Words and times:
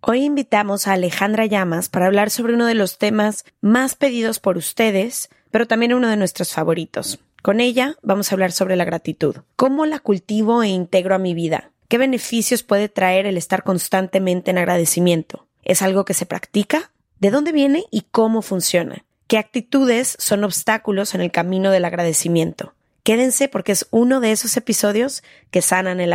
Hoy 0.00 0.24
invitamos 0.24 0.86
a 0.86 0.92
Alejandra 0.92 1.46
Llamas 1.46 1.88
para 1.88 2.06
hablar 2.06 2.30
sobre 2.30 2.54
uno 2.54 2.66
de 2.66 2.76
los 2.76 2.98
temas 2.98 3.44
más 3.60 3.96
pedidos 3.96 4.38
por 4.38 4.56
ustedes, 4.56 5.28
pero 5.50 5.66
también 5.66 5.92
uno 5.92 6.08
de 6.08 6.16
nuestros 6.16 6.52
favoritos. 6.52 7.18
Con 7.42 7.60
ella 7.60 7.96
vamos 8.02 8.30
a 8.30 8.36
hablar 8.36 8.52
sobre 8.52 8.76
la 8.76 8.84
gratitud. 8.84 9.38
¿Cómo 9.56 9.86
la 9.86 9.98
cultivo 9.98 10.62
e 10.62 10.68
integro 10.68 11.16
a 11.16 11.18
mi 11.18 11.34
vida? 11.34 11.72
¿Qué 11.88 11.98
beneficios 11.98 12.62
puede 12.62 12.88
traer 12.88 13.26
el 13.26 13.36
estar 13.36 13.64
constantemente 13.64 14.52
en 14.52 14.58
agradecimiento? 14.58 15.46
¿Es 15.64 15.82
algo 15.82 16.04
que 16.04 16.14
se 16.14 16.26
practica? 16.26 16.92
¿De 17.18 17.30
dónde 17.30 17.50
viene 17.50 17.84
y 17.90 18.02
cómo 18.02 18.40
funciona? 18.40 19.04
¿Qué 19.26 19.36
actitudes 19.36 20.16
son 20.20 20.44
obstáculos 20.44 21.16
en 21.16 21.22
el 21.22 21.32
camino 21.32 21.72
del 21.72 21.84
agradecimiento? 21.84 22.72
Quédense 23.02 23.48
porque 23.48 23.72
es 23.72 23.88
uno 23.90 24.20
de 24.20 24.30
esos 24.30 24.56
episodios 24.56 25.24
que 25.50 25.60
sanan 25.60 25.98
el 25.98 26.14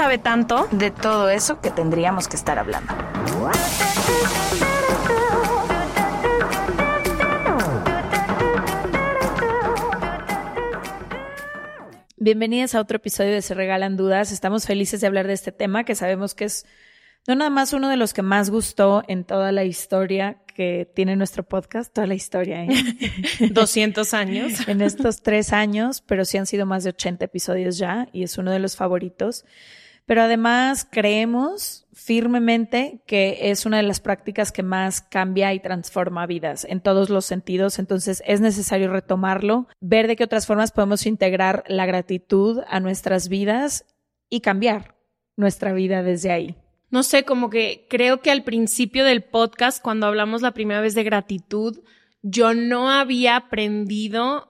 sabe 0.00 0.16
tanto. 0.16 0.66
de 0.70 0.90
todo 0.90 1.28
eso 1.28 1.60
que 1.60 1.70
tendríamos 1.70 2.26
que 2.26 2.34
estar 2.34 2.58
hablando. 2.58 2.90
Bienvenidas 12.16 12.74
a 12.74 12.80
otro 12.80 12.96
episodio 12.96 13.32
de 13.32 13.42
Se 13.42 13.52
Regalan 13.52 13.98
Dudas. 13.98 14.32
Estamos 14.32 14.64
felices 14.64 15.02
de 15.02 15.06
hablar 15.06 15.26
de 15.26 15.34
este 15.34 15.52
tema 15.52 15.84
que 15.84 15.94
sabemos 15.94 16.34
que 16.34 16.46
es 16.46 16.64
no 17.28 17.34
nada 17.34 17.50
más 17.50 17.74
uno 17.74 17.90
de 17.90 17.98
los 17.98 18.14
que 18.14 18.22
más 18.22 18.48
gustó 18.48 19.02
en 19.06 19.24
toda 19.24 19.52
la 19.52 19.64
historia 19.64 20.38
que 20.54 20.90
tiene 20.96 21.14
nuestro 21.14 21.42
podcast, 21.42 21.92
toda 21.92 22.06
la 22.06 22.14
historia, 22.14 22.64
¿eh? 22.64 22.70
200 23.50 24.14
años. 24.14 24.66
en 24.66 24.80
estos 24.80 25.20
tres 25.20 25.52
años, 25.52 26.00
pero 26.00 26.24
sí 26.24 26.38
han 26.38 26.46
sido 26.46 26.64
más 26.64 26.84
de 26.84 26.90
80 26.90 27.26
episodios 27.26 27.76
ya 27.76 28.08
y 28.14 28.22
es 28.22 28.38
uno 28.38 28.50
de 28.50 28.60
los 28.60 28.76
favoritos. 28.76 29.44
Pero 30.06 30.22
además 30.22 30.86
creemos 30.90 31.86
firmemente 31.92 33.02
que 33.06 33.50
es 33.50 33.66
una 33.66 33.76
de 33.76 33.82
las 33.82 34.00
prácticas 34.00 34.52
que 34.52 34.62
más 34.62 35.02
cambia 35.02 35.52
y 35.54 35.60
transforma 35.60 36.26
vidas 36.26 36.64
en 36.64 36.80
todos 36.80 37.10
los 37.10 37.24
sentidos. 37.26 37.78
Entonces 37.78 38.22
es 38.26 38.40
necesario 38.40 38.90
retomarlo, 38.90 39.68
ver 39.80 40.08
de 40.08 40.16
qué 40.16 40.24
otras 40.24 40.46
formas 40.46 40.72
podemos 40.72 41.06
integrar 41.06 41.64
la 41.68 41.86
gratitud 41.86 42.60
a 42.68 42.80
nuestras 42.80 43.28
vidas 43.28 43.84
y 44.28 44.40
cambiar 44.40 44.96
nuestra 45.36 45.72
vida 45.72 46.02
desde 46.02 46.32
ahí. 46.32 46.56
No 46.90 47.02
sé, 47.02 47.24
como 47.24 47.50
que 47.50 47.86
creo 47.88 48.20
que 48.20 48.30
al 48.30 48.42
principio 48.42 49.04
del 49.04 49.22
podcast, 49.22 49.82
cuando 49.82 50.06
hablamos 50.06 50.42
la 50.42 50.52
primera 50.52 50.80
vez 50.80 50.94
de 50.94 51.04
gratitud, 51.04 51.78
yo 52.22 52.52
no 52.54 52.90
había 52.90 53.36
aprendido 53.36 54.48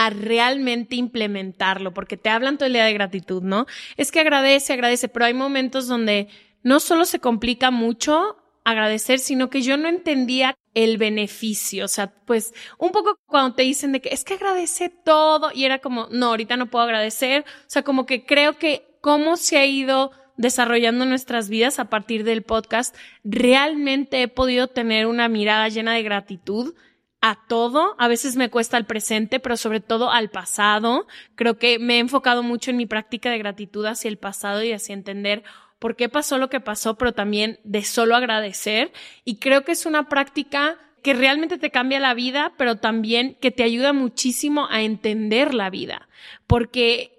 a 0.00 0.10
realmente 0.10 0.94
implementarlo, 0.94 1.92
porque 1.92 2.16
te 2.16 2.28
hablan 2.28 2.56
todo 2.56 2.68
el 2.68 2.74
día 2.74 2.84
de 2.84 2.92
gratitud, 2.92 3.42
¿no? 3.42 3.66
Es 3.96 4.12
que 4.12 4.20
agradece, 4.20 4.72
agradece, 4.72 5.08
pero 5.08 5.24
hay 5.24 5.34
momentos 5.34 5.88
donde 5.88 6.28
no 6.62 6.78
solo 6.78 7.04
se 7.04 7.18
complica 7.18 7.72
mucho 7.72 8.36
agradecer, 8.62 9.18
sino 9.18 9.50
que 9.50 9.60
yo 9.60 9.76
no 9.76 9.88
entendía 9.88 10.54
el 10.74 10.98
beneficio, 10.98 11.86
o 11.86 11.88
sea, 11.88 12.12
pues 12.26 12.54
un 12.78 12.92
poco 12.92 13.18
cuando 13.26 13.56
te 13.56 13.64
dicen 13.64 13.90
de 13.90 14.00
que 14.00 14.10
es 14.10 14.22
que 14.22 14.34
agradece 14.34 14.88
todo 14.88 15.50
y 15.52 15.64
era 15.64 15.80
como, 15.80 16.06
no, 16.12 16.26
ahorita 16.26 16.56
no 16.56 16.70
puedo 16.70 16.84
agradecer, 16.84 17.44
o 17.62 17.68
sea, 17.70 17.82
como 17.82 18.06
que 18.06 18.24
creo 18.24 18.56
que 18.56 18.86
cómo 19.00 19.36
se 19.36 19.58
ha 19.58 19.66
ido 19.66 20.12
desarrollando 20.36 21.06
nuestras 21.06 21.48
vidas 21.48 21.80
a 21.80 21.90
partir 21.90 22.22
del 22.22 22.44
podcast, 22.44 22.94
realmente 23.24 24.22
he 24.22 24.28
podido 24.28 24.68
tener 24.68 25.06
una 25.06 25.28
mirada 25.28 25.68
llena 25.68 25.94
de 25.94 26.04
gratitud 26.04 26.74
a 27.20 27.46
todo. 27.48 27.96
A 27.98 28.08
veces 28.08 28.36
me 28.36 28.50
cuesta 28.50 28.76
al 28.76 28.86
presente, 28.86 29.40
pero 29.40 29.56
sobre 29.56 29.80
todo 29.80 30.10
al 30.10 30.30
pasado. 30.30 31.06
Creo 31.34 31.58
que 31.58 31.78
me 31.78 31.96
he 31.96 31.98
enfocado 31.98 32.42
mucho 32.42 32.70
en 32.70 32.76
mi 32.76 32.86
práctica 32.86 33.30
de 33.30 33.38
gratitud 33.38 33.84
hacia 33.86 34.08
el 34.08 34.18
pasado 34.18 34.62
y 34.62 34.72
hacia 34.72 34.94
entender 34.94 35.42
por 35.78 35.96
qué 35.96 36.08
pasó 36.08 36.38
lo 36.38 36.50
que 36.50 36.60
pasó, 36.60 36.96
pero 36.96 37.12
también 37.12 37.60
de 37.64 37.84
solo 37.84 38.16
agradecer. 38.16 38.92
Y 39.24 39.36
creo 39.36 39.64
que 39.64 39.72
es 39.72 39.86
una 39.86 40.08
práctica 40.08 40.76
que 41.02 41.14
realmente 41.14 41.58
te 41.58 41.70
cambia 41.70 42.00
la 42.00 42.14
vida, 42.14 42.52
pero 42.56 42.76
también 42.76 43.36
que 43.40 43.50
te 43.50 43.62
ayuda 43.62 43.92
muchísimo 43.92 44.66
a 44.70 44.82
entender 44.82 45.54
la 45.54 45.70
vida. 45.70 46.08
Porque 46.46 47.18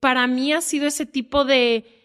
para 0.00 0.26
mí 0.26 0.52
ha 0.52 0.60
sido 0.60 0.86
ese 0.86 1.06
tipo 1.06 1.44
de, 1.44 1.97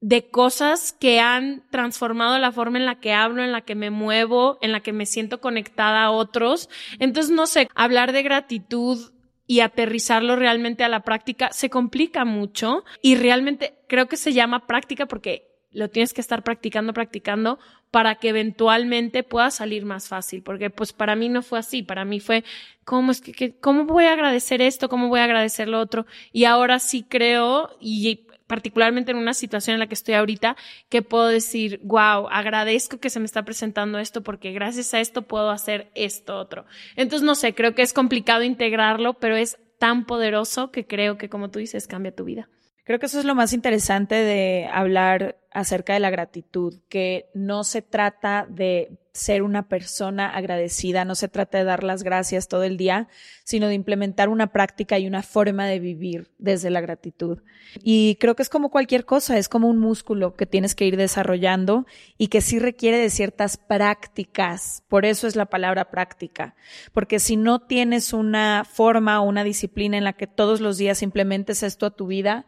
de 0.00 0.28
cosas 0.30 0.92
que 0.92 1.20
han 1.20 1.64
transformado 1.70 2.38
la 2.38 2.52
forma 2.52 2.78
en 2.78 2.86
la 2.86 3.00
que 3.00 3.12
hablo, 3.12 3.42
en 3.42 3.52
la 3.52 3.62
que 3.62 3.74
me 3.74 3.90
muevo, 3.90 4.58
en 4.60 4.72
la 4.72 4.80
que 4.80 4.92
me 4.92 5.06
siento 5.06 5.40
conectada 5.40 6.04
a 6.04 6.10
otros. 6.10 6.68
Entonces, 6.98 7.32
no 7.32 7.46
sé, 7.46 7.68
hablar 7.74 8.12
de 8.12 8.22
gratitud 8.22 9.12
y 9.46 9.60
aterrizarlo 9.60 10.36
realmente 10.36 10.84
a 10.84 10.88
la 10.88 11.00
práctica 11.00 11.50
se 11.52 11.70
complica 11.70 12.24
mucho 12.24 12.84
y 13.00 13.14
realmente 13.14 13.78
creo 13.88 14.06
que 14.06 14.16
se 14.16 14.32
llama 14.32 14.66
práctica 14.66 15.06
porque 15.06 15.56
lo 15.70 15.90
tienes 15.90 16.14
que 16.14 16.20
estar 16.20 16.42
practicando, 16.42 16.92
practicando 16.94 17.58
para 17.90 18.16
que 18.16 18.30
eventualmente 18.30 19.22
pueda 19.22 19.50
salir 19.50 19.84
más 19.84 20.08
fácil, 20.08 20.42
porque 20.42 20.70
pues 20.70 20.92
para 20.92 21.16
mí 21.16 21.28
no 21.28 21.42
fue 21.42 21.58
así, 21.58 21.82
para 21.82 22.04
mí 22.04 22.18
fue, 22.18 22.44
¿cómo 22.84 23.12
es 23.12 23.20
que, 23.20 23.58
cómo 23.58 23.84
voy 23.84 24.04
a 24.04 24.12
agradecer 24.12 24.62
esto? 24.62 24.88
¿Cómo 24.88 25.08
voy 25.08 25.20
a 25.20 25.24
agradecer 25.24 25.68
lo 25.68 25.80
otro? 25.80 26.06
Y 26.32 26.44
ahora 26.44 26.78
sí 26.78 27.04
creo 27.08 27.76
y 27.80 28.25
particularmente 28.46 29.10
en 29.10 29.18
una 29.18 29.34
situación 29.34 29.74
en 29.74 29.80
la 29.80 29.86
que 29.86 29.94
estoy 29.94 30.14
ahorita, 30.14 30.56
que 30.88 31.02
puedo 31.02 31.28
decir, 31.28 31.80
wow, 31.82 32.28
agradezco 32.30 32.98
que 32.98 33.10
se 33.10 33.20
me 33.20 33.26
está 33.26 33.44
presentando 33.44 33.98
esto 33.98 34.22
porque 34.22 34.52
gracias 34.52 34.94
a 34.94 35.00
esto 35.00 35.22
puedo 35.22 35.50
hacer 35.50 35.90
esto 35.94 36.36
otro. 36.38 36.66
Entonces, 36.96 37.24
no 37.24 37.34
sé, 37.34 37.54
creo 37.54 37.74
que 37.74 37.82
es 37.82 37.92
complicado 37.92 38.42
integrarlo, 38.42 39.14
pero 39.14 39.36
es 39.36 39.58
tan 39.78 40.06
poderoso 40.06 40.70
que 40.70 40.86
creo 40.86 41.18
que, 41.18 41.28
como 41.28 41.50
tú 41.50 41.58
dices, 41.58 41.86
cambia 41.86 42.14
tu 42.14 42.24
vida. 42.24 42.48
Creo 42.84 43.00
que 43.00 43.06
eso 43.06 43.18
es 43.18 43.24
lo 43.24 43.34
más 43.34 43.52
interesante 43.52 44.14
de 44.14 44.68
hablar 44.72 45.40
acerca 45.50 45.94
de 45.94 46.00
la 46.00 46.10
gratitud, 46.10 46.78
que 46.88 47.26
no 47.34 47.64
se 47.64 47.82
trata 47.82 48.46
de 48.48 48.96
ser 49.16 49.42
una 49.42 49.68
persona 49.68 50.28
agradecida, 50.28 51.04
no 51.04 51.14
se 51.14 51.28
trata 51.28 51.58
de 51.58 51.64
dar 51.64 51.82
las 51.82 52.02
gracias 52.02 52.46
todo 52.46 52.62
el 52.62 52.76
día, 52.76 53.08
sino 53.44 53.66
de 53.66 53.74
implementar 53.74 54.28
una 54.28 54.52
práctica 54.52 54.98
y 54.98 55.06
una 55.06 55.22
forma 55.22 55.66
de 55.66 55.80
vivir 55.80 56.30
desde 56.38 56.70
la 56.70 56.80
gratitud. 56.80 57.42
Y 57.82 58.16
creo 58.20 58.36
que 58.36 58.42
es 58.42 58.48
como 58.48 58.70
cualquier 58.70 59.04
cosa, 59.04 59.38
es 59.38 59.48
como 59.48 59.68
un 59.68 59.78
músculo 59.78 60.34
que 60.34 60.46
tienes 60.46 60.74
que 60.74 60.84
ir 60.86 60.96
desarrollando 60.96 61.86
y 62.16 62.28
que 62.28 62.40
sí 62.40 62.58
requiere 62.58 62.98
de 62.98 63.10
ciertas 63.10 63.56
prácticas. 63.56 64.84
Por 64.88 65.04
eso 65.04 65.26
es 65.26 65.34
la 65.34 65.46
palabra 65.46 65.90
práctica, 65.90 66.54
porque 66.92 67.18
si 67.18 67.36
no 67.36 67.60
tienes 67.60 68.12
una 68.12 68.64
forma 68.64 69.20
o 69.20 69.28
una 69.28 69.44
disciplina 69.44 69.96
en 69.96 70.04
la 70.04 70.12
que 70.12 70.26
todos 70.26 70.60
los 70.60 70.78
días 70.78 71.02
implementes 71.02 71.62
esto 71.62 71.86
a 71.86 71.96
tu 71.96 72.06
vida, 72.06 72.46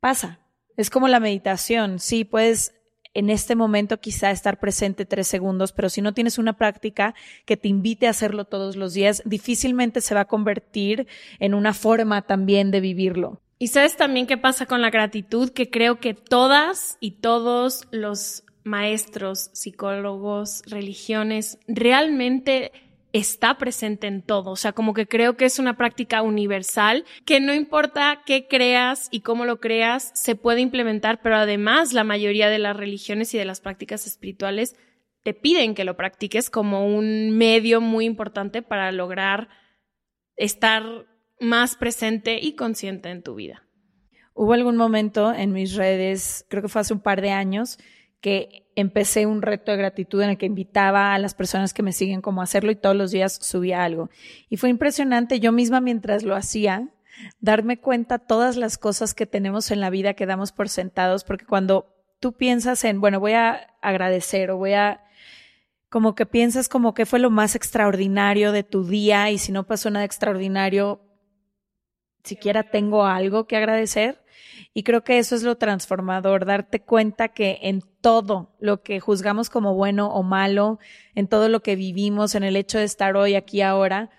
pasa. 0.00 0.40
Es 0.76 0.90
como 0.90 1.06
la 1.06 1.20
meditación, 1.20 2.00
sí, 2.00 2.24
puedes 2.24 2.74
en 3.14 3.30
este 3.30 3.54
momento 3.54 4.00
quizá 4.00 4.30
estar 4.30 4.58
presente 4.58 5.06
tres 5.06 5.28
segundos, 5.28 5.72
pero 5.72 5.88
si 5.88 6.02
no 6.02 6.12
tienes 6.12 6.38
una 6.38 6.56
práctica 6.56 7.14
que 7.46 7.56
te 7.56 7.68
invite 7.68 8.06
a 8.06 8.10
hacerlo 8.10 8.44
todos 8.44 8.76
los 8.76 8.92
días, 8.92 9.22
difícilmente 9.24 10.00
se 10.00 10.14
va 10.14 10.22
a 10.22 10.24
convertir 10.26 11.06
en 11.38 11.54
una 11.54 11.72
forma 11.72 12.22
también 12.22 12.70
de 12.70 12.80
vivirlo. 12.80 13.40
Y 13.58 13.68
sabes 13.68 13.96
también 13.96 14.26
qué 14.26 14.36
pasa 14.36 14.66
con 14.66 14.82
la 14.82 14.90
gratitud, 14.90 15.50
que 15.50 15.70
creo 15.70 16.00
que 16.00 16.12
todas 16.12 16.98
y 17.00 17.12
todos 17.12 17.86
los 17.92 18.42
maestros, 18.64 19.50
psicólogos, 19.52 20.62
religiones, 20.66 21.58
realmente 21.68 22.72
está 23.14 23.58
presente 23.58 24.08
en 24.08 24.22
todo. 24.22 24.50
O 24.50 24.56
sea, 24.56 24.72
como 24.72 24.92
que 24.92 25.06
creo 25.06 25.36
que 25.36 25.44
es 25.44 25.60
una 25.60 25.76
práctica 25.76 26.20
universal 26.22 27.04
que 27.24 27.38
no 27.38 27.54
importa 27.54 28.22
qué 28.26 28.48
creas 28.48 29.08
y 29.12 29.20
cómo 29.20 29.44
lo 29.44 29.60
creas, 29.60 30.10
se 30.14 30.34
puede 30.34 30.60
implementar, 30.60 31.22
pero 31.22 31.36
además 31.36 31.92
la 31.92 32.02
mayoría 32.02 32.50
de 32.50 32.58
las 32.58 32.76
religiones 32.76 33.32
y 33.32 33.38
de 33.38 33.44
las 33.44 33.60
prácticas 33.60 34.08
espirituales 34.08 34.74
te 35.22 35.32
piden 35.32 35.76
que 35.76 35.84
lo 35.84 35.96
practiques 35.96 36.50
como 36.50 36.88
un 36.88 37.38
medio 37.38 37.80
muy 37.80 38.04
importante 38.04 38.62
para 38.62 38.90
lograr 38.90 39.48
estar 40.34 40.82
más 41.38 41.76
presente 41.76 42.40
y 42.42 42.56
consciente 42.56 43.10
en 43.10 43.22
tu 43.22 43.36
vida. 43.36 43.62
Hubo 44.34 44.54
algún 44.54 44.76
momento 44.76 45.32
en 45.32 45.52
mis 45.52 45.76
redes, 45.76 46.44
creo 46.50 46.62
que 46.62 46.68
fue 46.68 46.80
hace 46.80 46.92
un 46.92 47.00
par 47.00 47.22
de 47.22 47.30
años, 47.30 47.78
que 48.24 48.64
empecé 48.74 49.26
un 49.26 49.42
reto 49.42 49.70
de 49.70 49.76
gratitud 49.76 50.22
en 50.22 50.30
el 50.30 50.38
que 50.38 50.46
invitaba 50.46 51.12
a 51.12 51.18
las 51.18 51.34
personas 51.34 51.74
que 51.74 51.82
me 51.82 51.92
siguen 51.92 52.22
a 52.24 52.42
hacerlo 52.42 52.70
y 52.70 52.74
todos 52.74 52.96
los 52.96 53.10
días 53.10 53.34
subía 53.34 53.84
algo. 53.84 54.08
Y 54.48 54.56
fue 54.56 54.70
impresionante 54.70 55.40
yo 55.40 55.52
misma 55.52 55.82
mientras 55.82 56.22
lo 56.22 56.34
hacía, 56.34 56.88
darme 57.40 57.78
cuenta 57.78 58.18
todas 58.18 58.56
las 58.56 58.78
cosas 58.78 59.12
que 59.12 59.26
tenemos 59.26 59.70
en 59.70 59.80
la 59.80 59.90
vida 59.90 60.14
que 60.14 60.24
damos 60.24 60.52
por 60.52 60.70
sentados, 60.70 61.22
porque 61.22 61.44
cuando 61.44 61.94
tú 62.18 62.32
piensas 62.32 62.82
en, 62.84 62.98
bueno, 62.98 63.20
voy 63.20 63.32
a 63.32 63.74
agradecer 63.82 64.50
o 64.50 64.56
voy 64.56 64.72
a, 64.72 65.04
como 65.90 66.14
que 66.14 66.24
piensas 66.24 66.70
como 66.70 66.94
que 66.94 67.04
fue 67.04 67.18
lo 67.18 67.28
más 67.28 67.54
extraordinario 67.54 68.52
de 68.52 68.62
tu 68.62 68.86
día 68.86 69.30
y 69.32 69.36
si 69.36 69.52
no 69.52 69.66
pasó 69.66 69.90
nada 69.90 70.06
extraordinario, 70.06 71.02
siquiera 72.22 72.70
tengo 72.70 73.04
algo 73.04 73.46
que 73.46 73.58
agradecer. 73.58 74.23
Y 74.72 74.82
creo 74.82 75.04
que 75.04 75.18
eso 75.18 75.34
es 75.34 75.42
lo 75.42 75.56
transformador, 75.56 76.44
darte 76.44 76.80
cuenta 76.80 77.28
que 77.28 77.58
en 77.62 77.82
todo 78.00 78.54
lo 78.58 78.82
que 78.82 79.00
juzgamos 79.00 79.50
como 79.50 79.74
bueno 79.74 80.08
o 80.08 80.22
malo, 80.22 80.78
en 81.14 81.28
todo 81.28 81.48
lo 81.48 81.62
que 81.62 81.76
vivimos, 81.76 82.34
en 82.34 82.44
el 82.44 82.56
hecho 82.56 82.78
de 82.78 82.84
estar 82.84 83.16
hoy, 83.16 83.34
aquí, 83.34 83.62
ahora, 83.62 84.10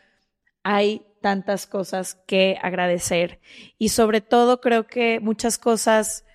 hay 0.64 1.06
tantas 1.22 1.68
cosas 1.68 2.16
que 2.28 2.58
agradecer. 2.62 3.40
Y 3.78 3.90
sobre 3.90 4.22
todo 4.22 4.62
creo 4.62 4.88
que 4.88 5.20
muchas 5.20 5.58
cosas 5.58 6.26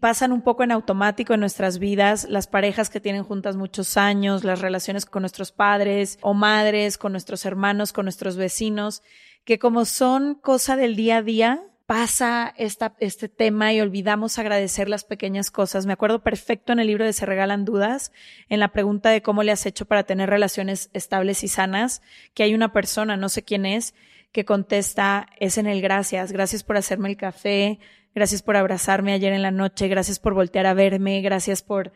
pasan 0.00 0.32
un 0.32 0.42
poco 0.42 0.62
en 0.62 0.70
automático 0.70 1.34
en 1.34 1.40
nuestras 1.40 1.78
vidas, 1.78 2.26
las 2.28 2.46
parejas 2.46 2.88
que 2.88 3.00
tienen 3.00 3.24
juntas 3.24 3.56
muchos 3.56 3.96
años, 3.96 4.44
las 4.44 4.60
relaciones 4.60 5.06
con 5.06 5.22
nuestros 5.22 5.50
padres 5.50 6.18
o 6.20 6.34
madres, 6.34 6.98
con 6.98 7.12
nuestros 7.12 7.44
hermanos, 7.44 7.92
con 7.92 8.04
nuestros 8.04 8.36
vecinos, 8.36 9.02
que 9.44 9.58
como 9.58 9.84
son 9.84 10.34
cosa 10.36 10.76
del 10.76 10.94
día 10.94 11.18
a 11.18 11.22
día, 11.22 11.64
pasa 11.86 12.52
esta, 12.56 12.96
este 12.98 13.28
tema 13.28 13.72
y 13.72 13.80
olvidamos 13.80 14.38
agradecer 14.38 14.88
las 14.88 15.04
pequeñas 15.04 15.50
cosas. 15.50 15.86
Me 15.86 15.92
acuerdo 15.92 16.22
perfecto 16.22 16.72
en 16.72 16.80
el 16.80 16.88
libro 16.88 17.04
de 17.04 17.12
Se 17.12 17.26
Regalan 17.26 17.64
Dudas, 17.64 18.12
en 18.48 18.60
la 18.60 18.72
pregunta 18.72 19.10
de 19.10 19.22
cómo 19.22 19.44
le 19.44 19.52
has 19.52 19.66
hecho 19.66 19.86
para 19.86 20.02
tener 20.02 20.28
relaciones 20.28 20.90
estables 20.92 21.44
y 21.44 21.48
sanas, 21.48 22.02
que 22.34 22.42
hay 22.42 22.54
una 22.54 22.72
persona, 22.72 23.16
no 23.16 23.28
sé 23.28 23.44
quién 23.44 23.66
es, 23.66 23.94
que 24.32 24.44
contesta, 24.44 25.28
es 25.38 25.58
en 25.58 25.66
el 25.66 25.80
gracias, 25.80 26.32
gracias 26.32 26.64
por 26.64 26.76
hacerme 26.76 27.08
el 27.08 27.16
café, 27.16 27.78
gracias 28.14 28.42
por 28.42 28.56
abrazarme 28.56 29.12
ayer 29.12 29.32
en 29.32 29.42
la 29.42 29.52
noche, 29.52 29.86
gracias 29.86 30.18
por 30.18 30.34
voltear 30.34 30.66
a 30.66 30.74
verme, 30.74 31.22
gracias 31.22 31.62
por 31.62 31.92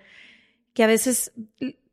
que 0.72 0.84
a 0.84 0.86
veces 0.86 1.32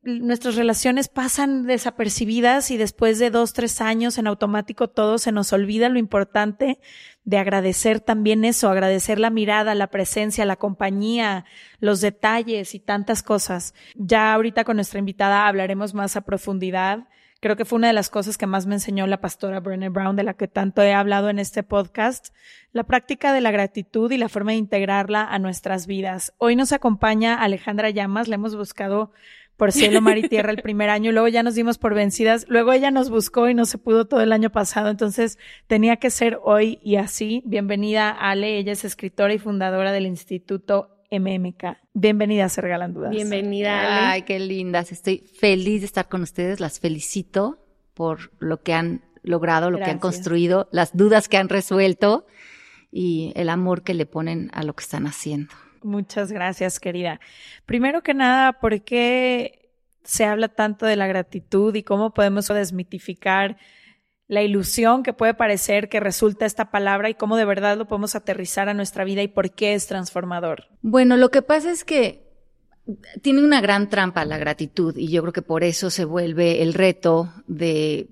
nuestras 0.04 0.56
relaciones 0.56 1.10
pasan 1.10 1.66
desapercibidas 1.66 2.72
y 2.72 2.78
después 2.78 3.20
de 3.20 3.30
dos, 3.30 3.54
tres 3.54 3.82
años 3.82 4.18
en 4.18 4.28
automático 4.28 4.88
todo 4.88 5.18
se 5.18 5.32
nos 5.32 5.52
olvida 5.52 5.90
lo 5.90 6.00
importante 6.00 6.80
de 7.28 7.38
agradecer 7.38 8.00
también 8.00 8.46
eso, 8.46 8.70
agradecer 8.70 9.20
la 9.20 9.30
mirada, 9.30 9.76
la 9.76 9.88
presencia, 9.88 10.46
la 10.46 10.56
compañía, 10.56 11.44
los 11.82 12.00
detalles 12.00 12.74
y 12.74 12.80
tantas 12.80 13.22
cosas. 13.22 13.74
Ya 13.96 14.34
ahorita 14.34 14.64
con 14.64 14.78
nuestra 14.78 15.00
invitada 15.00 15.46
hablaremos 15.46 15.94
más 15.94 16.16
a 16.16 16.22
profundidad. 16.22 17.10
Creo 17.42 17.58
que 17.58 17.66
fue 17.66 17.80
una 17.80 17.88
de 17.88 17.94
las 17.94 18.10
cosas 18.10 18.38
que 18.38 18.48
más 18.48 18.66
me 18.66 18.76
enseñó 18.76 19.08
la 19.08 19.20
pastora 19.20 19.60
Brené 19.60 19.90
Brown, 19.90 20.16
de 20.16 20.24
la 20.24 20.36
que 20.36 20.48
tanto 20.48 20.82
he 20.82 20.94
hablado 20.94 21.30
en 21.30 21.38
este 21.38 21.64
podcast, 21.64 22.34
la 22.72 22.86
práctica 22.86 23.34
de 23.34 23.42
la 23.42 23.52
gratitud 23.52 24.10
y 24.10 24.18
la 24.18 24.30
forma 24.30 24.52
de 24.52 24.60
integrarla 24.60 25.26
a 25.26 25.38
nuestras 25.38 25.86
vidas. 25.86 26.34
Hoy 26.38 26.56
nos 26.56 26.72
acompaña 26.72 27.36
Alejandra 27.36 27.90
Llamas, 27.90 28.30
la 28.30 28.36
hemos 28.36 28.56
buscado 28.56 29.12
por 29.58 29.72
cielo, 29.72 30.02
mar 30.02 30.18
y 30.20 30.30
tierra 30.30 30.52
el 30.52 30.62
primer 30.62 30.90
año, 30.90 31.12
luego 31.12 31.28
ya 31.28 31.44
nos 31.44 31.56
dimos 31.56 31.80
por 31.80 31.96
vencidas, 31.96 32.46
luego 32.48 32.72
ella 32.74 32.92
nos 32.92 33.10
buscó 33.10 33.50
y 33.50 33.56
no 33.56 33.66
se 33.66 33.80
pudo 33.80 34.06
todo 34.06 34.22
el 34.22 34.32
año 34.32 34.52
pasado, 34.52 34.90
entonces 34.90 35.40
tenía 35.66 35.98
que 35.98 36.12
ser 36.12 36.40
hoy 36.44 36.80
y 36.84 36.98
así. 36.98 37.42
Bienvenida 37.44 38.12
Ale, 38.12 38.60
ella 38.60 38.72
es 38.72 38.86
escritora 38.86 39.34
y 39.34 39.40
fundadora 39.40 39.92
del 39.92 40.06
Instituto 40.06 40.96
MMK. 41.12 41.78
Bienvenida 41.94 42.46
a 42.46 42.50
Ser 42.50 42.66
Dudas. 42.94 43.12
Bienvenida 43.12 43.80
Ale. 43.80 44.08
Ay, 44.08 44.22
qué 44.22 44.40
lindas, 44.40 44.92
estoy 44.92 45.18
feliz 45.18 45.82
de 45.82 45.88
estar 45.88 46.08
con 46.08 46.22
ustedes, 46.22 46.60
las 46.60 46.80
felicito 46.80 47.58
por 47.96 48.32
lo 48.38 48.62
que 48.62 48.74
han 48.74 49.02
logrado, 49.24 49.72
lo 49.72 49.80
que 49.80 49.86
han 49.86 50.00
construido, 50.00 50.70
las 50.72 50.96
dudas 50.96 51.28
que 51.28 51.38
han 51.38 51.50
resuelto 51.50 52.28
y 52.92 53.34
el 53.36 53.50
amor 53.50 53.84
que 53.84 53.96
le 53.96 54.06
ponen 54.06 54.52
a 54.54 54.64
lo 54.64 54.76
que 54.76 54.84
están 54.84 55.08
haciendo. 55.08 55.54
Muchas 55.84 56.32
gracias, 56.32 56.80
querida. 56.80 57.20
Primero 57.66 58.02
que 58.02 58.14
nada, 58.14 58.54
¿por 58.54 58.82
qué 58.82 59.70
se 60.04 60.26
habla 60.26 60.48
tanto 60.48 60.86
de 60.86 60.96
la 60.96 61.08
gratitud 61.08 61.76
y 61.76 61.84
cómo 61.84 62.14
podemos 62.14 62.48
desmitificar 62.48 63.58
la 64.28 64.42
ilusión 64.42 65.04
que 65.04 65.14
puede 65.14 65.34
parecer 65.34 65.90
que 65.90 66.00
resulta 66.00 66.46
esta 66.46 66.72
palabra 66.72 67.10
y 67.10 67.16
cómo 67.16 67.38
de 67.38 67.46
verdad 67.46 67.78
lo 67.78 67.88
podemos 67.88 68.16
aterrizar 68.16 68.70
a 68.70 68.74
nuestra 68.74 69.04
vida 69.04 69.22
y 69.22 69.28
por 69.28 69.52
qué 69.52 69.74
es 69.74 69.88
transformador? 69.88 70.68
Bueno, 70.82 71.18
lo 71.18 71.30
que 71.30 71.42
pasa 71.42 71.72
es 71.72 71.84
que 71.84 72.28
tiene 73.22 73.44
una 73.44 73.60
gran 73.60 73.90
trampa 73.90 74.24
la 74.26 74.38
gratitud 74.38 74.96
y 74.98 75.10
yo 75.10 75.22
creo 75.22 75.34
que 75.34 75.42
por 75.42 75.64
eso 75.64 75.90
se 75.90 76.06
vuelve 76.06 76.62
el 76.62 76.74
reto 76.74 77.34
de, 77.48 78.08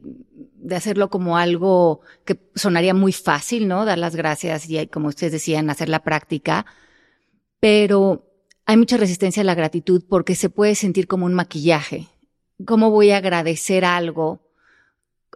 de 0.55 0.75
hacerlo 0.75 1.09
como 1.09 1.37
algo 1.37 2.01
que 2.25 2.39
sonaría 2.55 2.93
muy 2.93 3.13
fácil, 3.13 3.67
¿no? 3.67 3.85
Dar 3.85 3.97
las 3.97 4.15
gracias 4.15 4.69
y, 4.69 4.87
como 4.87 5.07
ustedes 5.07 5.33
decían, 5.33 5.69
hacer 5.69 5.89
la 5.89 6.03
práctica 6.03 6.65
pero 7.65 8.23
hay 8.67 8.77
mucha 8.77 8.95
resistencia 8.95 9.41
a 9.41 9.43
la 9.43 9.55
gratitud 9.55 10.03
porque 10.07 10.35
se 10.35 10.51
puede 10.51 10.75
sentir 10.75 11.07
como 11.07 11.25
un 11.25 11.33
maquillaje. 11.33 12.05
¿Cómo 12.63 12.91
voy 12.91 13.09
a 13.09 13.17
agradecer 13.17 13.85
algo 13.85 14.39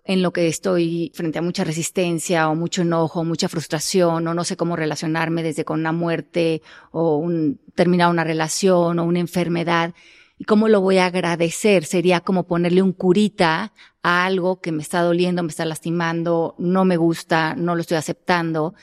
en 0.03 0.21
lo 0.21 0.31
que 0.31 0.47
estoy 0.47 1.11
frente 1.15 1.39
a 1.39 1.41
mucha 1.41 1.63
resistencia 1.63 2.47
o 2.47 2.53
mucho 2.53 2.83
enojo, 2.83 3.23
mucha 3.23 3.49
frustración 3.49 4.27
o 4.27 4.35
no 4.35 4.43
sé 4.43 4.57
cómo 4.57 4.75
relacionarme 4.75 5.41
desde 5.41 5.65
con 5.65 5.79
una 5.79 5.91
muerte 5.91 6.61
o 6.91 7.27
terminar 7.73 8.11
una 8.11 8.23
relación 8.23 8.99
o 8.99 9.05
una 9.05 9.21
enfermedad? 9.21 9.95
¿Y 10.37 10.43
cómo 10.43 10.67
lo 10.67 10.81
voy 10.81 10.99
a 10.99 11.07
agradecer? 11.07 11.83
Sería 11.83 12.19
como 12.19 12.45
ponerle 12.45 12.83
un 12.83 12.93
curita 12.93 13.73
a 14.03 14.25
algo 14.25 14.61
que 14.61 14.71
me 14.71 14.83
está 14.83 15.01
doliendo, 15.01 15.41
me 15.41 15.49
está 15.49 15.65
lastimando, 15.65 16.53
no 16.59 16.85
me 16.85 16.95
gusta, 16.95 17.55
no 17.55 17.73
lo 17.73 17.81
estoy 17.81 17.97
aceptando. 17.97 18.75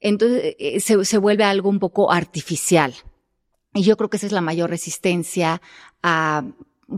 Entonces 0.00 0.56
eh, 0.58 0.80
se, 0.80 1.04
se 1.04 1.18
vuelve 1.18 1.44
algo 1.44 1.68
un 1.68 1.78
poco 1.78 2.12
artificial. 2.12 2.94
Y 3.74 3.82
yo 3.82 3.96
creo 3.96 4.08
que 4.08 4.16
esa 4.16 4.26
es 4.26 4.32
la 4.32 4.40
mayor 4.40 4.70
resistencia 4.70 5.60
a 6.02 6.44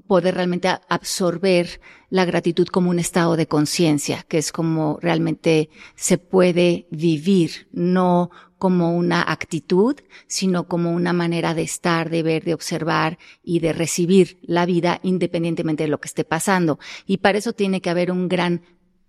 poder 0.07 0.35
realmente 0.35 0.69
absorber 0.88 1.81
la 2.11 2.25
gratitud 2.25 2.67
como 2.67 2.90
un 2.90 2.99
estado 2.99 3.37
de 3.37 3.47
conciencia, 3.47 4.25
que 4.28 4.38
es 4.38 4.52
como 4.52 4.99
realmente 5.00 5.71
se 5.95 6.19
puede 6.19 6.87
vivir, 6.90 7.69
no 7.73 8.31
como 8.59 8.95
una 8.95 9.23
actitud, 9.23 9.97
sino 10.26 10.67
como 10.67 10.93
una 10.93 11.12
manera 11.12 11.55
de 11.55 11.62
estar, 11.62 12.11
de 12.11 12.23
ver, 12.23 12.45
de 12.45 12.55
observar 12.55 13.19
y 13.43 13.61
de 13.61 13.73
recibir 13.73 14.38
la 14.43 14.67
vida 14.67 15.00
independientemente 15.02 15.85
de 15.85 15.88
lo 15.88 16.00
que 16.00 16.09
esté 16.09 16.25
pasando. 16.25 16.78
Y 17.07 17.19
para 17.19 17.38
eso 17.38 17.52
tiene 17.52 17.81
que 17.81 17.90
haber 17.90 18.11
un 18.11 18.28
gran 18.28 18.62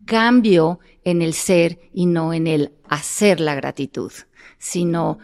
cambio 0.09 0.79
en 1.03 1.21
el 1.21 1.33
ser 1.33 1.79
y 1.93 2.07
no 2.07 2.33
en 2.33 2.47
el 2.47 2.73
hacer 2.89 3.39
la 3.39 3.53
gratitud, 3.53 4.11
sino 4.57 5.19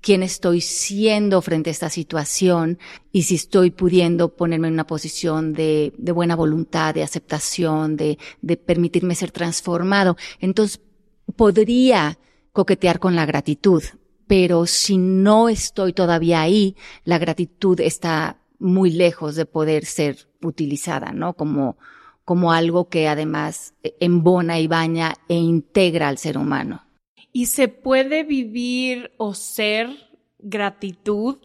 quién 0.00 0.24
estoy 0.24 0.60
siendo 0.60 1.40
frente 1.40 1.70
a 1.70 1.76
esta 1.76 1.88
situación 1.88 2.80
y 3.12 3.22
si 3.22 3.36
estoy 3.36 3.70
pudiendo 3.70 4.34
ponerme 4.34 4.66
en 4.66 4.74
una 4.74 4.88
posición 4.88 5.52
de, 5.52 5.92
buena 6.12 6.34
voluntad, 6.34 6.94
de 6.94 7.04
aceptación, 7.04 7.96
de, 7.96 8.18
de 8.42 8.56
permitirme 8.56 9.14
ser 9.14 9.30
transformado. 9.30 10.16
Entonces, 10.40 10.80
podría 11.36 12.18
coquetear 12.52 12.98
con 12.98 13.14
la 13.14 13.24
gratitud, 13.24 13.84
pero 14.26 14.66
si 14.66 14.98
no 14.98 15.48
estoy 15.48 15.92
todavía 15.92 16.40
ahí, 16.40 16.74
la 17.04 17.18
gratitud 17.18 17.78
está 17.78 18.40
muy 18.58 18.90
lejos 18.90 19.36
de 19.36 19.46
poder 19.46 19.84
ser 19.84 20.28
utilizada, 20.42 21.12
¿no? 21.12 21.34
Como, 21.34 21.76
como 22.28 22.52
algo 22.52 22.90
que 22.90 23.08
además 23.08 23.72
embona 24.00 24.60
y 24.60 24.66
baña 24.66 25.14
e 25.30 25.36
integra 25.36 26.08
al 26.08 26.18
ser 26.18 26.36
humano. 26.36 26.84
¿Y 27.32 27.46
se 27.46 27.68
puede 27.68 28.22
vivir 28.22 29.12
o 29.16 29.32
ser 29.32 29.88
gratitud 30.38 31.38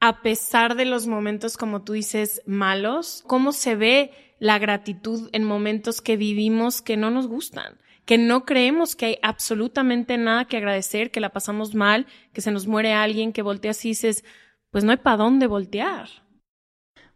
a 0.00 0.20
pesar 0.20 0.74
de 0.74 0.84
los 0.84 1.06
momentos, 1.06 1.56
como 1.56 1.80
tú 1.80 1.94
dices, 1.94 2.42
malos? 2.44 3.24
¿Cómo 3.26 3.52
se 3.52 3.74
ve 3.74 4.10
la 4.38 4.58
gratitud 4.58 5.30
en 5.32 5.44
momentos 5.44 6.02
que 6.02 6.18
vivimos 6.18 6.82
que 6.82 6.98
no 6.98 7.10
nos 7.10 7.26
gustan? 7.26 7.78
que 8.04 8.18
no 8.18 8.44
creemos 8.44 8.96
que 8.96 9.06
hay 9.06 9.18
absolutamente 9.22 10.18
nada 10.18 10.44
que 10.44 10.56
agradecer, 10.56 11.12
que 11.12 11.20
la 11.20 11.30
pasamos 11.30 11.72
mal, 11.72 12.06
que 12.32 12.40
se 12.40 12.50
nos 12.50 12.66
muere 12.66 12.92
alguien, 12.92 13.32
que 13.32 13.42
volteas 13.42 13.82
y 13.84 13.90
dices, 13.90 14.24
pues 14.72 14.82
no 14.82 14.90
hay 14.90 14.96
para 14.96 15.18
dónde 15.18 15.46
voltear. 15.46 16.08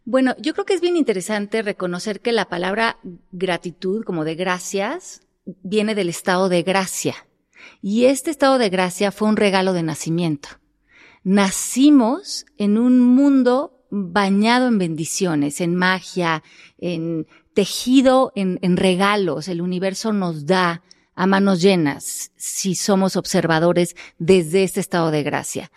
Bueno, 0.09 0.35
yo 0.39 0.53
creo 0.53 0.65
que 0.65 0.73
es 0.73 0.79
bien 0.79 0.95
interesante 0.95 1.61
reconocer 1.61 2.21
que 2.21 2.31
la 2.31 2.45
palabra 2.45 2.97
gratitud, 3.33 4.05
como 4.05 4.23
de 4.23 4.35
gracias, 4.35 5.19
viene 5.63 5.95
del 5.95 6.07
estado 6.07 6.47
de 6.47 6.63
gracia. 6.63 7.27
Y 7.81 8.05
este 8.05 8.31
estado 8.31 8.57
de 8.57 8.69
gracia 8.69 9.11
fue 9.11 9.27
un 9.27 9.35
regalo 9.35 9.73
de 9.73 9.83
nacimiento. 9.83 10.47
Nacimos 11.25 12.45
en 12.57 12.77
un 12.77 13.01
mundo 13.01 13.83
bañado 13.89 14.69
en 14.69 14.77
bendiciones, 14.77 15.59
en 15.59 15.75
magia, 15.75 16.41
en 16.77 17.27
tejido 17.53 18.31
en, 18.33 18.77
regalos, 18.77 19.49
el 19.49 19.59
universo 19.59 20.13
nos 20.13 20.45
da 20.45 20.83
a 21.15 21.27
manos 21.27 21.61
llenas 21.61 22.31
si 22.37 22.75
somos 22.75 23.17
observadores 23.17 23.97
desde 24.19 24.63
este 24.63 24.79
estado 24.79 25.11
de 25.11 25.23
gracia. 25.23 25.69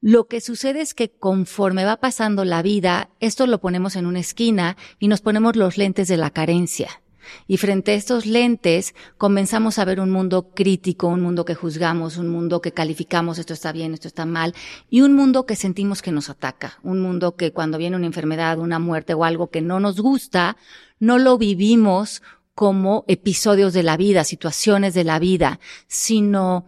Lo 0.00 0.28
que 0.28 0.40
sucede 0.40 0.80
es 0.80 0.94
que 0.94 1.10
conforme 1.10 1.84
va 1.84 1.96
pasando 1.96 2.44
la 2.44 2.62
vida, 2.62 3.10
esto 3.18 3.46
lo 3.48 3.60
ponemos 3.60 3.96
en 3.96 4.06
una 4.06 4.20
esquina 4.20 4.76
y 5.00 5.08
nos 5.08 5.20
ponemos 5.20 5.56
los 5.56 5.76
lentes 5.76 6.06
de 6.06 6.16
la 6.16 6.30
carencia. 6.30 7.02
Y 7.46 7.56
frente 7.56 7.90
a 7.90 7.94
estos 7.94 8.24
lentes 8.24 8.94
comenzamos 9.18 9.78
a 9.78 9.84
ver 9.84 10.00
un 10.00 10.10
mundo 10.10 10.50
crítico, 10.54 11.08
un 11.08 11.20
mundo 11.20 11.44
que 11.44 11.56
juzgamos, 11.56 12.16
un 12.16 12.28
mundo 12.28 12.60
que 12.60 12.72
calificamos, 12.72 13.38
esto 13.38 13.52
está 13.52 13.72
bien, 13.72 13.92
esto 13.92 14.08
está 14.08 14.24
mal, 14.24 14.54
y 14.88 15.00
un 15.02 15.14
mundo 15.14 15.46
que 15.46 15.56
sentimos 15.56 16.00
que 16.00 16.12
nos 16.12 16.30
ataca, 16.30 16.78
un 16.82 17.00
mundo 17.00 17.36
que 17.36 17.52
cuando 17.52 17.76
viene 17.76 17.96
una 17.96 18.06
enfermedad, 18.06 18.58
una 18.58 18.78
muerte 18.78 19.14
o 19.14 19.24
algo 19.24 19.50
que 19.50 19.60
no 19.60 19.80
nos 19.80 20.00
gusta, 20.00 20.56
no 21.00 21.18
lo 21.18 21.38
vivimos 21.38 22.22
como 22.54 23.04
episodios 23.08 23.72
de 23.72 23.82
la 23.82 23.96
vida, 23.96 24.24
situaciones 24.24 24.94
de 24.94 25.04
la 25.04 25.18
vida, 25.18 25.60
sino 25.86 26.66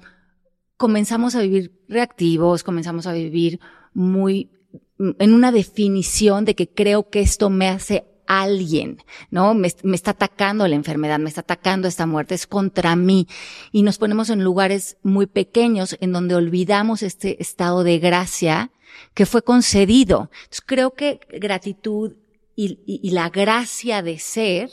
comenzamos 0.80 1.34
a 1.34 1.42
vivir 1.42 1.72
reactivos, 1.90 2.62
comenzamos 2.62 3.06
a 3.06 3.12
vivir 3.12 3.60
muy 3.92 4.50
en 4.98 5.34
una 5.34 5.52
definición 5.52 6.46
de 6.46 6.54
que 6.54 6.70
creo 6.70 7.10
que 7.10 7.20
esto 7.20 7.50
me 7.50 7.68
hace 7.68 8.06
alguien, 8.26 9.02
¿no? 9.30 9.52
Me, 9.52 9.68
está 9.68 10.12
atacando 10.12 10.66
la 10.66 10.76
enfermedad, 10.76 11.18
me 11.18 11.28
está 11.28 11.42
atacando 11.42 11.86
esta 11.86 12.06
muerte, 12.06 12.34
es 12.34 12.46
contra 12.46 12.96
mí. 12.96 13.28
Y 13.72 13.82
nos 13.82 13.98
ponemos 13.98 14.30
en 14.30 14.42
lugares 14.42 14.96
muy 15.02 15.26
pequeños 15.26 15.98
en 16.00 16.12
donde 16.12 16.34
olvidamos 16.34 17.02
este 17.02 17.42
estado 17.42 17.84
de 17.84 17.98
gracia 17.98 18.70
que 19.12 19.26
fue 19.26 19.42
concedido. 19.42 20.30
Entonces 20.32 20.62
creo 20.64 20.94
que 20.94 21.20
gratitud 21.28 22.14
y 22.56 23.10
la 23.10 23.28
gracia 23.28 24.00
de 24.00 24.18
ser 24.18 24.70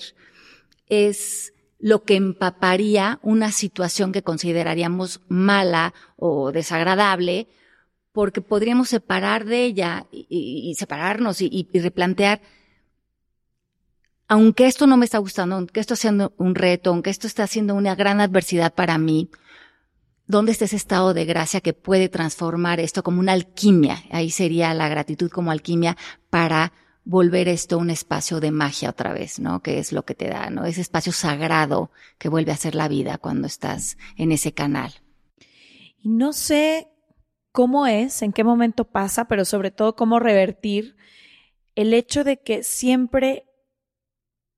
es 0.88 1.52
lo 1.80 2.04
que 2.04 2.16
empaparía 2.16 3.20
una 3.22 3.52
situación 3.52 4.12
que 4.12 4.24
consideraríamos 4.24 5.22
mala 5.28 5.94
o 6.16 6.52
desagradable, 6.52 7.48
porque 8.12 8.42
podríamos 8.42 8.90
separar 8.90 9.46
de 9.46 9.64
ella 9.64 10.08
y, 10.12 10.74
separarnos 10.78 11.42
y, 11.42 11.68
replantear 11.74 12.42
aunque 14.30 14.68
esto 14.68 14.88
no 14.88 14.98
me 14.98 15.06
está 15.06 15.20
gustando, 15.20 15.56
aunque 15.56 15.80
esto 15.80 15.94
está 15.94 16.08
siendo 16.08 16.34
un 16.38 16.54
reto, 16.56 16.90
aunque 16.90 17.10
esto 17.10 17.28
está 17.28 17.48
siendo 17.48 17.76
una 17.76 17.96
gran 17.96 18.20
adversidad 18.20 18.74
para 18.74 18.98
mí, 18.98 19.30
¿dónde 20.26 20.52
está 20.52 20.66
ese 20.66 20.76
estado 20.76 21.14
de 21.14 21.24
gracia 21.24 21.62
que 21.62 21.74
puede 21.74 22.10
transformar 22.10 22.80
esto 22.82 23.04
como 23.04 23.22
una 23.22 23.32
alquimia? 23.32 24.04
Ahí 24.12 24.30
sería 24.30 24.74
la 24.74 24.90
gratitud 24.90 25.32
como 25.32 25.52
alquimia 25.52 25.96
para 26.30 26.74
volver 27.10 27.48
esto 27.48 27.78
un 27.78 27.90
espacio 27.90 28.42
de 28.42 28.52
magia 28.52 28.90
otra 28.90 29.14
vez, 29.14 29.40
¿no? 29.40 29.62
Que 29.62 29.80
es 29.80 29.94
lo 29.94 30.04
que 30.04 30.14
te 30.14 30.28
da, 30.28 30.50
¿no? 30.50 30.66
Ese 30.66 30.82
espacio 30.82 31.14
sagrado 31.14 31.90
que 32.18 32.28
vuelve 32.28 32.52
a 32.52 32.58
ser 32.58 32.76
la 32.76 32.90
vida 32.90 33.18
cuando 33.18 33.48
estás 33.48 33.98
en 34.18 34.34
ese 34.34 34.54
canal. 34.54 34.92
Y 35.98 36.10
no 36.10 36.34
sé 36.34 36.90
cómo 37.54 37.88
es, 37.88 38.22
en 38.24 38.34
qué 38.34 38.44
momento 38.44 38.84
pasa, 38.84 39.26
pero 39.26 39.46
sobre 39.46 39.72
todo 39.72 39.96
cómo 39.96 40.20
revertir 40.20 40.98
el 41.76 41.94
hecho 41.94 42.26
de 42.26 42.42
que 42.42 42.62
siempre 42.62 43.46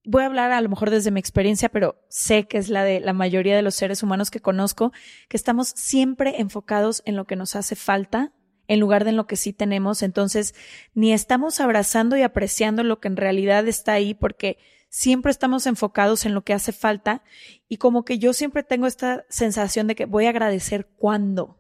voy 0.04 0.24
a 0.24 0.26
hablar 0.26 0.52
a 0.52 0.62
lo 0.62 0.70
mejor 0.70 0.90
desde 0.90 1.12
mi 1.12 1.20
experiencia, 1.20 1.70
pero 1.70 2.04
sé 2.10 2.48
que 2.48 2.58
es 2.58 2.70
la 2.70 2.84
de 2.84 3.00
la 3.00 3.14
mayoría 3.14 3.56
de 3.56 3.62
los 3.62 3.76
seres 3.76 4.02
humanos 4.02 4.32
que 4.32 4.40
conozco, 4.40 4.92
que 5.28 5.38
estamos 5.38 5.68
siempre 5.76 6.42
enfocados 6.42 7.04
en 7.06 7.16
lo 7.16 7.26
que 7.26 7.36
nos 7.36 7.56
hace 7.56 7.76
falta 7.76 8.34
en 8.70 8.80
lugar 8.80 9.04
de 9.04 9.10
en 9.10 9.18
lo 9.18 9.28
que 9.28 9.36
sí 9.36 9.52
tenemos. 9.52 10.02
Entonces, 10.02 10.56
ni 10.94 11.12
estamos 11.12 11.60
abrazando 11.60 12.16
y 12.16 12.22
apreciando 12.22 12.84
lo 12.84 13.02
que 13.02 13.10
en 13.10 13.18
realidad 13.18 13.68
está 13.68 13.92
ahí 13.92 14.14
porque 14.14 14.58
siempre 14.88 15.32
estamos 15.32 15.66
enfocados 15.66 16.26
en 16.26 16.34
lo 16.34 16.44
que 16.44 16.54
hace 16.54 16.72
falta 16.72 17.22
y 17.68 17.78
como 17.78 18.06
que 18.06 18.18
yo 18.18 18.32
siempre 18.32 18.64
tengo 18.64 18.88
esta 18.88 19.26
sensación 19.28 19.88
de 19.88 19.96
que 19.96 20.06
voy 20.06 20.26
a 20.26 20.30
agradecer 20.30 20.88
cuándo 20.98 21.60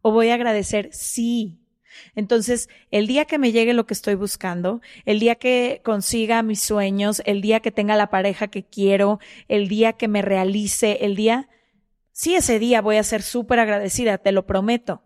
o 0.00 0.12
voy 0.12 0.30
a 0.30 0.34
agradecer 0.34 0.90
sí 0.92 1.60
entonces, 2.14 2.68
el 2.90 3.06
día 3.06 3.24
que 3.24 3.36
me 3.36 3.52
llegue 3.52 3.74
lo 3.74 3.84
que 3.84 3.94
estoy 3.94 4.14
buscando, 4.14 4.80
el 5.04 5.18
día 5.20 5.34
que 5.34 5.80
consiga 5.84 6.42
mis 6.42 6.62
sueños, 6.62 7.20
el 7.26 7.40
día 7.40 7.60
que 7.60 7.72
tenga 7.72 7.96
la 7.96 8.10
pareja 8.10 8.48
que 8.48 8.64
quiero, 8.64 9.18
el 9.48 9.68
día 9.68 9.94
que 9.94 10.08
me 10.08 10.22
realice, 10.22 10.98
el 11.04 11.16
día, 11.16 11.48
sí, 12.12 12.36
ese 12.36 12.58
día 12.58 12.80
voy 12.80 12.96
a 12.96 13.02
ser 13.02 13.22
súper 13.22 13.58
agradecida, 13.58 14.18
te 14.18 14.32
lo 14.32 14.46
prometo. 14.46 15.02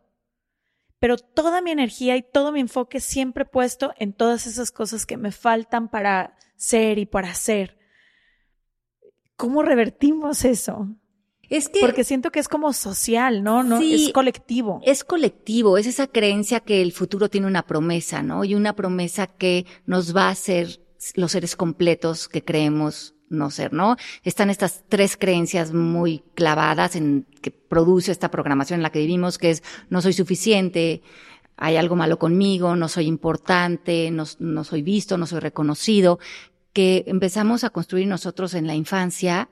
Pero 1.04 1.18
toda 1.18 1.61
mi 1.61 1.70
energía 1.70 2.16
y 2.16 2.23
todo 2.23 2.50
mi 2.50 2.61
enfoque 2.61 2.99
siempre 2.99 3.44
puesto 3.44 3.92
en 3.99 4.14
todas 4.14 4.46
esas 4.46 4.70
cosas 4.70 5.04
que 5.04 5.18
me 5.18 5.32
faltan 5.32 5.90
para 5.90 6.34
ser 6.56 6.99
y 6.99 7.04
para 7.04 7.28
hacer. 7.28 7.76
¿Cómo 9.37 9.62
revertimos 9.62 10.46
eso? 10.46 10.88
Es 11.50 11.68
que. 11.68 11.80
Porque 11.80 12.04
siento 12.04 12.30
que 12.30 12.40
es 12.40 12.49
como 12.49 12.73
social, 12.73 13.42
¿no? 13.42 13.62
no 13.62 13.80
es 13.80 14.14
colectivo. 14.14 14.80
Es 14.82 15.04
colectivo, 15.04 15.76
es 15.76 15.87
esa 15.87 16.06
creencia 16.06 16.61
que 16.61 16.80
el 16.80 16.92
futuro 16.92 17.28
tiene 17.28 17.49
una 17.49 17.66
promesa, 17.66 18.23
¿no? 18.23 18.42
Y 18.42 18.54
una 18.54 18.75
promesa 18.75 19.26
que 19.26 19.66
nos 19.84 20.16
va 20.16 20.28
a 20.28 20.30
hacer 20.30 20.80
los 21.16 21.32
seres 21.32 21.54
completos 21.54 22.28
que 22.28 22.42
creemos 22.42 23.13
no 23.34 23.50
ser, 23.50 23.72
¿no? 23.72 23.96
Están 24.22 24.50
estas 24.50 24.84
tres 24.88 25.16
creencias 25.16 25.72
muy 25.72 26.22
clavadas 26.34 26.96
en 26.96 27.26
que 27.42 27.50
produce 27.50 28.12
esta 28.12 28.30
programación 28.30 28.78
en 28.78 28.82
la 28.82 28.90
que 28.90 29.00
vivimos, 29.00 29.38
que 29.38 29.50
es 29.50 29.62
no 29.90 30.00
soy 30.00 30.12
suficiente, 30.12 31.02
hay 31.56 31.76
algo 31.76 31.96
malo 31.96 32.18
conmigo, 32.18 32.74
no 32.76 32.88
soy 32.88 33.06
importante, 33.06 34.10
no, 34.10 34.24
no 34.38 34.64
soy 34.64 34.82
visto, 34.82 35.18
no 35.18 35.26
soy 35.26 35.40
reconocido, 35.40 36.18
que 36.72 37.04
empezamos 37.06 37.62
a 37.62 37.70
construir 37.70 38.08
nosotros 38.08 38.54
en 38.54 38.66
la 38.66 38.74
infancia 38.74 39.48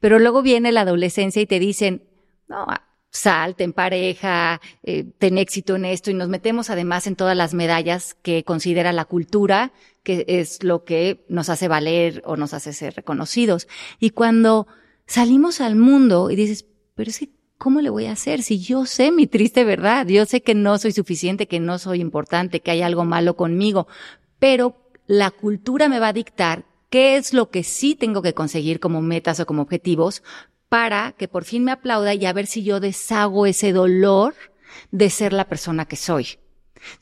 pero 0.00 0.18
luego 0.18 0.42
viene 0.42 0.72
la 0.72 0.82
adolescencia 0.82 1.42
y 1.42 1.46
te 1.46 1.58
dicen, 1.58 2.02
no, 2.48 2.66
salte 3.10 3.64
en 3.64 3.72
pareja, 3.72 4.60
eh, 4.82 5.04
ten 5.18 5.38
éxito 5.38 5.76
en 5.76 5.84
esto 5.84 6.10
y 6.10 6.14
nos 6.14 6.28
metemos 6.28 6.70
además 6.70 7.06
en 7.06 7.16
todas 7.16 7.36
las 7.36 7.54
medallas 7.54 8.14
que 8.22 8.44
considera 8.44 8.92
la 8.92 9.04
cultura, 9.04 9.72
que 10.02 10.24
es 10.26 10.62
lo 10.62 10.84
que 10.84 11.24
nos 11.28 11.48
hace 11.48 11.68
valer 11.68 12.22
o 12.24 12.36
nos 12.36 12.54
hace 12.54 12.72
ser 12.72 12.94
reconocidos. 12.94 13.68
Y 13.98 14.10
cuando 14.10 14.66
salimos 15.06 15.60
al 15.60 15.76
mundo 15.76 16.30
y 16.30 16.36
dices, 16.36 16.66
pero 16.94 17.10
es 17.10 17.18
que, 17.18 17.30
¿cómo 17.58 17.80
le 17.80 17.90
voy 17.90 18.06
a 18.06 18.12
hacer 18.12 18.42
si 18.42 18.60
yo 18.60 18.86
sé 18.86 19.12
mi 19.12 19.26
triste 19.26 19.64
verdad? 19.64 20.06
Yo 20.06 20.24
sé 20.26 20.42
que 20.42 20.54
no 20.54 20.78
soy 20.78 20.92
suficiente, 20.92 21.48
que 21.48 21.60
no 21.60 21.78
soy 21.78 22.00
importante, 22.00 22.60
que 22.60 22.70
hay 22.70 22.82
algo 22.82 23.04
malo 23.04 23.36
conmigo, 23.36 23.86
pero 24.38 24.90
la 25.06 25.30
cultura 25.30 25.88
me 25.88 25.98
va 25.98 26.08
a 26.08 26.12
dictar 26.12 26.64
qué 26.88 27.16
es 27.16 27.32
lo 27.32 27.50
que 27.50 27.62
sí 27.62 27.94
tengo 27.94 28.22
que 28.22 28.34
conseguir 28.34 28.80
como 28.80 29.02
metas 29.02 29.40
o 29.40 29.46
como 29.46 29.62
objetivos 29.62 30.22
para 30.68 31.12
que 31.12 31.28
por 31.28 31.44
fin 31.44 31.64
me 31.64 31.72
aplauda 31.72 32.14
y 32.14 32.24
a 32.26 32.32
ver 32.32 32.46
si 32.46 32.62
yo 32.62 32.80
deshago 32.80 33.46
ese 33.46 33.72
dolor 33.72 34.34
de 34.90 35.10
ser 35.10 35.32
la 35.32 35.48
persona 35.48 35.84
que 35.84 35.96
soy. 35.96 36.39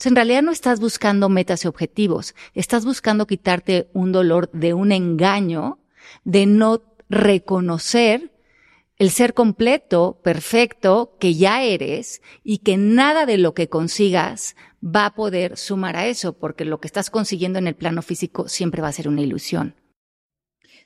En 0.05 0.15
realidad 0.15 0.41
no 0.41 0.51
estás 0.51 0.79
buscando 0.79 1.29
metas 1.29 1.65
y 1.65 1.67
objetivos, 1.67 2.35
estás 2.53 2.85
buscando 2.85 3.27
quitarte 3.27 3.89
un 3.93 4.11
dolor 4.11 4.49
de 4.51 4.73
un 4.73 4.91
engaño, 4.91 5.79
de 6.23 6.45
no 6.45 6.81
reconocer 7.09 8.31
el 8.97 9.11
ser 9.11 9.33
completo, 9.33 10.19
perfecto, 10.23 11.15
que 11.19 11.33
ya 11.33 11.63
eres 11.63 12.21
y 12.43 12.59
que 12.59 12.75
nada 12.75 13.25
de 13.25 13.37
lo 13.37 13.53
que 13.53 13.69
consigas 13.69 14.57
va 14.83 15.05
a 15.05 15.15
poder 15.15 15.57
sumar 15.57 15.95
a 15.95 16.07
eso, 16.07 16.33
porque 16.33 16.65
lo 16.65 16.81
que 16.81 16.87
estás 16.87 17.09
consiguiendo 17.09 17.59
en 17.59 17.67
el 17.67 17.75
plano 17.75 18.01
físico 18.01 18.49
siempre 18.49 18.81
va 18.81 18.89
a 18.89 18.93
ser 18.93 19.07
una 19.07 19.21
ilusión. 19.21 19.75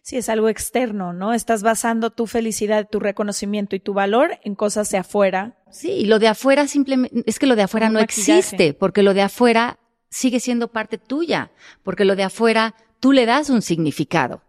Sí, 0.03 0.17
es 0.17 0.27
algo 0.27 0.49
externo, 0.49 1.13
¿no? 1.13 1.33
Estás 1.33 1.63
basando 1.63 2.09
tu 2.09 2.27
felicidad, 2.27 2.89
tu 2.91 2.99
reconocimiento 2.99 3.77
y 3.77 3.79
tu 3.79 3.93
valor 3.93 4.37
en 4.43 4.53
cosas 4.53 4.89
de 4.91 4.97
afuera. 4.97 5.55
Sí, 5.71 5.91
y 5.91 6.05
lo 6.05 6.19
de 6.19 6.27
afuera 6.27 6.67
simplemente, 6.67 7.23
es 7.25 7.39
que 7.39 7.47
lo 7.47 7.55
de 7.55 7.61
afuera 7.61 7.89
no 7.89 7.99
existe, 7.99 8.73
porque 8.73 9.01
lo 9.01 9.13
de 9.13 9.21
afuera 9.21 9.79
sigue 10.09 10.41
siendo 10.41 10.67
parte 10.67 10.97
tuya, 10.97 11.51
porque 11.83 12.03
lo 12.03 12.17
de 12.17 12.23
afuera 12.23 12.75
tú 12.99 13.13
le 13.13 13.25
das 13.25 13.49
un 13.49 13.61
significado. 13.61 14.43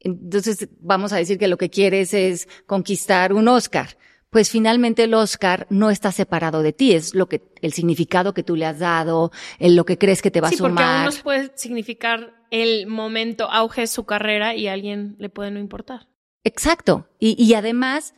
Entonces, 0.00 0.68
vamos 0.80 1.14
a 1.14 1.16
decir 1.16 1.38
que 1.38 1.48
lo 1.48 1.56
que 1.56 1.70
quieres 1.70 2.12
es 2.12 2.46
conquistar 2.66 3.32
un 3.32 3.48
Oscar. 3.48 3.96
Pues 4.28 4.50
finalmente 4.50 5.04
el 5.04 5.14
Oscar 5.14 5.66
no 5.70 5.90
está 5.90 6.12
separado 6.12 6.62
de 6.62 6.74
ti, 6.74 6.92
es 6.92 7.14
lo 7.14 7.26
que, 7.26 7.42
el 7.62 7.72
significado 7.72 8.34
que 8.34 8.42
tú 8.42 8.54
le 8.54 8.66
has 8.66 8.78
dado, 8.78 9.32
el 9.58 9.76
lo 9.76 9.86
que 9.86 9.96
crees 9.96 10.20
que 10.20 10.30
te 10.30 10.42
va 10.42 10.48
a 10.48 10.52
sumar. 10.52 10.70
Sí, 10.70 10.74
porque 10.74 10.84
a 10.84 11.02
unos 11.02 11.22
puede 11.22 11.52
significar 11.56 12.39
el 12.50 12.86
momento 12.86 13.50
auge 13.50 13.82
de 13.82 13.86
su 13.86 14.04
carrera 14.04 14.54
y 14.54 14.68
a 14.68 14.72
alguien 14.72 15.16
le 15.18 15.28
puede 15.28 15.50
no 15.50 15.58
importar. 15.58 16.08
Exacto. 16.44 17.08
Y, 17.18 17.42
y 17.42 17.54
además, 17.54 18.14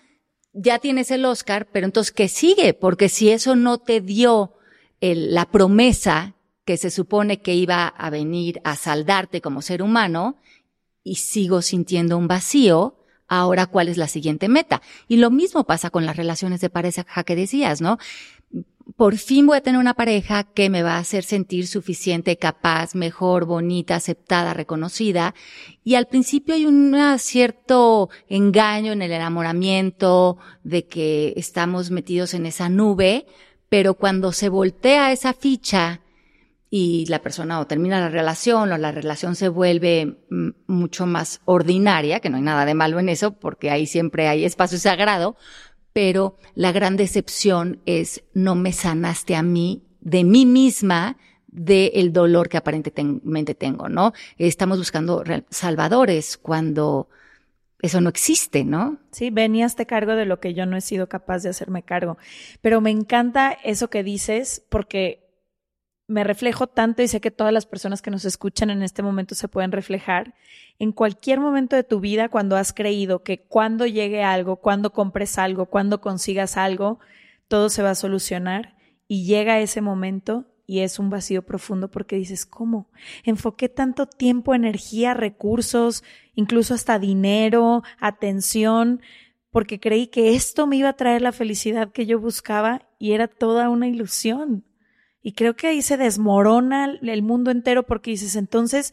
ya 0.52 0.78
tienes 0.78 1.10
el 1.10 1.24
Oscar, 1.24 1.68
pero 1.72 1.86
entonces, 1.86 2.12
¿qué 2.12 2.28
sigue? 2.28 2.74
Porque 2.74 3.08
si 3.08 3.30
eso 3.30 3.56
no 3.56 3.78
te 3.78 4.00
dio 4.00 4.54
la 5.00 5.50
promesa 5.50 6.34
que 6.64 6.76
se 6.76 6.90
supone 6.90 7.40
que 7.40 7.54
iba 7.54 7.88
a 7.88 8.10
venir 8.10 8.60
a 8.62 8.76
saldarte 8.76 9.40
como 9.40 9.62
ser 9.62 9.82
humano, 9.82 10.38
y 11.04 11.16
sigo 11.16 11.62
sintiendo 11.62 12.16
un 12.16 12.28
vacío, 12.28 12.96
ahora 13.28 13.66
cuál 13.66 13.88
es 13.88 13.96
la 13.96 14.08
siguiente 14.08 14.48
meta. 14.48 14.82
Y 15.08 15.16
lo 15.16 15.30
mismo 15.30 15.64
pasa 15.64 15.90
con 15.90 16.06
las 16.06 16.16
relaciones 16.16 16.60
de 16.60 16.70
pareja 16.70 17.24
que 17.24 17.36
decías, 17.36 17.80
¿no? 17.80 17.98
Por 18.96 19.16
fin 19.16 19.46
voy 19.46 19.56
a 19.56 19.62
tener 19.62 19.80
una 19.80 19.94
pareja 19.94 20.44
que 20.44 20.70
me 20.70 20.82
va 20.82 20.96
a 20.96 20.98
hacer 20.98 21.24
sentir 21.24 21.66
suficiente, 21.66 22.36
capaz, 22.36 22.94
mejor, 22.94 23.44
bonita, 23.44 23.96
aceptada, 23.96 24.54
reconocida. 24.54 25.34
Y 25.84 25.94
al 25.94 26.06
principio 26.06 26.54
hay 26.54 26.66
un 26.66 26.96
cierto 27.18 28.10
engaño 28.28 28.92
en 28.92 29.02
el 29.02 29.12
enamoramiento 29.12 30.38
de 30.64 30.86
que 30.86 31.34
estamos 31.36 31.90
metidos 31.90 32.34
en 32.34 32.46
esa 32.46 32.68
nube, 32.68 33.26
pero 33.68 33.94
cuando 33.94 34.32
se 34.32 34.48
voltea 34.48 35.12
esa 35.12 35.32
ficha 35.32 36.00
y 36.74 37.04
la 37.06 37.20
persona 37.20 37.60
o 37.60 37.66
termina 37.66 38.00
la 38.00 38.08
relación 38.08 38.72
o 38.72 38.78
la 38.78 38.92
relación 38.92 39.36
se 39.36 39.48
vuelve 39.48 40.16
mm, 40.30 40.48
mucho 40.66 41.04
más 41.04 41.42
ordinaria, 41.44 42.20
que 42.20 42.30
no 42.30 42.38
hay 42.38 42.42
nada 42.42 42.64
de 42.64 42.74
malo 42.74 42.98
en 42.98 43.10
eso, 43.10 43.38
porque 43.38 43.70
ahí 43.70 43.86
siempre 43.86 44.26
hay 44.26 44.46
espacio 44.46 44.78
sagrado, 44.78 45.36
pero 45.92 46.37
la 46.54 46.72
gran 46.72 46.96
decepción 46.96 47.80
es 47.87 48.22
no 48.34 48.54
me 48.54 48.72
sanaste 48.72 49.34
a 49.34 49.42
mí, 49.42 49.82
de 50.00 50.25
mí 50.25 50.46
misma, 50.46 51.16
del 51.49 52.12
dolor 52.12 52.49
que 52.49 52.56
aparentemente 52.56 53.54
tengo, 53.54 53.88
¿no? 53.88 54.12
Estamos 54.38 54.78
buscando 54.78 55.22
salvadores 55.50 56.38
cuando 56.38 57.08
eso 57.82 58.00
no 58.00 58.08
existe, 58.08 58.64
¿no? 58.64 58.99
Sí, 59.11 59.30
venías 59.30 59.76
de 59.76 59.87
cargo 59.87 60.14
de 60.14 60.25
lo 60.25 60.40
que 60.40 60.54
yo 60.54 60.64
no 60.66 60.76
he 60.76 60.80
sido 60.80 61.08
capaz 61.08 61.42
de 61.42 61.50
hacerme 61.50 61.82
cargo. 61.82 62.16
Pero 62.62 62.80
me 62.80 62.90
encanta 62.90 63.52
eso 63.64 63.90
que 63.90 64.02
dices 64.02 64.64
porque 64.70 65.21
me 66.06 66.25
reflejo 66.25 66.66
tanto 66.66 67.02
y 67.02 67.09
sé 67.09 67.21
que 67.21 67.30
todas 67.30 67.52
las 67.52 67.66
personas 67.66 68.02
que 68.02 68.11
nos 68.11 68.25
escuchan 68.25 68.71
en 68.71 68.82
este 68.82 69.02
momento 69.02 69.35
se 69.35 69.49
pueden 69.49 69.73
reflejar. 69.73 70.35
En 70.78 70.92
cualquier 70.92 71.40
momento 71.40 71.76
de 71.76 71.85
tu 71.85 72.00
vida, 72.00 72.28
cuando 72.28 72.56
has 72.56 72.73
creído 72.73 73.23
que 73.23 73.42
cuando 73.42 73.87
llegue 73.87 74.23
algo, 74.23 74.56
cuando 74.56 74.92
compres 74.92 75.38
algo, 75.38 75.66
cuando 75.66 76.00
consigas 76.00 76.56
algo, 76.56 76.99
todo 77.49 77.68
se 77.68 77.82
va 77.82 77.90
a 77.90 77.94
solucionar 77.94 78.76
y 79.06 79.25
llega 79.25 79.61
ese 79.61 79.80
momento 79.80 80.47
y 80.66 80.80
es 80.80 80.99
un 80.99 81.11
vacío 81.11 81.42
profundo 81.42 81.90
porque 81.90 82.16
dices, 82.16 82.47
¿cómo? 82.47 82.88
Enfoqué 83.25 83.68
tanto 83.68 84.06
tiempo, 84.06 84.54
energía, 84.54 85.12
recursos, 85.14 86.02
incluso 86.35 86.75
hasta 86.75 86.99
dinero, 86.99 87.82
atención, 87.99 89.02
porque 89.50 89.80
creí 89.80 90.06
que 90.06 90.35
esto 90.35 90.66
me 90.66 90.76
iba 90.76 90.88
a 90.88 90.97
traer 90.97 91.21
la 91.21 91.32
felicidad 91.32 91.92
que 91.92 92.07
yo 92.07 92.18
buscaba 92.18 92.88
y 92.98 93.12
era 93.12 93.29
toda 93.29 93.68
una 93.68 93.87
ilusión. 93.87 94.64
Y 95.22 95.32
creo 95.32 95.54
que 95.54 95.68
ahí 95.68 95.82
se 95.82 95.96
desmorona 95.96 96.98
el 97.00 97.22
mundo 97.22 97.50
entero 97.50 97.85
porque 97.85 98.11
dices, 98.11 98.35
entonces, 98.35 98.92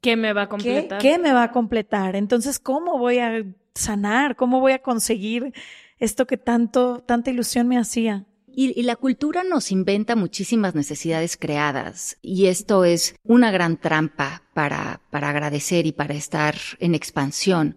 ¿qué 0.00 0.16
me 0.16 0.32
va 0.32 0.42
a 0.42 0.48
completar? 0.48 1.00
¿Qué, 1.00 1.18
me 1.18 1.32
va 1.32 1.44
a 1.44 1.52
completar? 1.52 2.16
Entonces, 2.16 2.58
¿cómo 2.58 2.98
voy 2.98 3.18
a 3.18 3.44
sanar? 3.74 4.34
¿Cómo 4.34 4.60
voy 4.60 4.72
a 4.72 4.82
conseguir 4.82 5.54
esto 5.98 6.26
que 6.26 6.36
tanto, 6.36 7.04
tanta 7.06 7.30
ilusión 7.30 7.68
me 7.68 7.78
hacía? 7.78 8.26
Y, 8.52 8.78
y, 8.78 8.82
la 8.82 8.96
cultura 8.96 9.44
nos 9.44 9.70
inventa 9.70 10.16
muchísimas 10.16 10.74
necesidades 10.74 11.36
creadas 11.36 12.18
y 12.20 12.46
esto 12.46 12.84
es 12.84 13.14
una 13.22 13.52
gran 13.52 13.76
trampa 13.76 14.42
para, 14.54 15.02
para 15.10 15.30
agradecer 15.30 15.86
y 15.86 15.92
para 15.92 16.14
estar 16.14 16.56
en 16.80 16.96
expansión, 16.96 17.76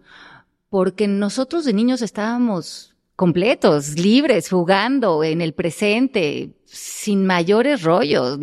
porque 0.70 1.06
nosotros 1.06 1.64
de 1.64 1.74
niños 1.74 2.02
estábamos 2.02 2.93
completos, 3.16 3.98
libres, 3.98 4.48
jugando 4.48 5.22
en 5.22 5.40
el 5.40 5.54
presente, 5.54 6.54
sin 6.64 7.26
mayores 7.26 7.82
rollos, 7.82 8.38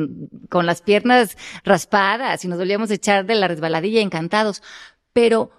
con 0.50 0.66
las 0.66 0.82
piernas 0.82 1.38
raspadas 1.64 2.46
y 2.46 2.48
nos 2.48 2.58
volvíamos 2.58 2.90
a 2.92 2.96
echar 2.96 3.26
de 3.26 3.36
la 3.36 3.48
resbaladilla 3.48 4.02
encantados. 4.02 4.64
Pero 5.12 5.52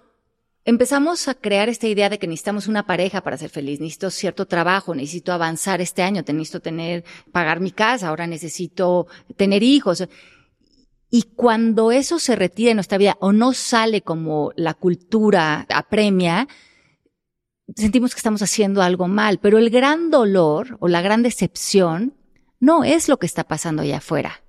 empezamos 0.65 1.29
a 1.29 1.35
crear 1.35 1.69
esta 1.69 1.89
idea 1.89 2.09
de 2.09 2.19
que 2.19 2.27
necesitamos 2.27 2.69
una 2.69 2.87
pareja 2.87 3.21
para 3.21 3.37
ser 3.37 3.51
feliz, 3.51 3.81
necesito 3.81 4.11
cierto 4.11 4.47
trabajo, 4.47 4.95
necesito 4.95 5.33
avanzar 5.33 5.83
este 5.83 6.03
año, 6.03 6.23
necesito 6.27 6.61
tener, 6.61 7.05
pagar 7.33 7.61
mi 7.61 7.71
casa, 7.71 8.09
ahora 8.09 8.27
necesito 8.27 9.07
tener 9.37 9.63
hijos. 9.63 10.09
Y 11.11 11.25
cuando 11.35 11.93
eso 11.93 12.19
se 12.19 12.37
retira 12.37 12.71
en 12.71 12.79
nuestra 12.79 12.97
vida 12.97 13.19
o 13.21 13.33
no 13.33 13.53
sale 13.53 14.01
como 14.01 14.53
la 14.57 14.73
cultura 14.73 15.67
apremia, 15.69 16.49
sentimos 17.77 18.15
que 18.15 18.19
estamos 18.19 18.43
haciendo 18.43 18.83
algo 18.83 19.09
mal, 19.09 19.39
pero 19.39 19.59
el 19.59 19.71
gran 19.71 20.11
dolor 20.11 20.77
o 20.81 20.89
la 20.89 21.03
gran 21.03 21.23
decepción 21.23 22.15
no 22.61 22.85
es 22.85 23.09
lo 23.09 23.19
que 23.19 23.27
está 23.27 23.45
pasando 23.45 23.83
allá 23.83 23.99
afuera. 23.99 24.43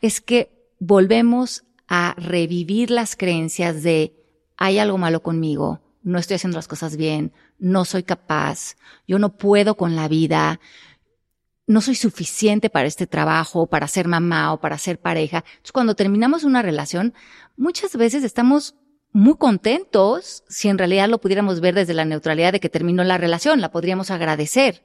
Es 0.00 0.20
que 0.20 0.70
volvemos 0.78 1.64
a 1.88 2.14
revivir 2.16 2.90
las 2.90 3.16
creencias 3.16 3.82
de 3.82 4.14
hay 4.56 4.78
algo 4.78 4.98
malo 4.98 5.22
conmigo, 5.22 5.80
no 6.02 6.18
estoy 6.18 6.36
haciendo 6.36 6.58
las 6.58 6.68
cosas 6.68 6.96
bien, 6.96 7.32
no 7.58 7.84
soy 7.84 8.02
capaz, 8.02 8.76
yo 9.06 9.18
no 9.18 9.36
puedo 9.36 9.76
con 9.76 9.96
la 9.96 10.06
vida, 10.06 10.60
no 11.66 11.80
soy 11.80 11.94
suficiente 11.94 12.70
para 12.70 12.86
este 12.86 13.06
trabajo, 13.06 13.66
para 13.66 13.88
ser 13.88 14.06
mamá 14.06 14.52
o 14.52 14.60
para 14.60 14.78
ser 14.78 15.00
pareja. 15.00 15.38
Entonces, 15.38 15.72
cuando 15.72 15.96
terminamos 15.96 16.44
una 16.44 16.62
relación, 16.62 17.14
muchas 17.56 17.96
veces 17.96 18.22
estamos 18.22 18.74
muy 19.14 19.36
contentos 19.36 20.42
si 20.48 20.68
en 20.68 20.76
realidad 20.76 21.08
lo 21.08 21.20
pudiéramos 21.20 21.60
ver 21.60 21.76
desde 21.76 21.94
la 21.94 22.04
neutralidad 22.04 22.52
de 22.52 22.58
que 22.58 22.68
terminó 22.68 23.04
la 23.04 23.16
relación, 23.16 23.60
la 23.60 23.70
podríamos 23.70 24.10
agradecer. 24.10 24.84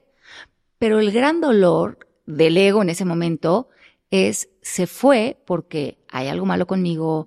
Pero 0.78 1.00
el 1.00 1.10
gran 1.10 1.40
dolor 1.40 2.08
del 2.26 2.56
ego 2.56 2.80
en 2.80 2.90
ese 2.90 3.04
momento 3.04 3.68
es, 4.08 4.48
se 4.62 4.86
fue 4.86 5.42
porque 5.46 5.98
hay 6.08 6.28
algo 6.28 6.46
malo 6.46 6.68
conmigo, 6.68 7.26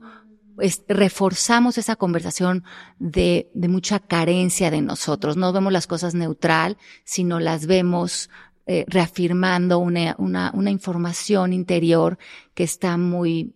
reforzamos 0.88 1.78
esa 1.78 1.98
conversación 1.98 2.64
de, 3.00 3.52
de 3.54 3.68
mucha 3.68 4.00
carencia 4.00 4.72
de 4.72 4.82
nosotros. 4.82 5.36
No 5.36 5.52
vemos 5.52 5.74
las 5.74 5.88
cosas 5.88 6.16
neutral, 6.16 6.78
sino 7.04 7.42
las 7.42 7.66
vemos 7.66 8.30
eh, 8.66 8.86
reafirmando 8.88 9.80
una, 9.80 10.16
una, 10.18 10.72
información 10.72 11.52
interior 11.52 12.18
que 12.54 12.64
está 12.64 12.96
muy, 12.96 13.52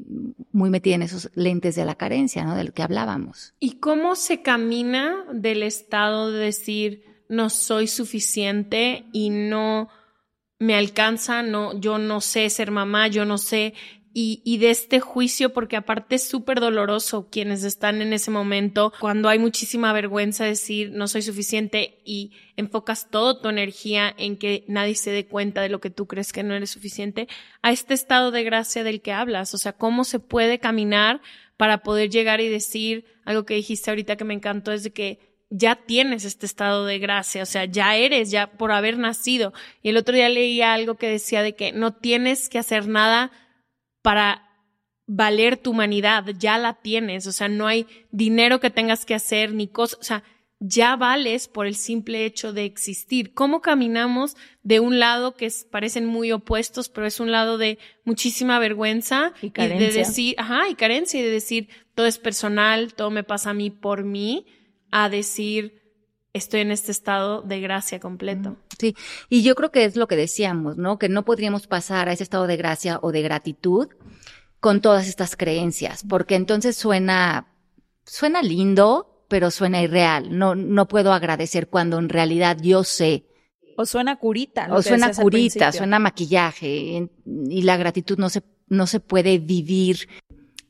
muy 0.51 0.69
metida 0.69 0.95
en 0.95 1.03
esos 1.03 1.29
lentes 1.33 1.75
de 1.75 1.85
la 1.85 1.95
carencia, 1.95 2.43
¿no? 2.43 2.55
Del 2.55 2.73
que 2.73 2.83
hablábamos. 2.83 3.53
¿Y 3.59 3.77
cómo 3.77 4.15
se 4.15 4.41
camina 4.41 5.25
del 5.31 5.63
estado 5.63 6.31
de 6.31 6.39
decir 6.39 7.03
no 7.29 7.49
soy 7.49 7.87
suficiente 7.87 9.05
y 9.13 9.29
no 9.29 9.89
me 10.59 10.75
alcanza, 10.75 11.43
no, 11.43 11.79
yo 11.79 11.99
no 11.99 12.19
sé 12.19 12.49
ser 12.49 12.71
mamá, 12.71 13.07
yo 13.07 13.25
no 13.25 13.37
sé 13.37 13.73
y, 14.19 14.58
de 14.58 14.71
este 14.71 14.99
juicio, 14.99 15.53
porque 15.53 15.75
aparte 15.75 16.15
es 16.15 16.27
súper 16.27 16.60
doloroso 16.60 17.27
quienes 17.30 17.63
están 17.63 18.01
en 18.01 18.13
ese 18.13 18.32
momento, 18.32 18.91
cuando 18.99 19.30
hay 19.30 19.38
muchísima 19.38 19.93
vergüenza 19.93 20.43
decir 20.43 20.89
no 20.91 21.08
soy 21.08 21.21
suficiente 21.21 21.99
y 22.03 22.32
enfocas 22.56 23.12
toda 23.12 23.39
tu 23.39 23.47
energía 23.47 24.12
en 24.17 24.38
que 24.38 24.65
nadie 24.67 24.95
se 24.95 25.12
dé 25.12 25.27
cuenta 25.27 25.62
de 25.62 25.69
lo 25.69 25.80
que 25.82 25.91
tú 25.91 26.08
crees 26.08 26.34
que 26.34 26.41
no 26.41 26.56
eres 26.56 26.71
suficiente, 26.71 27.27
a 27.62 27.71
este 27.71 27.93
estado 27.93 28.32
de 28.32 28.43
gracia 28.43 28.84
del 28.84 29.01
que 29.01 29.13
hablas, 29.13 29.53
o 29.53 29.60
sea, 29.60 29.73
cómo 29.73 30.03
se 30.03 30.17
puede 30.17 30.58
caminar 30.58 31.21
para 31.56 31.84
poder 31.84 32.10
llegar 32.10 32.41
y 32.41 32.49
decir 32.49 33.06
algo 33.23 33.45
que 33.45 33.53
dijiste 33.53 33.91
ahorita 33.91 34.15
que 34.15 34.25
me 34.25 34.34
encantó, 34.34 34.71
es 34.71 34.82
de 34.82 34.93
que 34.93 35.19
ya 35.51 35.75
tienes 35.75 36.25
este 36.25 36.47
estado 36.47 36.88
de 36.88 36.97
gracia, 36.97 37.43
o 37.43 37.45
sea, 37.45 37.65
ya 37.65 37.95
eres, 37.95 38.32
ya 38.32 38.47
por 38.47 38.71
haber 38.71 38.97
nacido. 38.97 39.53
Y 39.84 39.89
el 39.89 39.97
otro 39.97 40.15
día 40.15 40.27
leía 40.27 40.73
algo 40.73 40.95
que 40.95 41.08
decía 41.08 41.43
de 41.43 41.53
que 41.53 41.71
no 41.71 41.93
tienes 41.93 42.49
que 42.49 42.58
hacer 42.58 42.88
nada 42.88 43.32
para 44.01 44.43
valer 45.07 45.57
tu 45.57 45.71
humanidad, 45.71 46.25
ya 46.38 46.57
la 46.57 46.73
tienes, 46.81 47.27
o 47.27 47.31
sea, 47.31 47.47
no 47.47 47.65
hay 47.67 47.88
dinero 48.12 48.60
que 48.60 48.69
tengas 48.69 49.05
que 49.05 49.15
hacer 49.15 49.53
ni 49.53 49.67
cosas, 49.67 49.99
o 49.99 50.03
sea, 50.03 50.23
ya 50.60 50.95
vales 50.95 51.47
por 51.47 51.67
el 51.67 51.75
simple 51.75 52.25
hecho 52.25 52.51
de 52.51 52.65
existir. 52.65 53.33
¿Cómo 53.33 53.62
caminamos 53.62 54.36
de 54.63 54.79
un 54.79 54.99
lado 54.99 55.36
que 55.36 55.51
parecen 55.69 56.05
muy 56.05 56.31
opuestos, 56.31 56.89
pero 56.89 57.05
es 57.05 57.19
un 57.19 57.31
lado 57.31 57.57
de 57.57 57.77
muchísima 58.05 58.57
vergüenza 58.60 59.33
y, 59.41 59.51
carencia. 59.51 59.88
de 59.88 59.93
decir, 59.93 60.36
ajá, 60.38 60.67
y 60.69 60.75
carencia 60.75 61.19
y 61.19 61.23
de 61.23 61.31
decir 61.31 61.69
todo 61.93 62.07
es 62.07 62.17
personal, 62.17 62.93
todo 62.95 63.12
me 63.12 63.23
pasa 63.23 63.51
a 63.51 63.53
mí 63.53 63.69
por 63.69 64.03
mí, 64.03 64.47
a 64.91 65.10
decir 65.10 65.87
estoy 66.38 66.62
en 66.62 66.71
este 66.71 66.91
estado 66.91 67.41
de 67.41 67.60
gracia 67.60 68.00
completo. 68.00 68.56
Sí, 68.80 68.95
y 69.30 69.43
yo 69.43 69.56
creo 69.56 69.71
que 69.71 69.86
es 69.86 69.95
lo 69.95 70.08
que 70.08 70.15
decíamos, 70.15 70.78
¿no? 70.78 70.97
Que 70.97 71.10
no 71.10 71.26
podríamos 71.26 71.67
pasar 71.67 72.10
a 72.10 72.13
ese 72.13 72.23
estado 72.23 72.47
de 72.47 72.58
gracia 72.58 73.00
o 73.02 73.12
de 73.12 73.21
gratitud 73.21 73.89
con 74.60 74.82
todas 74.82 75.08
estas 75.08 75.36
creencias, 75.36 76.04
porque 76.08 76.36
entonces 76.36 76.76
suena, 76.76 77.54
suena 78.06 78.41
lindo, 78.41 79.26
pero 79.28 79.52
suena 79.52 79.82
irreal. 79.82 80.38
No, 80.38 80.56
no 80.56 80.88
puedo 80.88 81.13
agradecer 81.13 81.67
cuando 81.67 82.00
en 82.00 82.10
realidad 82.10 82.58
yo 82.62 82.84
sé. 82.84 83.26
O 83.78 83.86
suena 83.86 84.15
curita. 84.17 84.67
O 84.71 84.82
suena 84.82 85.13
curita, 85.13 85.71
suena 85.71 86.00
maquillaje. 86.00 87.10
Y 87.26 87.62
la 87.62 87.78
gratitud 87.78 88.17
no 88.17 88.30
se, 88.30 88.43
no 88.67 88.88
se 88.88 89.00
puede 89.00 89.38
vivir 89.38 90.08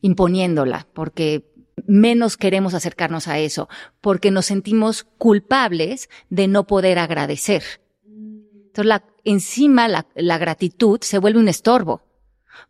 imponiéndola, 0.01 0.87
porque 0.93 1.45
menos 1.85 2.37
queremos 2.37 2.73
acercarnos 2.73 3.27
a 3.27 3.39
eso, 3.39 3.69
porque 4.01 4.31
nos 4.31 4.47
sentimos 4.47 5.05
culpables 5.17 6.09
de 6.29 6.47
no 6.47 6.65
poder 6.65 6.99
agradecer. 6.99 7.63
Entonces, 8.05 8.85
la, 8.85 9.03
encima 9.23 9.87
la, 9.87 10.07
la 10.15 10.37
gratitud 10.37 10.99
se 11.01 11.19
vuelve 11.19 11.39
un 11.39 11.47
estorbo 11.47 12.01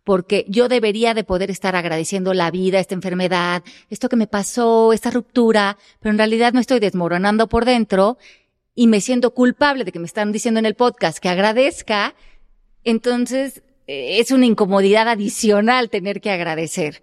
porque 0.04 0.46
yo 0.48 0.68
debería 0.68 1.14
de 1.14 1.24
poder 1.24 1.52
estar 1.52 1.76
agradeciendo 1.76 2.34
la 2.34 2.52
vida, 2.52 2.80
esta 2.80 2.96
enfermedad, 2.96 3.64
esto 3.90 4.10
que 4.10 4.16
me 4.16 4.28
pasó, 4.28 4.94
esta 4.94 5.12
ruptura, 5.12 5.78
pero 6.00 6.12
en 6.12 6.18
realidad 6.18 6.54
me 6.54 6.62
estoy 6.62 6.80
desmoronando 6.80 7.48
por 7.48 7.66
dentro 7.66 8.18
y 8.76 8.88
me 8.88 9.02
siento 9.02 9.34
culpable 9.34 9.84
de 9.84 9.92
que 9.92 10.00
me 10.00 10.06
están 10.06 10.32
diciendo 10.32 10.60
en 10.60 10.66
el 10.66 10.76
podcast 10.76 11.18
que 11.20 11.30
agradezca, 11.30 12.16
entonces 12.84 13.64
es 13.88 14.32
una 14.32 14.46
incomodidad 14.46 15.08
adicional 15.08 15.90
tener 15.90 16.20
que 16.22 16.30
agradecer. 16.30 17.02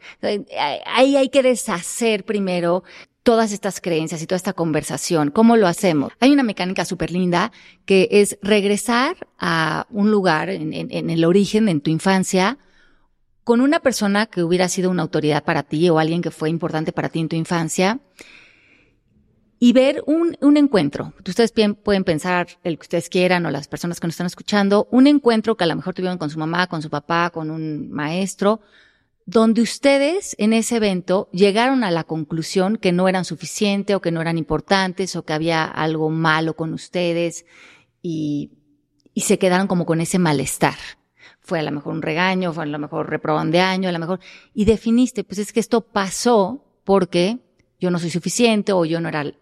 Ahí 0.87 1.17
hay 1.17 1.31
que 1.31 1.43
deshacer 1.43 2.25
primero 2.25 2.85
todas 3.23 3.53
estas 3.53 3.81
creencias 3.81 4.21
y 4.23 4.27
toda 4.27 4.37
esta 4.37 4.53
conversación. 4.53 5.31
¿Cómo 5.31 5.57
lo 5.57 5.67
hacemos? 5.67 6.13
Hay 6.21 6.31
una 6.31 6.43
mecánica 6.43 6.85
súper 6.85 7.11
linda 7.11 7.53
que 7.87 8.09
es 8.11 8.39
regresar 8.43 9.17
a 9.39 9.87
un 9.91 10.11
lugar 10.11 10.51
en, 10.51 10.75
en, 10.75 11.11
el 11.11 11.25
origen, 11.25 11.71
en 11.71 11.81
tu 11.81 11.91
infancia, 11.91 12.59
con 13.43 13.63
una 13.63 13.81
persona 13.81 14.27
que 14.27 14.43
hubiera 14.43 14.69
sido 14.69 14.91
una 14.91 15.03
autoridad 15.03 15.43
para 15.43 15.63
ti 15.63 15.89
o 15.89 15.99
alguien 15.99 16.21
que 16.21 16.31
fue 16.31 16.51
importante 16.51 16.93
para 16.93 17.09
ti 17.09 17.21
en 17.21 17.29
tu 17.29 17.37
infancia 17.37 17.99
y 19.59 19.73
ver 19.73 20.03
un, 20.07 20.37
un 20.41 20.57
encuentro. 20.57 21.13
Ustedes 21.27 21.53
pueden 21.53 22.05
pensar 22.05 22.49
el 22.63 22.77
que 22.77 22.83
ustedes 22.83 23.09
quieran 23.09 23.47
o 23.47 23.51
las 23.51 23.69
personas 23.69 24.01
que 24.01 24.07
nos 24.07 24.15
están 24.15 24.27
escuchando, 24.27 24.89
un 24.91 25.07
encuentro 25.07 25.57
que 25.57 25.65
a 25.65 25.67
lo 25.67 25.77
mejor 25.77 25.95
tuvieron 25.95 26.19
con 26.19 26.31
su 26.31 26.39
mamá, 26.39 26.67
con 26.67 26.83
su 26.83 26.91
papá, 26.91 27.31
con 27.31 27.51
un 27.51 27.91
maestro, 27.91 28.61
donde 29.27 29.63
ustedes 29.63 30.37
en 30.39 30.53
ese 30.53 30.77
evento 30.77 31.31
llegaron 31.33 31.83
a 31.83 31.91
la 31.91 32.05
conclusión 32.05 32.77
que 32.77 32.93
no 32.93 33.09
eran 33.09 33.25
suficientes 33.25 33.97
o 33.97 34.01
que 34.01 34.11
no 34.11 34.21
eran 34.21 34.37
importantes 34.37 35.17
o 35.17 35.25
que 35.25 35.33
había 35.33 35.65
algo 35.65 36.11
malo 36.11 36.57
con 36.57 36.75
ustedes 36.75 37.47
y, 38.03 38.51
y 39.15 39.23
se 39.23 39.39
quedaron 39.39 39.67
como 39.67 39.87
con 39.87 40.01
ese 40.01 40.19
malestar. 40.19 40.77
Fue 41.41 41.59
a 41.59 41.63
lo 41.63 41.71
mejor 41.71 41.95
un 41.95 42.03
regaño, 42.03 42.53
fue 42.53 42.65
a 42.65 42.67
lo 42.67 42.79
mejor 42.79 43.09
reproban 43.09 43.51
de 43.51 43.61
año, 43.61 43.89
a 43.89 43.93
lo 43.93 43.99
mejor, 43.99 44.21
y 44.53 44.65
definiste, 44.65 45.25
pues 45.25 45.39
es 45.39 45.53
que 45.53 45.61
esto 45.61 45.81
pasó 45.83 46.65
porque 46.85 47.39
yo 47.81 47.91
no 47.91 47.99
soy 47.99 48.11
suficiente 48.11 48.73
o 48.73 48.85
yo 48.85 49.01
no 49.01 49.09
era 49.09 49.33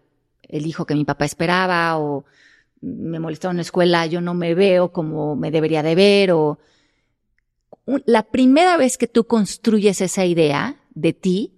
el 0.43 0.67
hijo 0.67 0.85
que 0.85 0.95
mi 0.95 1.05
papá 1.05 1.25
esperaba 1.25 1.97
o 1.97 2.25
me 2.81 3.19
molestó 3.19 3.49
en 3.49 3.57
la 3.57 3.61
escuela, 3.61 4.05
yo 4.05 4.21
no 4.21 4.33
me 4.33 4.55
veo 4.55 4.91
como 4.91 5.35
me 5.35 5.51
debería 5.51 5.83
de 5.83 5.95
ver 5.95 6.31
o 6.31 6.59
la 8.05 8.23
primera 8.23 8.77
vez 8.77 8.97
que 8.97 9.07
tú 9.07 9.25
construyes 9.25 10.01
esa 10.01 10.25
idea 10.25 10.81
de 10.93 11.13
ti, 11.13 11.53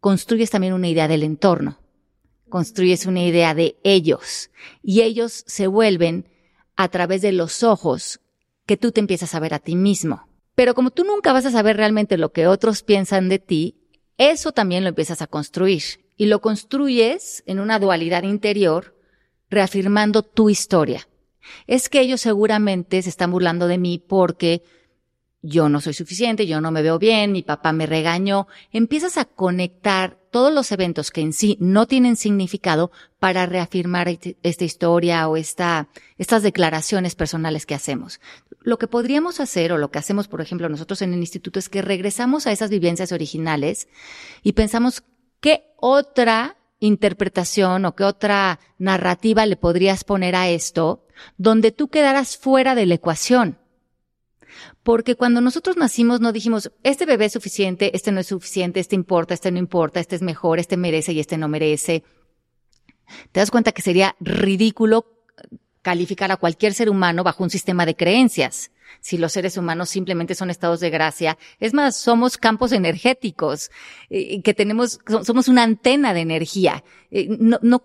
construyes 0.00 0.50
también 0.50 0.72
una 0.72 0.88
idea 0.88 1.08
del 1.08 1.22
entorno, 1.22 1.78
construyes 2.48 3.06
una 3.06 3.22
idea 3.22 3.54
de 3.54 3.76
ellos 3.82 4.50
y 4.82 5.02
ellos 5.02 5.44
se 5.46 5.66
vuelven 5.66 6.28
a 6.76 6.88
través 6.88 7.22
de 7.22 7.32
los 7.32 7.62
ojos 7.62 8.20
que 8.66 8.76
tú 8.76 8.92
te 8.92 9.00
empiezas 9.00 9.34
a 9.34 9.40
ver 9.40 9.54
a 9.54 9.58
ti 9.58 9.76
mismo. 9.76 10.28
Pero 10.54 10.74
como 10.74 10.90
tú 10.90 11.04
nunca 11.04 11.32
vas 11.32 11.46
a 11.46 11.50
saber 11.50 11.76
realmente 11.76 12.16
lo 12.16 12.32
que 12.32 12.46
otros 12.46 12.82
piensan 12.82 13.28
de 13.28 13.38
ti, 13.38 13.76
eso 14.16 14.52
también 14.52 14.82
lo 14.82 14.88
empiezas 14.88 15.20
a 15.20 15.26
construir 15.26 15.82
y 16.16 16.26
lo 16.26 16.40
construyes 16.40 17.42
en 17.46 17.60
una 17.60 17.78
dualidad 17.78 18.22
interior, 18.22 18.94
reafirmando 19.50 20.22
tu 20.22 20.50
historia. 20.50 21.08
Es 21.66 21.88
que 21.88 22.00
ellos 22.00 22.20
seguramente 22.20 23.00
se 23.02 23.10
están 23.10 23.30
burlando 23.30 23.68
de 23.68 23.78
mí 23.78 24.02
porque 24.04 24.62
yo 25.42 25.68
no 25.68 25.80
soy 25.80 25.94
suficiente, 25.94 26.46
yo 26.46 26.60
no 26.60 26.72
me 26.72 26.82
veo 26.82 26.98
bien, 26.98 27.30
mi 27.30 27.42
papá 27.42 27.72
me 27.72 27.86
regañó, 27.86 28.48
empiezas 28.72 29.16
a 29.16 29.24
conectar 29.24 30.18
todos 30.30 30.52
los 30.52 30.72
eventos 30.72 31.10
que 31.10 31.20
en 31.20 31.32
sí 31.32 31.56
no 31.60 31.86
tienen 31.86 32.16
significado 32.16 32.90
para 33.20 33.46
reafirmar 33.46 34.08
este, 34.08 34.36
esta 34.42 34.64
historia 34.64 35.28
o 35.28 35.36
esta, 35.36 35.88
estas 36.18 36.42
declaraciones 36.42 37.14
personales 37.14 37.64
que 37.64 37.74
hacemos. 37.74 38.20
Lo 38.60 38.78
que 38.78 38.88
podríamos 38.88 39.38
hacer 39.38 39.72
o 39.72 39.78
lo 39.78 39.90
que 39.90 39.98
hacemos, 39.98 40.26
por 40.26 40.40
ejemplo, 40.40 40.68
nosotros 40.68 41.00
en 41.02 41.14
el 41.14 41.20
instituto 41.20 41.58
es 41.58 41.68
que 41.68 41.80
regresamos 41.80 42.46
a 42.46 42.52
esas 42.52 42.70
vivencias 42.70 43.12
originales 43.12 43.88
y 44.42 44.52
pensamos 44.52 45.04
qué 45.40 45.72
otra 45.76 46.56
interpretación 46.78 47.84
o 47.84 47.94
qué 47.94 48.04
otra 48.04 48.60
narrativa 48.78 49.46
le 49.46 49.56
podrías 49.56 50.04
poner 50.04 50.36
a 50.36 50.48
esto 50.48 51.06
donde 51.38 51.72
tú 51.72 51.88
quedaras 51.88 52.36
fuera 52.36 52.74
de 52.74 52.86
la 52.86 52.94
ecuación 52.94 53.58
porque 54.82 55.16
cuando 55.16 55.40
nosotros 55.40 55.76
nacimos 55.76 56.20
no 56.20 56.32
dijimos, 56.32 56.70
este 56.82 57.06
bebé 57.06 57.26
es 57.26 57.32
suficiente, 57.32 57.90
este 57.94 58.12
no 58.12 58.20
es 58.20 58.28
suficiente, 58.28 58.80
este 58.80 58.94
importa, 58.94 59.34
este 59.34 59.50
no 59.50 59.58
importa, 59.58 60.00
este 60.00 60.16
es 60.16 60.22
mejor, 60.22 60.58
este 60.58 60.76
merece 60.76 61.12
y 61.12 61.20
este 61.20 61.36
no 61.36 61.48
merece. 61.48 62.04
Te 63.32 63.40
das 63.40 63.50
cuenta 63.50 63.72
que 63.72 63.82
sería 63.82 64.16
ridículo 64.20 65.06
calificar 65.82 66.32
a 66.32 66.36
cualquier 66.36 66.74
ser 66.74 66.90
humano 66.90 67.24
bajo 67.24 67.42
un 67.42 67.50
sistema 67.50 67.86
de 67.86 67.96
creencias 67.96 68.70
si 69.00 69.18
los 69.18 69.32
seres 69.32 69.56
humanos 69.56 69.88
simplemente 69.88 70.34
son 70.34 70.50
estados 70.50 70.80
de 70.80 70.90
gracia. 70.90 71.38
Es 71.60 71.74
más, 71.74 71.96
somos 71.96 72.38
campos 72.38 72.72
energéticos, 72.72 73.70
eh, 74.10 74.42
que 74.42 74.54
tenemos, 74.54 75.00
somos 75.24 75.48
una 75.48 75.62
antena 75.62 76.14
de 76.14 76.20
energía. 76.20 76.84
Eh, 77.10 77.28
no, 77.30 77.58
no, 77.62 77.82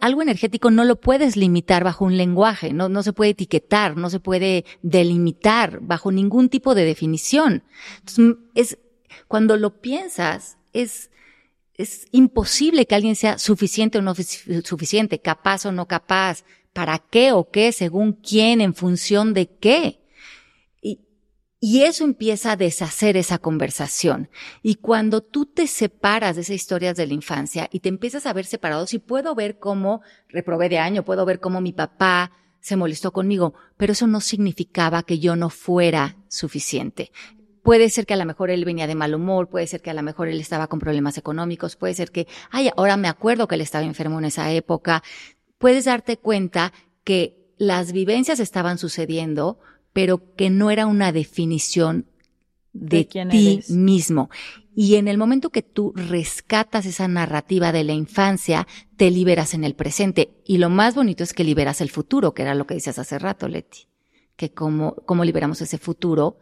algo 0.00 0.22
energético 0.22 0.70
no 0.70 0.84
lo 0.84 1.00
puedes 1.00 1.36
limitar 1.36 1.84
bajo 1.84 2.04
un 2.04 2.16
lenguaje, 2.16 2.72
no, 2.72 3.02
se 3.02 3.12
puede 3.12 3.32
etiquetar, 3.32 3.96
no 3.96 4.10
se 4.10 4.20
puede 4.20 4.64
delimitar 4.82 5.80
bajo 5.80 6.12
ningún 6.12 6.48
tipo 6.48 6.74
de 6.74 6.84
definición. 6.84 7.64
Entonces, 7.98 8.36
es, 8.54 8.78
cuando 9.28 9.56
lo 9.56 9.80
piensas, 9.80 10.58
es, 10.72 11.10
es 11.74 12.06
imposible 12.12 12.86
que 12.86 12.94
alguien 12.94 13.16
sea 13.16 13.38
suficiente 13.38 13.98
o 13.98 14.02
no 14.02 14.14
suficiente, 14.14 15.20
capaz 15.20 15.66
o 15.66 15.72
no 15.72 15.86
capaz, 15.86 16.44
para 16.72 16.98
qué 16.98 17.32
o 17.32 17.50
qué, 17.50 17.72
según 17.72 18.12
quién, 18.12 18.60
en 18.60 18.74
función 18.74 19.34
de 19.34 19.48
qué. 19.48 19.99
Y 21.62 21.82
eso 21.82 22.04
empieza 22.04 22.52
a 22.52 22.56
deshacer 22.56 23.18
esa 23.18 23.38
conversación. 23.38 24.30
Y 24.62 24.76
cuando 24.76 25.20
tú 25.20 25.44
te 25.44 25.66
separas 25.66 26.36
de 26.36 26.42
esas 26.42 26.56
historias 26.56 26.96
de 26.96 27.06
la 27.06 27.12
infancia 27.12 27.68
y 27.70 27.80
te 27.80 27.90
empiezas 27.90 28.24
a 28.24 28.32
ver 28.32 28.46
separados, 28.46 28.94
y 28.94 28.98
puedo 28.98 29.34
ver 29.34 29.58
cómo 29.58 30.00
reprobé 30.28 30.70
de 30.70 30.78
año, 30.78 31.04
puedo 31.04 31.26
ver 31.26 31.38
cómo 31.38 31.60
mi 31.60 31.72
papá 31.74 32.32
se 32.60 32.76
molestó 32.76 33.12
conmigo, 33.12 33.54
pero 33.76 33.92
eso 33.92 34.06
no 34.06 34.20
significaba 34.20 35.02
que 35.02 35.18
yo 35.18 35.36
no 35.36 35.50
fuera 35.50 36.16
suficiente. 36.28 37.12
Puede 37.62 37.90
ser 37.90 38.06
que 38.06 38.14
a 38.14 38.16
lo 38.16 38.24
mejor 38.24 38.50
él 38.50 38.64
venía 38.64 38.86
de 38.86 38.94
mal 38.94 39.14
humor, 39.14 39.50
puede 39.50 39.66
ser 39.66 39.82
que 39.82 39.90
a 39.90 39.94
lo 39.94 40.02
mejor 40.02 40.28
él 40.28 40.40
estaba 40.40 40.66
con 40.66 40.78
problemas 40.78 41.18
económicos, 41.18 41.76
puede 41.76 41.92
ser 41.92 42.10
que, 42.10 42.26
ay, 42.50 42.70
ahora 42.74 42.96
me 42.96 43.08
acuerdo 43.08 43.48
que 43.48 43.56
él 43.56 43.60
estaba 43.60 43.84
enfermo 43.84 44.18
en 44.18 44.24
esa 44.24 44.50
época. 44.50 45.02
Puedes 45.58 45.84
darte 45.84 46.16
cuenta 46.16 46.72
que 47.04 47.36
las 47.58 47.92
vivencias 47.92 48.40
estaban 48.40 48.78
sucediendo, 48.78 49.58
pero 49.92 50.34
que 50.36 50.50
no 50.50 50.70
era 50.70 50.86
una 50.86 51.12
definición 51.12 52.06
de, 52.72 53.04
ti 53.04 53.60
mismo. 53.68 54.30
Y 54.74 54.94
en 54.96 55.08
el 55.08 55.18
momento 55.18 55.50
que 55.50 55.62
tú 55.62 55.92
rescatas 55.94 56.86
esa 56.86 57.08
narrativa 57.08 57.72
de 57.72 57.84
la 57.84 57.92
infancia, 57.92 58.66
te 58.96 59.10
liberas 59.10 59.54
en 59.54 59.64
el 59.64 59.74
presente. 59.74 60.30
Y 60.44 60.58
lo 60.58 60.70
más 60.70 60.94
bonito 60.94 61.24
es 61.24 61.34
que 61.34 61.44
liberas 61.44 61.80
el 61.80 61.90
futuro, 61.90 62.32
que 62.32 62.42
era 62.42 62.54
lo 62.54 62.66
que 62.66 62.74
dices 62.74 62.98
hace 62.98 63.18
rato, 63.18 63.48
Leti. 63.48 63.88
Que 64.36 64.52
como, 64.52 64.94
como 64.94 65.24
liberamos 65.24 65.60
ese 65.60 65.78
futuro, 65.78 66.38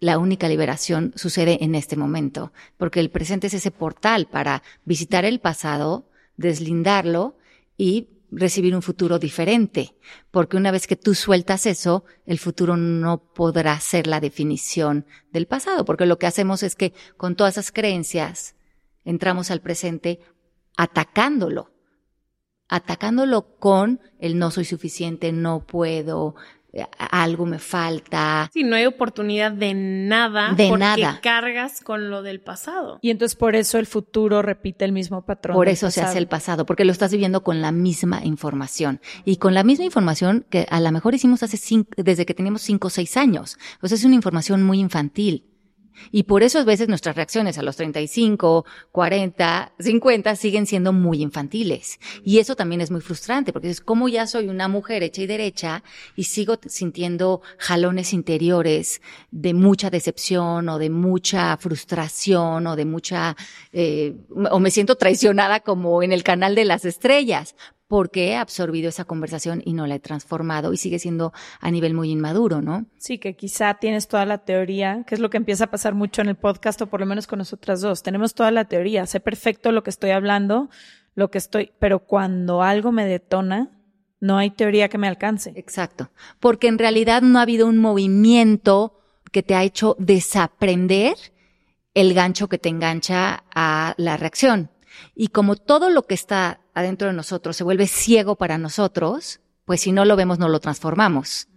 la 0.00 0.18
única 0.18 0.48
liberación 0.48 1.12
sucede 1.14 1.64
en 1.64 1.74
este 1.74 1.96
momento. 1.96 2.52
Porque 2.76 3.00
el 3.00 3.10
presente 3.10 3.46
es 3.46 3.54
ese 3.54 3.70
portal 3.70 4.26
para 4.26 4.62
visitar 4.84 5.24
el 5.24 5.38
pasado, 5.38 6.08
deslindarlo 6.36 7.36
y 7.78 8.08
recibir 8.36 8.76
un 8.76 8.82
futuro 8.82 9.18
diferente, 9.18 9.96
porque 10.30 10.58
una 10.58 10.70
vez 10.70 10.86
que 10.86 10.94
tú 10.94 11.14
sueltas 11.14 11.64
eso, 11.64 12.04
el 12.26 12.38
futuro 12.38 12.76
no 12.76 13.32
podrá 13.32 13.80
ser 13.80 14.06
la 14.06 14.20
definición 14.20 15.06
del 15.32 15.46
pasado, 15.46 15.84
porque 15.86 16.04
lo 16.04 16.18
que 16.18 16.26
hacemos 16.26 16.62
es 16.62 16.76
que 16.76 16.92
con 17.16 17.34
todas 17.34 17.54
esas 17.54 17.72
creencias 17.72 18.54
entramos 19.04 19.50
al 19.50 19.62
presente 19.62 20.20
atacándolo. 20.76 21.72
atacándolo 22.68 23.56
con 23.58 24.00
el 24.18 24.38
no 24.38 24.50
soy 24.50 24.64
suficiente, 24.64 25.32
no 25.32 25.64
puedo, 25.66 26.34
algo 26.98 27.46
me 27.46 27.58
falta. 27.58 28.50
Sí, 28.52 28.64
no 28.64 28.76
hay 28.76 28.86
oportunidad 28.86 29.52
de 29.52 29.74
nada. 29.74 30.52
De 30.52 30.68
porque 30.68 30.80
nada. 30.80 31.20
cargas 31.22 31.80
con 31.80 32.10
lo 32.10 32.22
del 32.22 32.40
pasado. 32.40 32.98
Y 33.02 33.10
entonces 33.10 33.36
por 33.36 33.56
eso 33.56 33.78
el 33.78 33.86
futuro 33.86 34.42
repite 34.42 34.84
el 34.84 34.92
mismo 34.92 35.24
patrón. 35.24 35.54
Por 35.54 35.68
eso 35.68 35.90
se 35.90 36.02
hace 36.02 36.18
el 36.18 36.28
pasado, 36.28 36.66
porque 36.66 36.84
lo 36.84 36.92
estás 36.92 37.12
viviendo 37.12 37.42
con 37.42 37.60
la 37.60 37.72
misma 37.72 38.24
información. 38.24 39.00
Y 39.24 39.36
con 39.36 39.54
la 39.54 39.64
misma 39.64 39.84
información 39.84 40.46
que 40.50 40.66
a 40.70 40.80
lo 40.80 40.92
mejor 40.92 41.14
hicimos 41.14 41.42
hace 41.42 41.56
cinco, 41.56 41.90
desde 41.96 42.26
que 42.26 42.34
teníamos 42.34 42.62
cinco 42.62 42.88
o 42.88 42.90
seis 42.90 43.16
años. 43.16 43.58
O 43.80 43.88
sea, 43.88 43.96
es 43.96 44.04
una 44.04 44.14
información 44.14 44.62
muy 44.62 44.80
infantil. 44.80 45.44
Y 46.10 46.24
por 46.24 46.42
eso 46.42 46.58
a 46.58 46.64
veces 46.64 46.88
nuestras 46.88 47.16
reacciones 47.16 47.58
a 47.58 47.62
los 47.62 47.76
35, 47.76 48.64
40, 48.92 49.72
50 49.78 50.36
siguen 50.36 50.66
siendo 50.66 50.92
muy 50.92 51.22
infantiles. 51.22 51.98
Y 52.24 52.38
eso 52.38 52.56
también 52.56 52.80
es 52.80 52.90
muy 52.90 53.00
frustrante, 53.00 53.52
porque 53.52 53.70
es 53.70 53.80
como 53.80 54.08
ya 54.08 54.26
soy 54.26 54.48
una 54.48 54.68
mujer 54.68 55.02
hecha 55.02 55.22
y 55.22 55.26
derecha 55.26 55.82
y 56.14 56.24
sigo 56.24 56.58
sintiendo 56.66 57.42
jalones 57.58 58.12
interiores 58.12 59.00
de 59.30 59.54
mucha 59.54 59.90
decepción 59.90 60.68
o 60.68 60.78
de 60.78 60.90
mucha 60.90 61.56
frustración 61.56 62.66
o 62.66 62.76
de 62.76 62.84
mucha, 62.84 63.36
eh, 63.72 64.16
o 64.50 64.58
me 64.58 64.70
siento 64.70 64.96
traicionada 64.96 65.60
como 65.60 66.02
en 66.02 66.12
el 66.12 66.22
canal 66.22 66.54
de 66.54 66.64
las 66.64 66.84
estrellas, 66.84 67.54
porque 67.88 68.28
he 68.28 68.36
absorbido 68.36 68.88
esa 68.88 69.04
conversación 69.04 69.62
y 69.64 69.72
no 69.72 69.86
la 69.86 69.96
he 69.96 70.00
transformado 70.00 70.72
y 70.72 70.76
sigue 70.76 70.98
siendo 70.98 71.32
a 71.60 71.70
nivel 71.70 71.94
muy 71.94 72.10
inmaduro, 72.10 72.60
¿no? 72.60 72.86
Sí, 72.98 73.18
que 73.18 73.36
quizá 73.36 73.74
tienes 73.74 74.08
toda 74.08 74.26
la 74.26 74.38
teoría, 74.38 75.04
que 75.06 75.14
es 75.14 75.20
lo 75.20 75.30
que 75.30 75.36
empieza 75.36 75.64
a 75.64 75.70
pasar 75.70 75.94
mucho 75.94 76.22
en 76.22 76.28
el 76.28 76.36
podcast, 76.36 76.82
o 76.82 76.86
por 76.88 77.00
lo 77.00 77.06
menos 77.06 77.26
con 77.26 77.38
nosotras 77.38 77.80
dos. 77.80 78.02
Tenemos 78.02 78.34
toda 78.34 78.50
la 78.50 78.64
teoría, 78.64 79.06
sé 79.06 79.20
perfecto 79.20 79.72
lo 79.72 79.82
que 79.82 79.90
estoy 79.90 80.10
hablando, 80.10 80.68
lo 81.14 81.30
que 81.30 81.38
estoy, 81.38 81.72
pero 81.78 82.00
cuando 82.00 82.62
algo 82.62 82.92
me 82.92 83.06
detona, 83.06 83.70
no 84.20 84.38
hay 84.38 84.50
teoría 84.50 84.88
que 84.88 84.98
me 84.98 85.08
alcance. 85.08 85.52
Exacto. 85.56 86.10
Porque 86.40 86.68
en 86.68 86.78
realidad 86.78 87.22
no 87.22 87.38
ha 87.38 87.42
habido 87.42 87.66
un 87.66 87.78
movimiento 87.78 88.98
que 89.30 89.42
te 89.42 89.54
ha 89.54 89.62
hecho 89.62 89.96
desaprender 89.98 91.16
el 91.94 92.14
gancho 92.14 92.48
que 92.48 92.58
te 92.58 92.68
engancha 92.68 93.44
a 93.54 93.94
la 93.96 94.16
reacción. 94.16 94.70
Y 95.14 95.28
como 95.28 95.56
todo 95.56 95.90
lo 95.90 96.06
que 96.06 96.14
está 96.14 96.60
adentro 96.74 97.08
de 97.08 97.14
nosotros 97.14 97.56
se 97.56 97.64
vuelve 97.64 97.86
ciego 97.86 98.36
para 98.36 98.58
nosotros, 98.58 99.40
pues 99.64 99.80
si 99.80 99.92
no 99.92 100.04
lo 100.04 100.16
vemos, 100.16 100.38
no 100.38 100.48
lo 100.48 100.60
transformamos. 100.60 101.48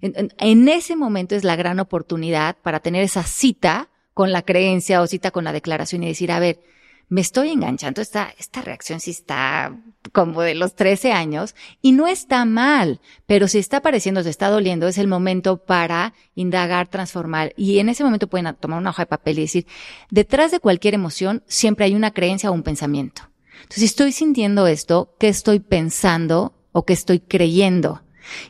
En, 0.00 0.68
ese 0.68 0.96
momento 0.96 1.34
es 1.34 1.44
la 1.44 1.56
gran 1.56 1.80
oportunidad 1.80 2.56
para 2.62 2.80
tener 2.80 3.02
esa 3.02 3.22
cita 3.22 3.88
con 4.14 4.32
la 4.32 4.42
creencia 4.42 5.00
o 5.00 5.06
cita 5.06 5.30
con 5.30 5.44
la 5.44 5.52
declaración 5.52 6.02
y 6.02 6.08
decir, 6.08 6.32
a 6.32 6.40
ver, 6.40 6.60
me 7.08 7.20
estoy 7.20 7.50
enganchando, 7.50 8.00
esta, 8.00 8.34
esta 8.38 8.60
reacción 8.60 9.00
sí 9.00 9.12
está 9.12 9.76
como 10.12 10.42
de 10.42 10.54
los 10.54 10.74
13 10.74 11.12
años 11.12 11.54
y 11.80 11.92
no 11.92 12.06
está 12.06 12.44
mal, 12.44 13.00
pero 13.26 13.48
si 13.48 13.58
está 13.58 13.78
apareciendo, 13.78 14.22
se 14.22 14.30
está 14.30 14.48
doliendo, 14.48 14.88
es 14.88 14.98
el 14.98 15.08
momento 15.08 15.64
para 15.64 16.14
indagar, 16.34 16.88
transformar 16.88 17.52
y 17.56 17.78
en 17.78 17.88
ese 17.88 18.04
momento 18.04 18.28
pueden 18.28 18.54
tomar 18.56 18.78
una 18.78 18.90
hoja 18.90 19.02
de 19.02 19.06
papel 19.06 19.38
y 19.38 19.42
decir, 19.42 19.66
detrás 20.10 20.50
de 20.50 20.60
cualquier 20.60 20.94
emoción 20.94 21.42
siempre 21.46 21.86
hay 21.86 21.94
una 21.94 22.12
creencia 22.12 22.50
o 22.50 22.54
un 22.54 22.62
pensamiento. 22.62 23.22
Entonces, 23.54 23.80
si 23.80 23.84
estoy 23.86 24.12
sintiendo 24.12 24.66
esto, 24.66 25.14
¿qué 25.18 25.28
estoy 25.28 25.60
pensando 25.60 26.54
o 26.72 26.84
qué 26.84 26.92
estoy 26.92 27.20
creyendo? 27.20 28.02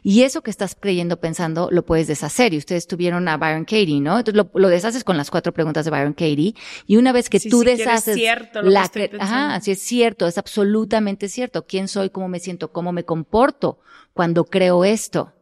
Y 0.03 0.23
eso 0.23 0.43
que 0.43 0.51
estás 0.51 0.77
creyendo, 0.79 1.21
pensando, 1.21 1.69
lo 1.71 1.85
puedes 1.85 2.07
deshacer. 2.07 2.55
Y 2.55 2.59
ustedes 2.59 2.87
tuvieron 2.87 3.29
a 3.29 3.37
Byron 3.37 3.65
Katie, 3.65 4.01
¿no? 4.01 4.19
Entonces 4.19 4.35
lo, 4.37 4.51
lo 4.59 4.69
deshaces 4.69 5.05
con 5.05 5.17
las 5.17 5.31
cuatro 5.31 5.53
preguntas 5.53 5.85
de 5.85 5.91
Byron 5.91 6.13
Katie. 6.15 6.55
Y 6.87 6.97
una 6.97 7.13
vez 7.13 7.29
que 7.29 7.39
Sí, 7.39 7.49
tú 7.49 7.61
que 7.61 7.73
eres 7.73 7.79
deshaces 7.79 8.15
cierto 8.15 8.61
lo 8.63 8.69
que 8.69 8.75
la 8.75 8.83
estoy 8.85 9.03
cre- 9.03 9.11
pensando. 9.11 9.35
ajá, 9.35 9.61
sí 9.61 9.71
es 9.73 9.81
cierto, 9.81 10.27
es 10.27 10.39
absolutamente 10.39 11.29
cierto. 11.29 11.67
¿Quién 11.67 11.89
soy? 11.89 12.11
¿Cómo 12.11 12.29
me 12.29 12.41
siento? 12.41 12.73
¿Cómo 12.73 12.93
me 12.93 13.05
comporto 13.05 13.79
cuando 14.15 14.45
creo 14.45 14.85
esto? 14.85 15.33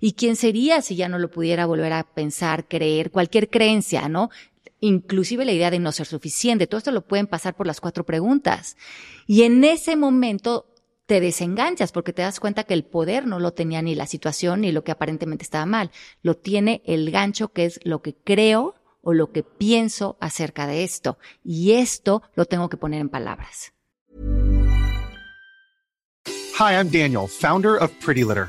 ¿Y 0.00 0.12
quién 0.14 0.36
sería 0.36 0.80
si 0.80 0.96
ya 0.96 1.08
no 1.08 1.18
lo 1.18 1.30
pudiera 1.30 1.66
volver 1.66 1.92
a 1.92 2.04
pensar, 2.04 2.66
creer, 2.66 3.10
cualquier 3.10 3.50
creencia, 3.50 4.08
¿no? 4.08 4.30
Inclusive 4.80 5.44
la 5.44 5.52
idea 5.52 5.70
de 5.70 5.78
no 5.78 5.92
ser 5.92 6.06
suficiente. 6.06 6.66
Todo 6.66 6.78
esto 6.78 6.90
lo 6.92 7.02
pueden 7.06 7.26
pasar 7.26 7.54
por 7.54 7.66
las 7.66 7.80
cuatro 7.80 8.04
preguntas. 8.04 8.76
Y 9.26 9.42
en 9.42 9.62
ese 9.64 9.94
momento 9.96 10.66
te 11.06 11.20
desenganchas 11.20 11.92
porque 11.92 12.12
te 12.12 12.22
das 12.22 12.40
cuenta 12.40 12.64
que 12.64 12.74
el 12.74 12.84
poder 12.84 13.26
no 13.26 13.38
lo 13.40 13.52
tenía 13.52 13.82
ni 13.82 13.94
la 13.94 14.06
situación 14.06 14.62
ni 14.62 14.72
lo 14.72 14.84
que 14.84 14.92
aparentemente 14.92 15.44
estaba 15.44 15.66
mal. 15.66 15.90
Lo 16.22 16.36
tiene 16.36 16.82
el 16.86 17.10
gancho 17.10 17.48
que 17.48 17.64
es 17.64 17.80
lo 17.84 18.02
que 18.02 18.14
creo 18.14 18.74
o 19.02 19.12
lo 19.12 19.32
que 19.32 19.42
pienso 19.42 20.16
acerca 20.20 20.66
de 20.66 20.84
esto. 20.84 21.18
Y 21.44 21.72
esto 21.72 22.22
lo 22.34 22.46
tengo 22.46 22.68
que 22.68 22.76
poner 22.76 23.00
en 23.00 23.08
palabras. 23.08 23.72
Hi, 26.58 26.74
I'm 26.74 26.90
Daniel, 26.90 27.26
founder 27.26 27.76
of 27.76 27.90
Pretty 28.04 28.24
Litter. 28.24 28.48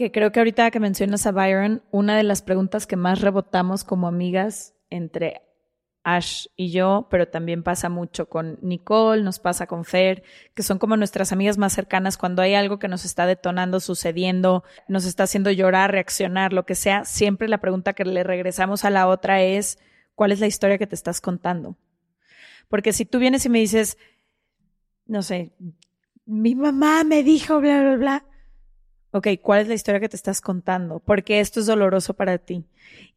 Que 0.00 0.10
creo 0.10 0.32
que 0.32 0.40
ahorita 0.40 0.70
que 0.70 0.80
mencionas 0.80 1.26
a 1.26 1.30
Byron, 1.30 1.82
una 1.90 2.16
de 2.16 2.22
las 2.22 2.40
preguntas 2.40 2.86
que 2.86 2.96
más 2.96 3.20
rebotamos 3.20 3.84
como 3.84 4.08
amigas 4.08 4.72
entre 4.88 5.42
Ash 6.04 6.46
y 6.56 6.70
yo, 6.70 7.06
pero 7.10 7.28
también 7.28 7.62
pasa 7.62 7.90
mucho 7.90 8.26
con 8.26 8.58
Nicole, 8.62 9.22
nos 9.22 9.40
pasa 9.40 9.66
con 9.66 9.84
Fer, 9.84 10.22
que 10.54 10.62
son 10.62 10.78
como 10.78 10.96
nuestras 10.96 11.32
amigas 11.32 11.58
más 11.58 11.74
cercanas 11.74 12.16
cuando 12.16 12.40
hay 12.40 12.54
algo 12.54 12.78
que 12.78 12.88
nos 12.88 13.04
está 13.04 13.26
detonando, 13.26 13.78
sucediendo, 13.78 14.64
nos 14.88 15.04
está 15.04 15.24
haciendo 15.24 15.50
llorar, 15.50 15.92
reaccionar, 15.92 16.54
lo 16.54 16.64
que 16.64 16.76
sea, 16.76 17.04
siempre 17.04 17.46
la 17.46 17.60
pregunta 17.60 17.92
que 17.92 18.06
le 18.06 18.24
regresamos 18.24 18.86
a 18.86 18.90
la 18.90 19.06
otra 19.06 19.42
es, 19.42 19.78
¿cuál 20.14 20.32
es 20.32 20.40
la 20.40 20.46
historia 20.46 20.78
que 20.78 20.86
te 20.86 20.94
estás 20.94 21.20
contando? 21.20 21.76
Porque 22.70 22.94
si 22.94 23.04
tú 23.04 23.18
vienes 23.18 23.44
y 23.44 23.50
me 23.50 23.58
dices, 23.58 23.98
no 25.04 25.20
sé, 25.20 25.52
mi 26.24 26.54
mamá 26.54 27.04
me 27.04 27.22
dijo, 27.22 27.60
bla, 27.60 27.82
bla, 27.82 27.96
bla, 27.96 28.24
ok, 29.12 29.28
¿cuál 29.42 29.60
es 29.60 29.68
la 29.68 29.74
historia 29.74 30.00
que 30.00 30.08
te 30.08 30.16
estás 30.16 30.40
contando? 30.40 31.00
Porque 31.00 31.40
esto 31.40 31.60
es 31.60 31.66
doloroso 31.66 32.14
para 32.14 32.38
ti. 32.38 32.64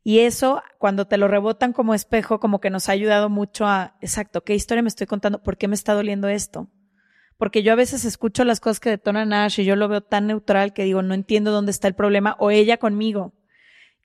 Y 0.03 0.19
eso, 0.19 0.61
cuando 0.79 1.07
te 1.07 1.17
lo 1.17 1.27
rebotan 1.27 1.73
como 1.73 1.93
espejo, 1.93 2.39
como 2.39 2.59
que 2.59 2.69
nos 2.69 2.89
ha 2.89 2.93
ayudado 2.93 3.29
mucho 3.29 3.65
a, 3.65 3.95
exacto, 4.01 4.43
¿qué 4.43 4.55
historia 4.55 4.81
me 4.81 4.89
estoy 4.89 5.07
contando? 5.07 5.41
¿Por 5.41 5.57
qué 5.57 5.67
me 5.67 5.75
está 5.75 5.93
doliendo 5.93 6.27
esto? 6.27 6.69
Porque 7.37 7.63
yo 7.63 7.73
a 7.73 7.77
veces 7.77 8.05
escucho 8.05 8.43
las 8.43 8.59
cosas 8.59 8.79
que 8.79 8.89
detonan 8.89 9.33
Ash 9.33 9.59
y 9.59 9.65
yo 9.65 9.75
lo 9.75 9.87
veo 9.87 10.01
tan 10.01 10.27
neutral 10.27 10.73
que 10.73 10.83
digo, 10.83 11.01
no 11.01 11.13
entiendo 11.13 11.51
dónde 11.51 11.71
está 11.71 11.87
el 11.87 11.95
problema, 11.95 12.35
o 12.39 12.51
ella 12.51 12.77
conmigo. 12.77 13.33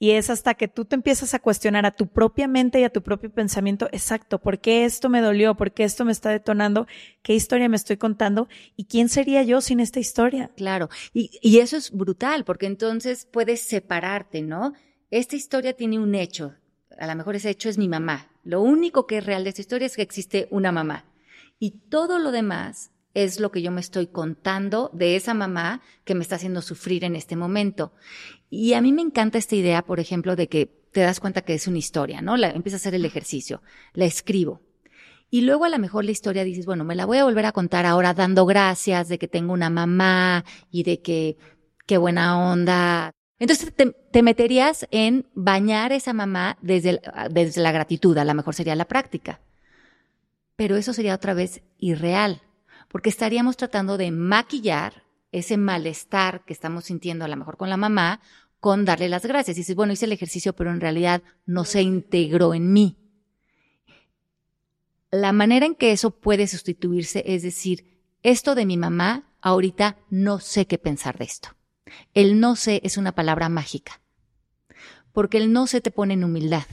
Y 0.01 0.13
es 0.13 0.31
hasta 0.31 0.55
que 0.55 0.69
tú 0.69 0.85
te 0.85 0.95
empiezas 0.95 1.35
a 1.35 1.41
cuestionar 1.41 1.85
a 1.85 1.91
tu 1.91 2.07
propia 2.07 2.47
mente 2.47 2.81
y 2.81 2.85
a 2.85 2.91
tu 2.91 3.03
propio 3.03 3.31
pensamiento, 3.31 3.89
exacto, 3.91 4.39
¿por 4.39 4.61
qué 4.61 4.85
esto 4.85 5.09
me 5.09 5.21
dolió? 5.21 5.57
¿Por 5.57 5.73
qué 5.73 5.83
esto 5.83 6.05
me 6.05 6.13
está 6.13 6.31
detonando? 6.31 6.87
¿Qué 7.23 7.35
historia 7.35 7.69
me 7.69 7.77
estoy 7.77 7.97
contando? 7.97 8.49
¿Y 8.77 8.85
quién 8.85 9.09
sería 9.09 9.43
yo 9.43 9.61
sin 9.61 9.81
esta 9.81 9.99
historia? 9.99 10.53
Claro, 10.57 10.89
y, 11.13 11.59
eso 11.59 11.77
es 11.77 11.91
brutal, 11.91 12.45
porque 12.45 12.67
entonces 12.67 13.27
puedes 13.27 13.63
separarte, 13.63 14.43
¿no? 14.43 14.75
Esta 15.11 15.35
historia 15.35 15.73
tiene 15.73 15.99
un 15.99 16.15
hecho, 16.15 16.55
a 16.97 17.07
lo 17.07 17.17
mejor 17.17 17.35
ese 17.35 17.51
hecho 17.51 17.69
es 17.69 17.79
mi 17.79 17.89
mamá. 17.89 18.31
Lo 18.45 18.63
único 18.63 19.07
que 19.07 19.19
es 19.19 19.27
real 19.27 19.43
de 19.43 19.51
esta 19.51 19.63
historia 19.63 19.87
es 19.87 19.97
que 19.97 20.03
existe 20.03 20.47
una 20.51 20.71
mamá. 20.71 21.05
Y 21.59 21.73
todo 21.91 22.19
lo 22.19 22.31
demás 22.31 22.93
es 23.25 23.41
lo 23.41 23.51
que 23.51 23.63
yo 23.63 23.71
me 23.71 23.81
estoy 23.81 24.07
contando 24.07 24.91
de 24.93 25.17
esa 25.17 25.35
mamá 25.35 25.83
que 26.05 26.15
me 26.15 26.23
está 26.23 26.37
haciendo 26.37 26.63
sufrir 26.63 27.05
en 27.05 27.17
este 27.17 27.37
momento. 27.37 27.93
Y 28.51 28.75
a 28.75 28.81
mí 28.81 28.93
me 28.93 29.03
encanta 29.03 29.39
esta 29.39 29.57
idea, 29.57 29.83
por 29.83 30.01
ejemplo, 30.01 30.37
de 30.37 30.49
que 30.49 30.67
te 30.93 31.01
das 31.01 31.21
cuenta 31.21 31.43
que 31.43 31.55
es 31.55 31.67
una 31.67 31.79
historia, 31.79 32.23
¿no? 32.23 32.37
La, 32.37 32.51
empieza 32.51 32.77
a 32.77 32.79
hacer 32.79 32.95
el 32.95 33.05
ejercicio, 33.05 33.63
la 33.93 34.05
escribo. 34.05 34.63
Y 35.31 35.43
luego 35.43 35.65
a 35.65 35.69
lo 35.69 35.79
mejor 35.79 36.05
la 36.05 36.13
historia 36.13 36.45
dices, 36.45 36.65
bueno, 36.65 36.85
me 36.85 36.95
la 36.95 37.07
voy 37.07 37.19
a 37.19 37.25
volver 37.25 37.45
a 37.45 37.53
contar 37.53 37.85
ahora 37.87 38.15
dando 38.15 38.47
gracias 38.47 39.09
de 39.09 39.19
que 39.19 39.29
tengo 39.29 39.53
una 39.53 39.69
mamá 39.69 40.45
y 40.71 40.85
de 40.85 41.03
que 41.03 41.37
qué 41.87 41.99
buena 41.99 42.51
onda. 42.51 43.11
Entonces 43.39 43.75
te, 43.75 43.93
te 43.93 44.23
meterías 44.23 44.87
en 44.91 45.27
bañar 45.35 45.93
a 45.93 45.97
esa 45.97 46.13
mamá 46.13 46.57
desde, 46.63 47.01
desde 47.31 47.61
la 47.61 47.73
gratitud, 47.73 48.17
a 48.17 48.25
lo 48.25 48.35
mejor 48.35 48.55
sería 48.55 48.75
la 48.75 48.87
práctica. 48.87 49.41
Pero 50.57 50.77
eso 50.77 50.93
sería 50.93 51.15
otra 51.15 51.35
vez 51.35 51.63
irreal, 51.79 52.43
porque 52.89 53.09
estaríamos 53.09 53.57
tratando 53.57 53.97
de 53.97 54.11
maquillar 54.11 55.05
ese 55.31 55.57
malestar 55.57 56.45
que 56.45 56.53
estamos 56.53 56.87
sintiendo 56.87 57.25
a 57.25 57.29
lo 57.29 57.37
mejor 57.37 57.57
con 57.57 57.71
la 57.71 57.77
mamá, 57.77 58.21
con 58.61 58.85
darle 58.85 59.09
las 59.09 59.25
gracias. 59.27 59.57
Y 59.57 59.61
dices, 59.61 59.77
bueno, 59.77 59.93
hice 59.93 60.07
el 60.07 60.13
ejercicio, 60.13 60.55
pero 60.55 60.71
en 60.71 60.81
realidad 60.81 61.23
no 61.47 61.65
se 61.65 61.83
integró 61.83 62.55
en 62.55 62.73
mí. 62.73 62.97
La 65.11 65.33
manera 65.33 65.67
en 65.67 65.75
que 65.75 65.93
eso 65.93 66.11
puede 66.11 66.47
sustituirse 66.47 67.23
es 67.27 67.43
decir, 67.43 68.03
esto 68.23 68.55
de 68.55 68.67
mi 68.67 68.77
mamá, 68.77 69.33
ahorita 69.41 69.97
no 70.11 70.39
sé 70.39 70.67
qué 70.67 70.79
pensar 70.79 71.19
de 71.19 71.25
esto. 71.25 71.51
El 72.15 72.41
no 72.41 72.57
sé 72.57 72.81
es 72.85 72.97
una 72.97 73.13
palabra 73.13 73.49
mágica, 73.49 74.01
porque 75.13 75.39
el 75.39 75.53
no 75.53 75.67
sé 75.67 75.81
te 75.81 75.91
pone 75.91 76.15
en 76.15 76.25
humildad. 76.25 76.67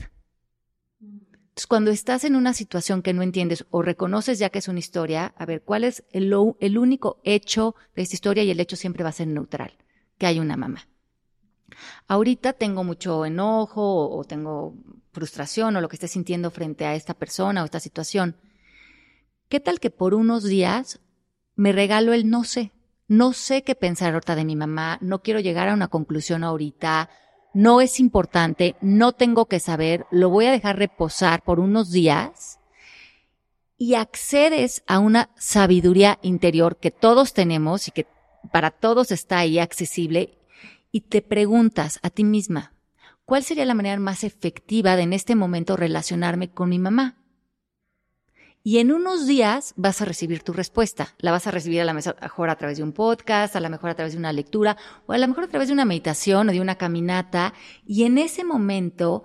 Entonces, 1.56 1.68
cuando 1.68 1.90
estás 1.90 2.24
en 2.24 2.36
una 2.36 2.52
situación 2.52 3.00
que 3.00 3.14
no 3.14 3.22
entiendes 3.22 3.64
o 3.70 3.80
reconoces 3.80 4.38
ya 4.38 4.50
que 4.50 4.58
es 4.58 4.68
una 4.68 4.78
historia, 4.78 5.32
a 5.38 5.46
ver, 5.46 5.62
¿cuál 5.62 5.84
es 5.84 6.04
el, 6.10 6.34
único 6.34 7.18
hecho 7.24 7.74
de 7.94 8.02
esta 8.02 8.14
historia? 8.14 8.42
Y 8.42 8.50
el 8.50 8.60
hecho 8.60 8.76
siempre 8.76 9.02
va 9.02 9.08
a 9.08 9.12
ser 9.12 9.28
neutral, 9.28 9.72
que 10.18 10.26
hay 10.26 10.38
una 10.38 10.58
mamá. 10.58 10.86
Ahorita 12.08 12.52
tengo 12.52 12.84
mucho 12.84 13.24
enojo 13.24 14.10
o 14.10 14.22
tengo 14.24 14.74
frustración 15.12 15.74
o 15.76 15.80
lo 15.80 15.88
que 15.88 15.96
esté 15.96 16.08
sintiendo 16.08 16.50
frente 16.50 16.84
a 16.84 16.94
esta 16.94 17.14
persona 17.14 17.62
o 17.62 17.64
esta 17.64 17.80
situación. 17.80 18.36
¿Qué 19.48 19.58
tal 19.58 19.80
que 19.80 19.88
por 19.88 20.12
unos 20.12 20.44
días 20.44 21.00
me 21.54 21.72
regalo 21.72 22.12
el 22.12 22.28
no 22.28 22.44
sé? 22.44 22.72
No 23.08 23.32
sé 23.32 23.62
qué 23.62 23.74
pensar 23.74 24.12
ahorita 24.12 24.34
de 24.34 24.44
mi 24.44 24.56
mamá, 24.56 24.98
no 25.00 25.22
quiero 25.22 25.40
llegar 25.40 25.70
a 25.70 25.74
una 25.74 25.88
conclusión 25.88 26.44
ahorita, 26.44 27.08
no 27.56 27.80
es 27.80 28.00
importante, 28.00 28.76
no 28.82 29.12
tengo 29.12 29.46
que 29.46 29.60
saber, 29.60 30.04
lo 30.10 30.28
voy 30.28 30.44
a 30.44 30.50
dejar 30.50 30.76
reposar 30.76 31.42
por 31.42 31.58
unos 31.58 31.90
días 31.90 32.60
y 33.78 33.94
accedes 33.94 34.82
a 34.86 34.98
una 34.98 35.30
sabiduría 35.38 36.18
interior 36.20 36.76
que 36.76 36.90
todos 36.90 37.32
tenemos 37.32 37.88
y 37.88 37.92
que 37.92 38.06
para 38.52 38.70
todos 38.70 39.10
está 39.10 39.38
ahí 39.38 39.58
accesible 39.58 40.36
y 40.92 41.00
te 41.00 41.22
preguntas 41.22 41.98
a 42.02 42.10
ti 42.10 42.24
misma, 42.24 42.74
¿cuál 43.24 43.42
sería 43.42 43.64
la 43.64 43.72
manera 43.72 43.98
más 43.98 44.22
efectiva 44.22 44.94
de 44.94 45.04
en 45.04 45.14
este 45.14 45.34
momento 45.34 45.78
relacionarme 45.78 46.50
con 46.50 46.68
mi 46.68 46.78
mamá? 46.78 47.16
Y 48.66 48.80
en 48.80 48.90
unos 48.90 49.28
días 49.28 49.74
vas 49.76 50.02
a 50.02 50.04
recibir 50.04 50.42
tu 50.42 50.52
respuesta. 50.52 51.14
La 51.18 51.30
vas 51.30 51.46
a 51.46 51.52
recibir 51.52 51.80
a 51.80 51.84
lo 51.84 51.94
mejor 51.94 52.50
a 52.50 52.56
través 52.56 52.78
de 52.78 52.82
un 52.82 52.90
podcast, 52.90 53.54
a 53.54 53.60
lo 53.60 53.70
mejor 53.70 53.90
a 53.90 53.94
través 53.94 54.14
de 54.14 54.18
una 54.18 54.32
lectura, 54.32 54.76
o 55.06 55.12
a 55.12 55.18
lo 55.18 55.28
mejor 55.28 55.44
a 55.44 55.46
través 55.46 55.68
de 55.68 55.72
una 55.72 55.84
meditación 55.84 56.48
o 56.48 56.52
de 56.52 56.60
una 56.60 56.74
caminata. 56.74 57.54
Y 57.86 58.02
en 58.02 58.18
ese 58.18 58.42
momento 58.42 59.22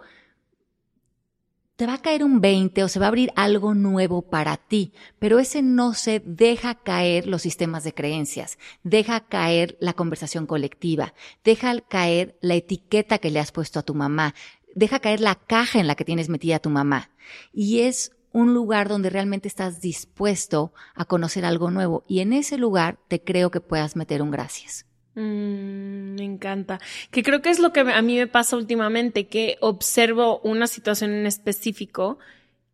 te 1.75 1.87
va 1.87 1.95
a 1.95 2.01
caer 2.03 2.23
un 2.23 2.39
20 2.39 2.83
o 2.83 2.87
se 2.87 2.99
va 2.99 3.05
a 3.05 3.07
abrir 3.07 3.31
algo 3.35 3.73
nuevo 3.73 4.21
para 4.21 4.57
ti. 4.57 4.93
Pero 5.17 5.39
ese 5.39 5.63
no 5.63 5.95
se 5.95 6.21
deja 6.23 6.75
caer 6.75 7.25
los 7.25 7.41
sistemas 7.41 7.83
de 7.83 7.95
creencias, 7.95 8.59
deja 8.83 9.21
caer 9.21 9.75
la 9.79 9.93
conversación 9.93 10.45
colectiva, 10.45 11.15
deja 11.43 11.81
caer 11.81 12.37
la 12.41 12.53
etiqueta 12.53 13.17
que 13.17 13.31
le 13.31 13.39
has 13.39 13.51
puesto 13.51 13.79
a 13.79 13.83
tu 13.83 13.95
mamá, 13.95 14.35
deja 14.75 14.99
caer 14.99 15.19
la 15.19 15.33
caja 15.33 15.79
en 15.79 15.87
la 15.87 15.95
que 15.95 16.05
tienes 16.05 16.29
metida 16.29 16.57
a 16.57 16.61
tu 16.61 16.69
mamá. 16.69 17.09
Y 17.51 17.79
es 17.79 18.11
un 18.31 18.53
lugar 18.53 18.87
donde 18.87 19.09
realmente 19.09 19.47
estás 19.47 19.81
dispuesto 19.81 20.73
a 20.95 21.05
conocer 21.05 21.45
algo 21.45 21.71
nuevo. 21.71 22.03
Y 22.07 22.19
en 22.19 22.33
ese 22.33 22.57
lugar 22.57 22.97
te 23.07 23.21
creo 23.21 23.51
que 23.51 23.61
puedas 23.61 23.95
meter 23.95 24.21
un 24.21 24.31
gracias. 24.31 24.85
Mm, 25.15 26.15
me 26.15 26.23
encanta. 26.23 26.79
Que 27.11 27.23
creo 27.23 27.41
que 27.41 27.49
es 27.49 27.59
lo 27.59 27.73
que 27.73 27.81
a 27.81 28.01
mí 28.01 28.15
me 28.17 28.27
pasa 28.27 28.55
últimamente, 28.55 29.27
que 29.27 29.57
observo 29.59 30.39
una 30.39 30.67
situación 30.67 31.11
en 31.11 31.25
específico 31.25 32.19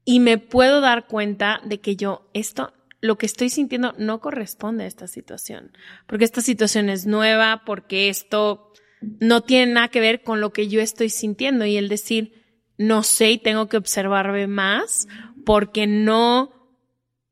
y 0.06 0.20
me 0.20 0.38
puedo 0.38 0.82
dar 0.82 1.08
cuenta 1.08 1.62
de 1.66 1.80
que 1.80 1.96
yo 1.96 2.30
esto, 2.34 2.74
lo 3.02 3.18
que 3.18 3.26
estoy 3.26 3.50
sintiendo 3.50 3.94
no 3.98 4.22
corresponde 4.22 4.84
a 4.84 4.88
esta 4.88 5.08
situación. 5.08 5.72
Porque 6.06 6.26
esta 6.26 6.42
situación 6.42 6.90
es 6.90 7.08
nueva, 7.08 7.64
porque 7.66 8.10
esto 8.10 8.72
no 9.02 9.42
tiene 9.42 9.74
nada 9.74 9.88
que 9.90 10.00
ver 10.00 10.22
con 10.22 10.40
lo 10.40 10.54
que 10.54 10.68
yo 10.68 10.82
estoy 10.82 11.10
sintiendo. 11.10 11.66
Y 11.66 11.78
el 11.78 11.90
decir, 11.90 12.37
no 12.78 13.04
sé 13.04 13.32
y 13.32 13.38
tengo 13.38 13.68
que 13.68 13.78
observarme 13.78 14.48
más 14.48 15.08
porque 15.46 15.88
no, 15.88 16.52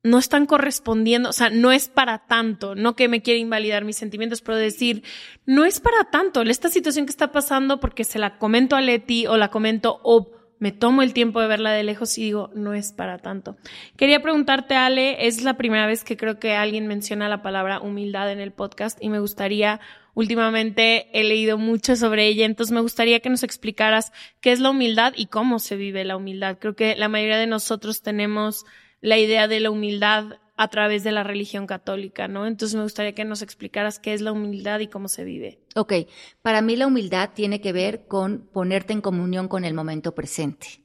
no 0.03 0.19
están 0.19 0.45
correspondiendo, 0.45 1.29
o 1.29 1.34
sea, 1.34 1.49
no 1.49 1.71
es 1.71 1.88
para 1.88 2.27
tanto, 2.27 2.75
no 2.75 2.95
que 2.95 3.08
me 3.08 3.21
quiera 3.21 3.39
invalidar 3.39 3.84
mis 3.86 3.97
sentimientos, 3.97 4.41
pero 4.41 4.58
decir, 4.58 5.03
no 5.45 5.65
es 5.65 5.79
para 5.79 6.05
tanto, 6.12 6.41
esta 6.43 6.69
situación 6.69 7.05
que 7.05 7.12
está 7.12 7.31
pasando 7.31 7.79
porque 7.79 8.03
se 8.03 8.19
la 8.19 8.38
comento 8.38 8.75
a 8.75 8.81
Leti 8.81 9.27
o 9.27 9.38
la 9.38 9.49
comento 9.49 9.99
o 10.03 10.35
me 10.60 10.72
tomo 10.72 11.02
el 11.02 11.13
tiempo 11.13 11.41
de 11.41 11.48
verla 11.48 11.72
de 11.72 11.84
lejos 11.84 12.18
y 12.18 12.24
digo, 12.24 12.50
no 12.56 12.74
es 12.74 12.94
para 12.94 13.18
tanto. 13.18 13.58
Quería 13.98 14.22
preguntarte, 14.22 14.76
Ale, 14.76 15.28
es 15.28 15.43
la 15.43 15.58
primera 15.58 15.86
vez 15.86 16.03
que 16.03 16.18
creo 16.18 16.39
que 16.39 16.53
alguien 16.53 16.88
menciona 16.88 17.30
la 17.30 17.41
palabra 17.41 17.82
humildad 17.82 18.32
en 18.32 18.39
el 18.39 18.51
podcast 18.51 18.97
y 19.01 19.10
me 19.10 19.20
gustaría, 19.20 19.82
últimamente 20.14 21.10
he 21.14 21.24
leído 21.24 21.58
mucho 21.58 21.95
sobre 21.95 22.28
ella, 22.28 22.45
entonces 22.45 22.74
me 22.74 22.82
gustaría 22.82 23.20
que 23.20 23.30
nos 23.30 23.43
explicaras 23.43 24.14
qué 24.39 24.51
es 24.51 24.60
la 24.60 24.70
humildad 24.70 25.14
y 25.16 25.28
cómo 25.28 25.60
se 25.60 25.76
vive 25.76 26.06
la 26.06 26.16
humildad. 26.16 26.58
Creo 26.60 26.76
que 26.76 26.95
la 26.95 27.10
mayoría 27.10 27.38
de 27.38 27.47
nosotros 27.47 28.01
tenemos 28.01 28.66
la 29.01 29.18
idea 29.18 29.47
de 29.47 29.60
la 29.60 29.72
humildad 29.72 30.38
a 30.58 30.68
través 30.70 31.03
de 31.03 31.12
la 31.12 31.24
religión 31.24 31.68
católica, 31.68 32.28
¿no? 32.28 32.47
Entonces 32.47 32.76
me 32.76 32.84
gustaría 32.84 33.14
que 33.14 33.26
nos 33.26 33.41
explicaras 33.41 33.99
qué 33.99 34.14
es 34.14 34.22
la 34.22 34.32
humildad 34.32 34.80
y 34.80 34.88
cómo 34.88 35.08
se 35.08 35.24
vive. 35.24 35.60
Ok, 35.76 35.93
para 36.41 36.62
mí 36.62 36.76
la 36.76 36.88
humildad 36.88 37.32
tiene 37.34 37.60
que 37.60 37.74
ver 37.74 38.08
con 38.08 38.47
ponerte 38.53 38.93
en 38.93 39.01
comunión 39.01 39.47
con 39.47 39.66
el 39.66 39.74
momento 39.74 40.16
presente. 40.16 40.82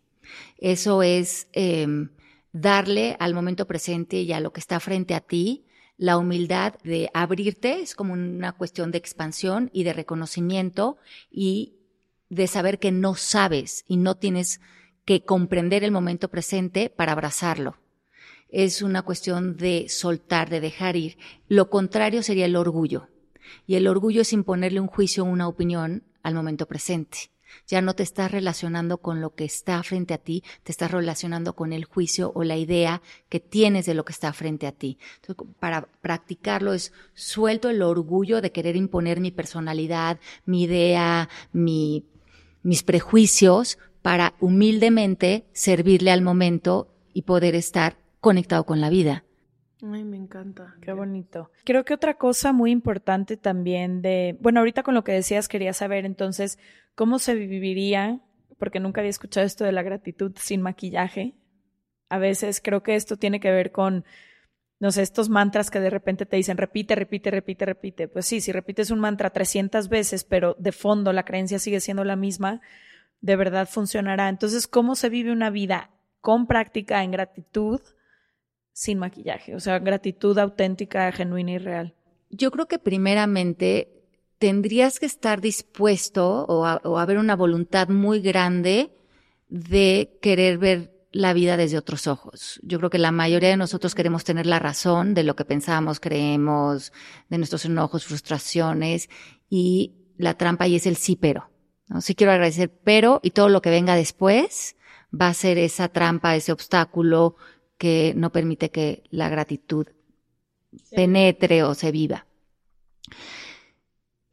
Eso 0.59 1.03
es 1.03 1.49
em, 1.53 2.11
darle 2.53 3.17
al 3.21 3.35
momento 3.35 3.67
presente 3.67 4.21
y 4.21 4.33
a 4.33 4.41
lo 4.41 4.53
que 4.53 4.61
está 4.61 4.81
frente 4.81 5.15
a 5.15 5.21
ti 5.21 5.67
la 6.01 6.17
humildad 6.17 6.77
de 6.83 7.11
abrirte, 7.13 7.83
es 7.83 7.95
como 7.95 8.15
una 8.15 8.53
cuestión 8.53 8.91
de 8.91 8.97
expansión 8.97 9.69
y 9.75 9.85
de 9.85 9.93
reconocimiento 9.93 10.97
y 11.31 11.75
de 12.31 12.47
saber 12.47 12.79
que 12.79 12.91
no 12.91 13.17
sabes 13.17 13.85
y 13.87 13.99
no 13.99 14.17
tienes 14.17 14.63
que 15.05 15.25
comprender 15.25 15.85
el 15.85 15.91
momento 15.91 16.31
presente 16.31 16.89
para 16.89 17.13
abrazarlo. 17.13 17.77
Es 18.51 18.83
una 18.83 19.03
cuestión 19.03 19.57
de 19.57 19.87
soltar, 19.89 20.51
de 20.51 20.61
dejar 20.61 20.97
ir. 20.97 21.19
Lo 21.49 21.71
contrario 21.71 22.23
sería 22.23 22.47
el 22.47 22.57
orgullo. 22.57 23.09
Y 23.67 23.77
el 23.77 23.87
orgullo 23.87 24.23
es 24.23 24.33
imponerle 24.33 24.81
un 24.81 24.87
juicio 24.87 25.25
o 25.25 25.27
una 25.27 25.49
opinión 25.49 26.03
al 26.23 26.35
momento 26.35 26.67
presente. 26.67 27.31
Ya 27.67 27.83
no 27.83 27.95
te 27.95 28.03
estás 28.03 28.31
relacionando 28.31 28.99
con 28.99 29.21
lo 29.21 29.35
que 29.35 29.45
está 29.45 29.83
frente 29.83 30.15
a 30.15 30.19
ti, 30.19 30.45
te 30.63 30.73
estás 30.73 30.91
relacionando 30.91 31.55
con 31.55 31.73
el 31.73 31.85
juicio 31.85 32.33
o 32.35 32.45
la 32.45 32.57
idea 32.57 33.03
que 33.29 33.41
tienes 33.41 33.87
de 33.87 33.95
lo 33.95 34.05
que 34.05 34.13
está 34.13 34.33
frente 34.33 34.67
a 34.67 34.73
ti. 34.73 34.99
Entonces, 35.17 35.55
para 35.59 35.89
practicarlo 36.01 36.75
es 36.75 36.93
suelto 37.15 37.69
el 37.71 37.83
orgullo 37.83 38.41
de 38.41 38.53
querer 38.53 38.77
imponer 38.77 39.21
mi 39.21 39.31
personalidad, 39.31 40.21
mi 40.45 40.63
idea, 40.63 41.29
mi, 41.53 42.05
mis 42.63 42.83
prejuicios 42.83 43.79
para 44.03 44.35
humildemente 44.41 45.47
servirle 45.53 46.11
al 46.11 46.23
momento 46.23 46.95
y 47.13 47.23
poder 47.23 47.55
estar 47.55 47.97
conectado 48.21 48.65
con 48.65 48.81
la 48.81 48.91
vida. 48.91 49.25
Ay, 49.83 50.05
me 50.05 50.17
encanta. 50.17 50.77
Qué 50.83 50.93
bonito. 50.93 51.51
Creo 51.65 51.85
que 51.85 51.95
otra 51.95 52.15
cosa 52.15 52.53
muy 52.53 52.71
importante 52.71 53.37
también 53.37 54.03
de, 54.03 54.37
bueno, 54.41 54.61
ahorita 54.61 54.83
con 54.83 54.95
lo 54.95 55.05
que 55.05 55.13
decías 55.13 55.49
quería 55.49 55.73
saber 55.73 56.05
entonces 56.05 56.59
cómo 56.95 57.19
se 57.19 57.35
viviría, 57.35 58.21
porque 58.59 58.81
nunca 58.81 59.01
había 59.01 59.11
escuchado 59.11 59.47
esto 59.47 59.65
de 59.65 59.73
la 59.73 59.83
gratitud 59.83 60.33
sin 60.37 60.61
maquillaje. 60.61 61.35
A 62.11 62.19
veces 62.19 62.61
creo 62.63 62.83
que 62.83 62.95
esto 62.95 63.17
tiene 63.17 63.41
que 63.41 63.51
ver 63.51 63.73
con, 63.73 64.05
no 64.81 64.91
sé, 64.91 65.01
estos 65.01 65.31
mantras 65.31 65.71
que 65.71 65.81
de 65.81 65.89
repente 65.89 66.27
te 66.27 66.37
dicen 66.37 66.59
repite, 66.59 66.95
repite, 66.95 67.31
repite, 67.31 67.65
repite. 67.65 68.09
Pues 68.09 68.27
sí, 68.27 68.43
si 68.43 68.53
repites 68.53 68.91
un 68.91 69.01
mantra 69.01 69.31
300 69.31 69.89
veces, 69.89 70.25
pero 70.25 70.57
de 70.59 70.73
fondo 70.73 71.13
la 71.15 71.25
creencia 71.25 71.59
sigue 71.59 71.81
siendo 71.81 72.05
la 72.05 72.17
misma, 72.17 72.61
de 73.23 73.37
verdad 73.37 73.67
funcionará. 73.67 74.29
Entonces, 74.29 74.67
¿cómo 74.67 74.95
se 74.95 75.09
vive 75.09 75.33
una 75.33 75.49
vida 75.49 75.91
con 76.21 76.47
práctica 76.47 77.03
en 77.03 77.13
gratitud? 77.13 77.81
Sin 78.81 78.99
maquillaje, 78.99 79.55
o 79.55 79.61
sea, 79.61 79.79
gratitud 79.79 80.39
auténtica, 80.39 81.13
genuina 81.13 81.51
y 81.53 81.59
real? 81.59 81.95
Yo 82.31 82.51
creo 82.51 82.67
que 82.67 82.79
primeramente 82.79 83.93
tendrías 84.39 84.99
que 84.99 85.05
estar 85.05 85.43
dispuesto 85.43 86.47
o, 86.47 86.65
haber 86.97 87.19
una 87.19 87.37
voluntad 87.37 87.89
muy 87.91 88.23
grande 88.23 88.91
de 89.51 90.19
querer 90.23 90.57
ver 90.57 90.95
la 91.13 91.35
vida 91.35 91.59
desde 91.59 91.77
otros 91.77 92.07
ojos. 92.07 92.59
Yo 92.63 92.79
creo 92.79 92.89
que 92.89 92.97
la 92.97 93.13
mayoría 93.13 93.51
de 93.51 93.59
nosotros 93.59 93.95
queremos 93.95 94.25
tener 94.25 94.47
la 94.47 94.59
razón 94.59 95.13
de 95.13 95.25
lo 95.25 95.37
que 95.37 95.45
pensamos, 95.45 96.01
creemos, 96.01 96.91
de 97.29 97.37
nuestros 97.37 97.67
enojos, 97.67 98.07
frustraciones 98.07 99.11
y 99.51 99.93
la 100.17 100.39
trampa 100.39 100.69
y 100.69 100.77
es 100.77 100.87
el 100.87 100.97
sí 100.97 101.17
pero. 101.17 101.51
¿no? 101.87 102.01
Sí 102.01 102.15
quiero 102.15 102.33
agradecer, 102.33 102.73
pero 102.83 103.21
y 103.23 103.33
todo 103.33 103.51
lo 103.51 103.61
que 103.61 103.69
venga 103.69 103.95
después 103.95 104.77
va 105.13 105.29
a 105.29 105.35
ser 105.35 105.59
esa 105.59 105.89
trampa, 105.89 106.35
ese 106.35 106.53
obstáculo 106.53 107.37
que 107.81 108.13
no 108.15 108.31
permite 108.31 108.71
que 108.71 109.05
la 109.11 109.31
gratitud 109.31 109.87
penetre 110.95 111.63
o 111.63 111.73
se 111.73 111.91
viva. 111.91 112.27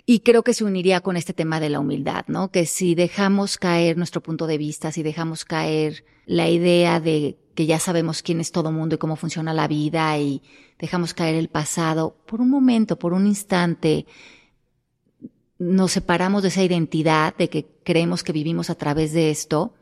Y 0.05 0.19
creo 0.19 0.43
que 0.43 0.53
se 0.53 0.65
uniría 0.65 0.99
con 0.99 1.15
este 1.15 1.31
tema 1.31 1.61
de 1.61 1.69
la 1.69 1.79
humildad, 1.79 2.25
¿no? 2.27 2.51
Que 2.51 2.65
si 2.65 2.93
dejamos 2.93 3.57
caer 3.57 3.95
nuestro 3.95 4.21
punto 4.21 4.47
de 4.47 4.57
vista, 4.57 4.91
si 4.91 5.01
dejamos 5.01 5.45
caer 5.45 6.03
la 6.25 6.49
idea 6.49 6.99
de 6.99 7.37
que 7.55 7.65
ya 7.65 7.79
sabemos 7.79 8.21
quién 8.21 8.41
es 8.41 8.51
todo 8.51 8.73
mundo 8.73 8.95
y 8.95 8.97
cómo 8.97 9.15
funciona 9.15 9.53
la 9.53 9.69
vida 9.69 10.19
y 10.19 10.41
dejamos 10.77 11.13
caer 11.13 11.35
el 11.35 11.47
pasado, 11.47 12.17
por 12.25 12.41
un 12.41 12.49
momento, 12.49 12.99
por 12.99 13.13
un 13.13 13.27
instante, 13.27 14.05
nos 15.57 15.93
separamos 15.93 16.41
de 16.41 16.49
esa 16.49 16.63
identidad 16.63 17.33
de 17.37 17.49
que 17.49 17.65
creemos 17.85 18.25
que 18.25 18.33
vivimos 18.33 18.69
a 18.69 18.75
través 18.75 19.13
de 19.13 19.31
esto 19.31 19.73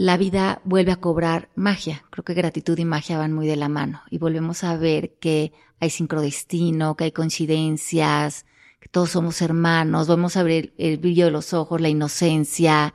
la 0.00 0.16
vida 0.16 0.62
vuelve 0.64 0.92
a 0.92 0.96
cobrar 0.96 1.50
magia. 1.54 2.06
Creo 2.08 2.24
que 2.24 2.32
gratitud 2.32 2.78
y 2.78 2.86
magia 2.86 3.18
van 3.18 3.34
muy 3.34 3.46
de 3.46 3.56
la 3.56 3.68
mano 3.68 4.00
y 4.08 4.16
volvemos 4.16 4.64
a 4.64 4.78
ver 4.78 5.18
que 5.18 5.52
hay 5.78 5.90
sincrodestino, 5.90 6.96
que 6.96 7.04
hay 7.04 7.12
coincidencias, 7.12 8.46
que 8.80 8.88
todos 8.88 9.10
somos 9.10 9.42
hermanos, 9.42 10.08
vamos 10.08 10.38
a 10.38 10.42
ver 10.42 10.72
el, 10.78 10.96
brillo 10.96 11.26
de 11.26 11.30
los 11.30 11.52
ojos, 11.52 11.82
la 11.82 11.90
inocencia, 11.90 12.94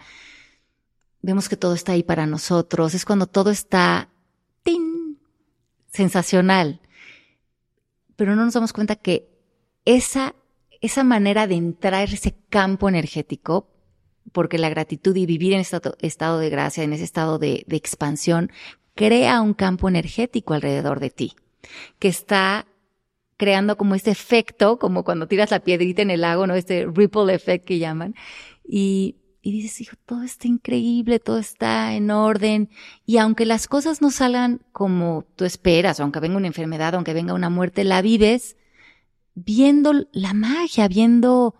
vemos 1.21 1.47
que 1.47 1.57
todo 1.57 1.75
está 1.75 1.91
ahí 1.91 2.01
para 2.01 2.25
nosotros, 2.25 2.95
es 2.95 3.05
cuando 3.05 3.27
todo 3.27 3.51
está 3.51 4.09
¡tin! 4.63 5.19
sensacional. 5.93 6.81
Pero 8.15 8.35
no 8.35 8.45
nos 8.45 8.55
damos 8.55 8.73
cuenta 8.73 8.95
que 8.95 9.29
esa, 9.85 10.33
esa 10.81 11.03
manera 11.03 11.45
de 11.45 11.53
entrar 11.53 12.11
ese 12.11 12.35
campo 12.49 12.89
energético 12.89 13.74
porque 14.31 14.57
la 14.57 14.69
gratitud 14.69 15.15
y 15.15 15.25
vivir 15.25 15.53
en 15.53 15.59
este 15.59 15.79
estado 15.99 16.39
de 16.39 16.49
gracia, 16.49 16.83
en 16.83 16.93
ese 16.93 17.03
estado 17.03 17.39
de, 17.39 17.65
expansión, 17.69 18.51
crea 18.95 19.41
un 19.41 19.53
campo 19.53 19.89
energético 19.89 20.53
alrededor 20.53 20.99
de 20.99 21.09
ti, 21.09 21.33
que 21.99 22.07
está 22.07 22.65
creando 23.37 23.77
como 23.77 23.95
este 23.95 24.11
efecto, 24.11 24.79
como 24.79 25.03
cuando 25.03 25.27
tiras 25.27 25.51
la 25.51 25.59
piedrita 25.59 26.01
en 26.01 26.11
el 26.11 26.21
lago, 26.21 26.47
¿no? 26.47 26.55
Este 26.55 26.85
ripple 26.85 27.33
effect 27.33 27.65
que 27.65 27.79
llaman. 27.79 28.15
Y, 28.63 29.17
y 29.41 29.51
dices, 29.51 29.81
hijo, 29.81 29.95
todo 30.05 30.23
está 30.23 30.47
increíble, 30.47 31.19
todo 31.19 31.37
está 31.37 31.93
en 31.95 32.11
orden. 32.11 32.69
Y 33.05 33.17
aunque 33.17 33.45
las 33.45 33.67
cosas 33.67 34.01
no 34.01 34.09
salgan 34.09 34.61
como 34.71 35.25
tú 35.35 35.43
esperas, 35.43 35.99
aunque 35.99 36.21
venga 36.21 36.37
una 36.37 36.47
enfermedad, 36.47 36.95
aunque 36.95 37.13
venga 37.13 37.33
una 37.33 37.49
muerte, 37.49 37.83
la 37.83 38.01
vives 38.01 38.55
viendo 39.35 40.07
la 40.13 40.33
magia, 40.33 40.87
viendo 40.87 41.55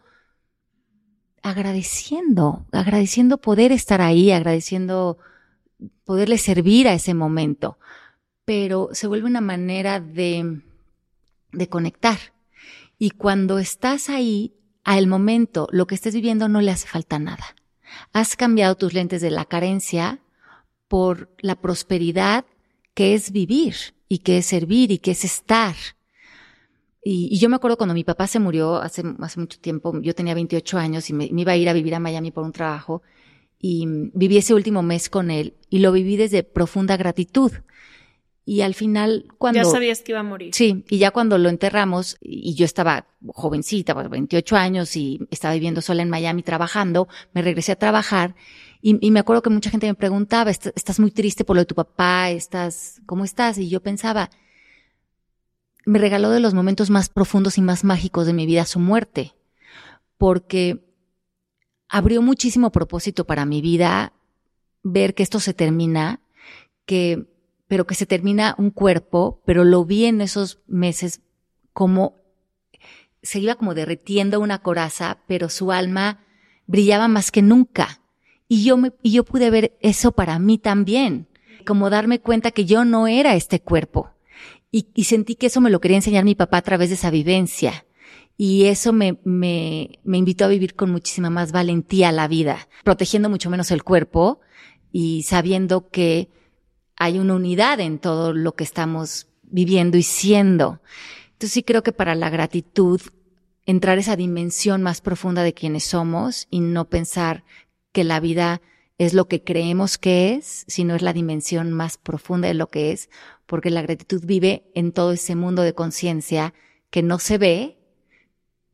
agradeciendo, 1.45 2.65
agradeciendo 2.71 3.37
poder 3.37 3.71
estar 3.71 4.01
ahí, 4.01 4.31
agradeciendo 4.31 5.19
poderle 6.03 6.39
servir 6.39 6.87
a 6.87 6.95
ese 6.95 7.13
momento. 7.13 7.77
Pero 8.45 8.89
se 8.93 9.05
vuelve 9.05 9.27
una 9.27 9.41
manera 9.41 9.99
de, 9.99 10.61
de 11.51 11.69
conectar. 11.69 12.17
Y 12.97 13.11
cuando 13.11 13.59
estás 13.59 14.09
ahí, 14.09 14.55
al 14.83 15.05
momento, 15.05 15.67
lo 15.71 15.85
que 15.85 15.93
estés 15.93 16.15
viviendo 16.15 16.49
no 16.49 16.61
le 16.61 16.71
hace 16.71 16.87
falta 16.87 17.19
nada. 17.19 17.55
Has 18.11 18.35
cambiado 18.35 18.75
tus 18.75 18.95
lentes 18.95 19.21
de 19.21 19.29
la 19.29 19.45
carencia 19.45 20.21
por 20.87 21.29
la 21.37 21.53
prosperidad 21.53 22.45
que 22.95 23.13
es 23.13 23.31
vivir 23.31 23.75
y 24.09 24.19
que 24.19 24.39
es 24.39 24.47
servir 24.47 24.91
y 24.91 24.97
que 24.97 25.11
es 25.11 25.23
estar. 25.23 25.75
Y, 27.07 27.37
yo 27.37 27.49
me 27.49 27.55
acuerdo 27.55 27.77
cuando 27.77 27.93
mi 27.93 28.03
papá 28.03 28.25
se 28.25 28.39
murió 28.39 28.77
hace, 28.77 29.03
hace 29.19 29.39
mucho 29.39 29.59
tiempo, 29.59 29.93
yo 30.01 30.15
tenía 30.15 30.33
28 30.33 30.79
años 30.79 31.07
y 31.11 31.13
me, 31.13 31.25
iba 31.31 31.51
a 31.51 31.55
ir 31.55 31.69
a 31.69 31.73
vivir 31.73 31.93
a 31.93 31.99
Miami 31.99 32.31
por 32.31 32.43
un 32.43 32.51
trabajo 32.51 33.03
y 33.59 33.85
viví 34.15 34.37
ese 34.37 34.55
último 34.55 34.81
mes 34.81 35.07
con 35.07 35.29
él 35.29 35.53
y 35.69 35.79
lo 35.79 35.91
viví 35.91 36.17
desde 36.17 36.41
profunda 36.41 36.97
gratitud. 36.97 37.51
Y 38.43 38.61
al 38.61 38.73
final, 38.73 39.27
cuando... 39.37 39.59
Ya 39.59 39.65
sabías 39.65 40.01
que 40.01 40.13
iba 40.13 40.21
a 40.21 40.23
morir. 40.23 40.55
Sí, 40.55 40.83
y 40.89 40.97
ya 40.97 41.11
cuando 41.11 41.37
lo 41.37 41.49
enterramos, 41.49 42.17
y 42.21 42.55
yo 42.55 42.65
estaba 42.65 43.05
jovencita, 43.27 43.93
28 43.93 44.49
pues, 44.49 44.59
años, 44.59 44.95
y 44.95 45.19
estaba 45.29 45.53
viviendo 45.53 45.81
sola 45.81 46.01
en 46.01 46.09
Miami 46.09 46.41
trabajando, 46.41 47.07
me 47.33 47.43
regresé 47.43 47.71
a 47.71 47.75
trabajar, 47.75 48.35
y, 48.81 48.97
y 48.99 49.11
me 49.11 49.19
acuerdo 49.19 49.43
que 49.43 49.51
mucha 49.51 49.69
gente 49.69 49.85
me 49.85 49.95
preguntaba, 49.95 50.49
estás 50.49 50.99
muy 50.99 51.11
triste 51.11 51.43
por 51.43 51.55
lo 51.55 51.61
de 51.61 51.65
tu 51.67 51.75
papá, 51.75 52.31
estás, 52.31 53.01
¿cómo 53.05 53.25
estás? 53.25 53.59
Y 53.59 53.69
yo 53.69 53.81
pensaba, 53.81 54.31
me 55.85 55.99
regaló 55.99 56.29
de 56.31 56.39
los 56.39 56.53
momentos 56.53 56.89
más 56.89 57.09
profundos 57.09 57.57
y 57.57 57.61
más 57.61 57.83
mágicos 57.83 58.25
de 58.25 58.33
mi 58.33 58.45
vida 58.45 58.65
su 58.65 58.79
muerte, 58.79 59.33
porque 60.17 60.83
abrió 61.87 62.21
muchísimo 62.21 62.71
propósito 62.71 63.25
para 63.25 63.45
mi 63.45 63.61
vida 63.61 64.13
ver 64.83 65.13
que 65.13 65.23
esto 65.23 65.39
se 65.39 65.53
termina, 65.53 66.21
que, 66.85 67.25
pero 67.67 67.85
que 67.85 67.95
se 67.95 68.05
termina 68.05 68.55
un 68.57 68.71
cuerpo, 68.71 69.41
pero 69.45 69.63
lo 69.63 69.85
vi 69.85 70.05
en 70.05 70.21
esos 70.21 70.59
meses 70.67 71.21
como 71.73 72.15
se 73.21 73.39
iba 73.39 73.55
como 73.55 73.73
derritiendo 73.73 74.39
una 74.39 74.59
coraza, 74.59 75.17
pero 75.27 75.49
su 75.49 75.71
alma 75.71 76.19
brillaba 76.67 77.07
más 77.07 77.31
que 77.31 77.41
nunca. 77.41 78.01
Y 78.47 78.63
yo 78.63 78.77
me, 78.77 78.93
y 79.01 79.11
yo 79.11 79.25
pude 79.25 79.49
ver 79.49 79.75
eso 79.81 80.11
para 80.11 80.37
mí 80.37 80.59
también, 80.59 81.27
como 81.65 81.89
darme 81.89 82.19
cuenta 82.19 82.51
que 82.51 82.65
yo 82.65 82.85
no 82.85 83.07
era 83.07 83.35
este 83.35 83.59
cuerpo, 83.59 84.11
y, 84.93 85.03
sentí 85.05 85.35
que 85.35 85.47
eso 85.47 85.61
me 85.61 85.69
lo 85.69 85.79
quería 85.79 85.97
enseñar 85.97 86.25
mi 86.25 86.35
papá 86.35 86.57
a 86.57 86.61
través 86.61 86.89
de 86.89 86.95
esa 86.95 87.09
vivencia. 87.09 87.85
Y 88.37 88.65
eso 88.65 88.91
me, 88.91 89.19
me, 89.23 89.99
me 90.03 90.17
invitó 90.17 90.43
a 90.43 90.49
vivir 90.49 90.75
con 90.75 90.91
muchísima 90.91 91.29
más 91.29 91.53
valentía 91.53 92.11
la 92.11 92.27
vida, 92.27 92.67
protegiendo 92.83 93.29
mucho 93.29 93.49
menos 93.49 93.71
el 93.71 93.83
cuerpo 93.83 94.41
y 94.91 95.23
sabiendo 95.23 95.87
que 95.87 96.29
hay 96.97 97.19
una 97.19 97.35
unidad 97.35 97.79
en 97.79 97.99
todo 97.99 98.33
lo 98.33 98.55
que 98.55 98.65
estamos 98.65 99.27
viviendo 99.43 99.97
y 99.97 100.03
siendo. 100.03 100.81
Entonces 101.27 101.51
sí 101.51 101.63
creo 101.63 101.81
que 101.81 101.93
para 101.93 102.15
la 102.15 102.29
gratitud, 102.29 102.99
entrar 103.65 103.97
esa 103.97 104.17
dimensión 104.17 104.83
más 104.83 104.99
profunda 104.99 105.43
de 105.43 105.53
quienes 105.53 105.85
somos 105.85 106.47
y 106.49 106.59
no 106.59 106.89
pensar 106.89 107.45
que 107.93 108.03
la 108.03 108.19
vida 108.19 108.61
es 108.97 109.13
lo 109.13 109.27
que 109.27 109.43
creemos 109.43 109.97
que 109.97 110.33
es, 110.35 110.65
sino 110.67 110.95
es 110.95 111.01
la 111.01 111.13
dimensión 111.13 111.71
más 111.71 111.97
profunda 111.97 112.47
de 112.47 112.53
lo 112.53 112.67
que 112.67 112.91
es, 112.91 113.09
porque 113.45 113.69
la 113.69 113.81
gratitud 113.81 114.23
vive 114.25 114.71
en 114.73 114.91
todo 114.91 115.11
ese 115.11 115.35
mundo 115.35 115.61
de 115.61 115.73
conciencia 115.73 116.53
que 116.89 117.03
no 117.03 117.19
se 117.19 117.37
ve, 117.37 117.77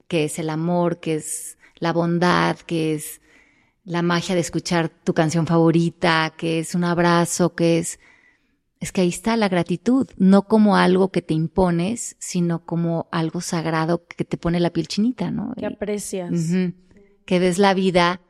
que 0.07 0.25
es 0.25 0.39
el 0.39 0.49
amor, 0.49 0.99
que 0.99 1.15
es 1.15 1.57
la 1.75 1.93
bondad, 1.93 2.57
que 2.57 2.93
es 2.93 3.21
la 3.83 4.01
magia 4.01 4.35
de 4.35 4.41
escuchar 4.41 4.89
tu 4.89 5.13
canción 5.13 5.47
favorita, 5.47 6.33
que 6.37 6.59
es 6.59 6.75
un 6.75 6.83
abrazo, 6.83 7.55
que 7.55 7.79
es... 7.79 7.99
Es 8.79 8.91
que 8.91 9.01
ahí 9.01 9.09
está 9.09 9.37
la 9.37 9.47
gratitud, 9.47 10.07
no 10.17 10.47
como 10.47 10.75
algo 10.75 11.11
que 11.11 11.21
te 11.21 11.35
impones, 11.35 12.15
sino 12.17 12.65
como 12.65 13.07
algo 13.11 13.39
sagrado 13.39 14.07
que 14.07 14.25
te 14.25 14.37
pone 14.37 14.59
la 14.59 14.71
piel 14.71 14.87
chinita, 14.87 15.29
¿no? 15.29 15.53
Que 15.55 15.67
aprecias. 15.67 16.31
Que 17.25 17.37
ves 17.37 17.59
la 17.59 17.75
vida 17.75 18.21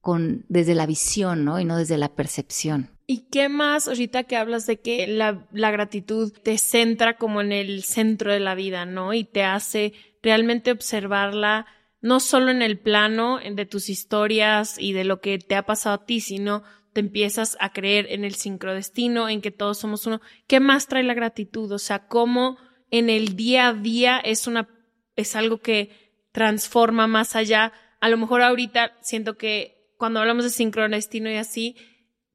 con, 0.00 0.44
desde 0.48 0.74
la 0.74 0.86
visión, 0.86 1.44
¿no? 1.44 1.60
Y 1.60 1.64
no 1.64 1.76
desde 1.76 1.98
la 1.98 2.08
percepción. 2.08 2.90
¿Y 3.06 3.28
qué 3.30 3.48
más 3.48 3.88
ahorita 3.88 4.24
que 4.24 4.36
hablas 4.36 4.66
de 4.66 4.80
que 4.80 5.06
la, 5.06 5.46
gratitud 5.52 6.32
te 6.32 6.58
centra 6.58 7.16
como 7.16 7.40
en 7.40 7.52
el 7.52 7.82
centro 7.82 8.32
de 8.32 8.40
la 8.40 8.54
vida, 8.54 8.86
¿no? 8.86 9.12
Y 9.12 9.24
te 9.24 9.44
hace 9.44 9.92
realmente 10.22 10.70
observarla 10.70 11.66
no 12.00 12.20
solo 12.20 12.50
en 12.50 12.62
el 12.62 12.78
plano 12.78 13.38
de 13.38 13.66
tus 13.66 13.88
historias 13.88 14.76
y 14.78 14.92
de 14.92 15.04
lo 15.04 15.20
que 15.20 15.38
te 15.38 15.54
ha 15.54 15.64
pasado 15.64 15.96
a 15.96 16.06
ti, 16.06 16.20
sino 16.20 16.62
te 16.92 17.00
empiezas 17.00 17.56
a 17.60 17.72
creer 17.72 18.06
en 18.10 18.24
el 18.24 18.34
sincrodestino, 18.34 19.28
en 19.28 19.40
que 19.40 19.50
todos 19.50 19.78
somos 19.78 20.06
uno. 20.06 20.20
¿Qué 20.46 20.60
más 20.60 20.88
trae 20.88 21.02
la 21.02 21.14
gratitud? 21.14 21.70
O 21.72 21.78
sea, 21.78 22.06
cómo 22.06 22.56
en 22.90 23.08
el 23.08 23.36
día 23.36 23.68
a 23.68 23.74
día 23.74 24.18
es 24.18 24.46
una 24.46 24.68
es 25.16 25.36
algo 25.36 25.58
que 25.58 25.90
transforma 26.32 27.06
más 27.06 27.36
allá. 27.36 27.72
A 28.00 28.08
lo 28.08 28.16
mejor 28.16 28.42
ahorita 28.42 28.96
siento 29.02 29.36
que 29.36 29.94
cuando 29.96 30.20
hablamos 30.20 30.44
de 30.44 30.50
sincrodestino 30.50 31.30
y 31.30 31.36
así, 31.36 31.76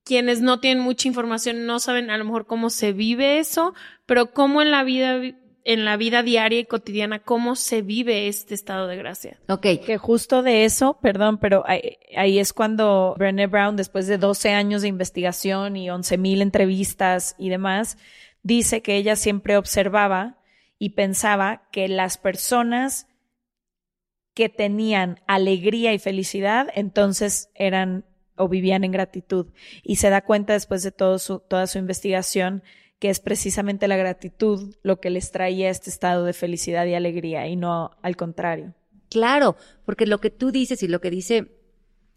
quienes 0.08 0.40
no 0.40 0.62
tienen 0.62 0.82
mucha 0.82 1.10
información 1.10 1.66
no 1.66 1.80
saben 1.80 2.10
a 2.10 2.18
lo 2.18 2.24
mejor 2.24 2.48
cómo 2.48 2.70
se 2.70 2.94
vive 2.94 3.40
eso, 3.40 3.74
pero 4.06 4.32
cómo 4.32 4.62
en 4.62 4.72
la 4.72 4.86
vida 4.86 5.22
en 5.66 5.84
la 5.84 5.98
vida 5.98 6.24
diaria 6.24 6.60
y 6.60 6.66
cotidiana, 6.66 7.20
cómo 7.20 7.58
se 7.58 7.82
vive 7.82 8.30
este 8.30 8.54
estado 8.54 8.88
de 8.88 8.96
gracia. 8.96 9.38
Ok. 9.50 9.66
Que 9.86 9.98
justo 9.98 10.42
de 10.42 10.64
eso, 10.64 10.98
perdón, 11.02 11.40
pero 11.40 11.66
ahí, 11.68 12.40
es 12.40 12.54
cuando 12.54 13.16
Brené 13.18 13.48
Brown, 13.48 13.76
después 13.76 14.08
de 14.08 14.18
12 14.18 14.52
años 14.52 14.82
de 14.82 14.88
investigación 14.88 15.76
y 15.76 15.90
11 15.90 16.18
mil 16.20 16.42
entrevistas 16.42 17.36
y 17.38 17.50
demás, 17.50 17.98
dice 18.44 18.82
que 18.82 18.96
ella 18.96 19.18
siempre 19.18 19.58
observaba 19.58 20.38
y 20.80 20.92
pensaba 20.92 21.68
que 21.74 21.90
las 21.90 22.18
personas 22.18 23.08
que 24.34 24.48
tenían 24.48 25.20
alegría 25.28 25.92
y 25.92 26.00
felicidad, 26.00 26.70
entonces 26.76 27.50
eran 27.56 28.06
o 28.38 28.48
vivían 28.48 28.84
en 28.84 28.92
gratitud. 28.92 29.48
Y 29.84 29.98
se 29.98 30.10
da 30.10 30.22
cuenta 30.22 30.54
después 30.54 30.84
de 30.84 30.94
su, 31.20 31.40
toda 31.40 31.68
su 31.68 31.78
investigación 31.78 32.64
que 33.00 33.10
es 33.10 33.20
precisamente 33.20 33.88
la 33.88 33.98
gratitud 33.98 34.76
lo 34.82 35.00
que 35.00 35.10
les 35.10 35.32
traía 35.32 35.70
este 35.70 35.90
estado 35.90 36.26
de 36.26 36.34
felicidad 36.34 36.86
y 36.86 36.96
alegría 36.96 37.48
y 37.48 37.56
no 37.56 37.92
al 38.02 38.16
contrario. 38.16 38.74
Claro, 39.10 39.56
porque 39.86 40.08
lo 40.08 40.20
que 40.20 40.32
tú 40.32 40.52
dices 40.52 40.82
y 40.84 40.88
lo 40.88 41.00
que 41.00 41.12
dice 41.12 41.52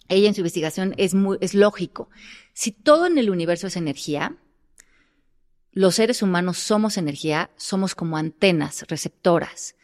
ella 0.09 0.29
en 0.29 0.35
su 0.35 0.41
investigación 0.41 0.95
es 0.97 1.15
muy, 1.15 1.39
es 1.41 1.55
lógico. 1.55 2.09
Si 2.53 2.73
todo 2.73 3.07
en 3.07 3.19
el 3.19 3.31
universo 3.31 3.69
es 3.69 3.77
energía, 3.77 4.37
los 5.73 5.95
seres 5.95 6.23
humanos 6.23 6.59
somos 6.59 6.99
energía, 6.99 7.51
somos 7.57 7.95
como 7.95 8.17
antenas 8.17 8.85
receptoras. 8.89 9.77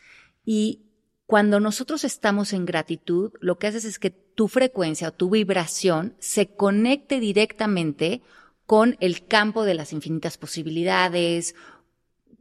Y 0.45 0.86
cuando 1.27 1.59
nosotros 1.59 2.05
estamos 2.05 2.53
en 2.53 2.65
gratitud, 2.65 3.33
lo 3.41 3.59
que 3.59 3.67
haces 3.67 3.85
es 3.85 3.99
que 3.99 4.11
tu 4.11 4.47
frecuencia 4.47 5.09
o 5.09 5.13
tu 5.13 5.31
vibración 5.31 6.15
se 6.21 6.47
conecte 6.47 7.19
directamente 7.19 8.23
con 8.65 8.97
el 9.01 9.27
campo 9.27 9.65
de 9.65 9.75
las 9.75 9.93
infinitas 9.93 10.39
posibilidades, 10.39 11.57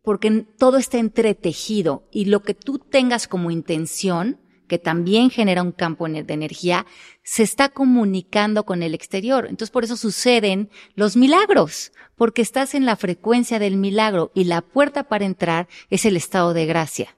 porque 0.03 0.45
todo 0.57 0.77
está 0.77 0.99
entretejido 0.99 2.07
y 2.11 2.25
lo 2.25 2.43
que 2.43 2.53
tú 2.53 2.77
tengas 2.77 3.27
como 3.27 3.49
intención, 3.49 4.39
que 4.67 4.77
también 4.77 5.31
genera 5.31 5.63
un 5.63 5.71
campo 5.71 6.07
de 6.07 6.33
energía, 6.33 6.86
se 7.23 7.41
está 7.41 7.69
comunicando 7.69 8.65
con 8.65 8.83
el 8.83 8.93
exterior. 8.93 9.45
Entonces 9.49 9.71
por 9.71 9.83
eso 9.83 9.97
suceden 9.97 10.69
los 10.93 11.15
milagros, 11.15 11.91
porque 12.15 12.43
estás 12.43 12.75
en 12.75 12.86
la 12.86 12.95
frecuencia 12.95 13.57
del 13.57 13.77
milagro 13.77 14.31
y 14.36 14.43
la 14.43 14.61
puerta 14.61 15.03
para 15.05 15.25
entrar 15.25 15.67
es 15.89 16.05
el 16.05 16.17
estado 16.17 16.53
de 16.53 16.67
gracia. 16.67 17.15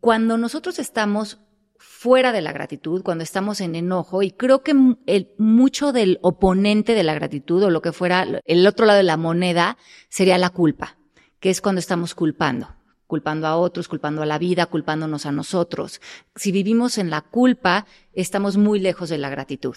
Cuando 0.00 0.38
nosotros 0.38 0.78
estamos 0.78 1.40
fuera 1.78 2.32
de 2.32 2.40
la 2.40 2.52
gratitud, 2.52 3.02
cuando 3.02 3.24
estamos 3.24 3.60
en 3.60 3.74
enojo, 3.74 4.22
y 4.22 4.30
creo 4.30 4.62
que 4.62 4.74
el, 5.06 5.28
mucho 5.38 5.92
del 5.92 6.18
oponente 6.22 6.94
de 6.94 7.04
la 7.04 7.14
gratitud 7.14 7.62
o 7.62 7.70
lo 7.70 7.82
que 7.82 7.92
fuera 7.92 8.26
el 8.44 8.66
otro 8.66 8.86
lado 8.86 8.98
de 8.98 9.04
la 9.04 9.16
moneda 9.16 9.76
sería 10.08 10.38
la 10.38 10.50
culpa, 10.50 10.98
que 11.40 11.50
es 11.50 11.60
cuando 11.60 11.78
estamos 11.78 12.14
culpando 12.14 12.68
culpando 13.10 13.48
a 13.48 13.56
otros, 13.56 13.88
culpando 13.88 14.22
a 14.22 14.26
la 14.26 14.38
vida, 14.38 14.66
culpándonos 14.66 15.26
a 15.26 15.32
nosotros. 15.32 16.00
Si 16.36 16.52
vivimos 16.52 16.96
en 16.96 17.10
la 17.10 17.22
culpa, 17.22 17.84
estamos 18.12 18.56
muy 18.56 18.78
lejos 18.78 19.08
de 19.10 19.18
la 19.18 19.28
gratitud. 19.28 19.74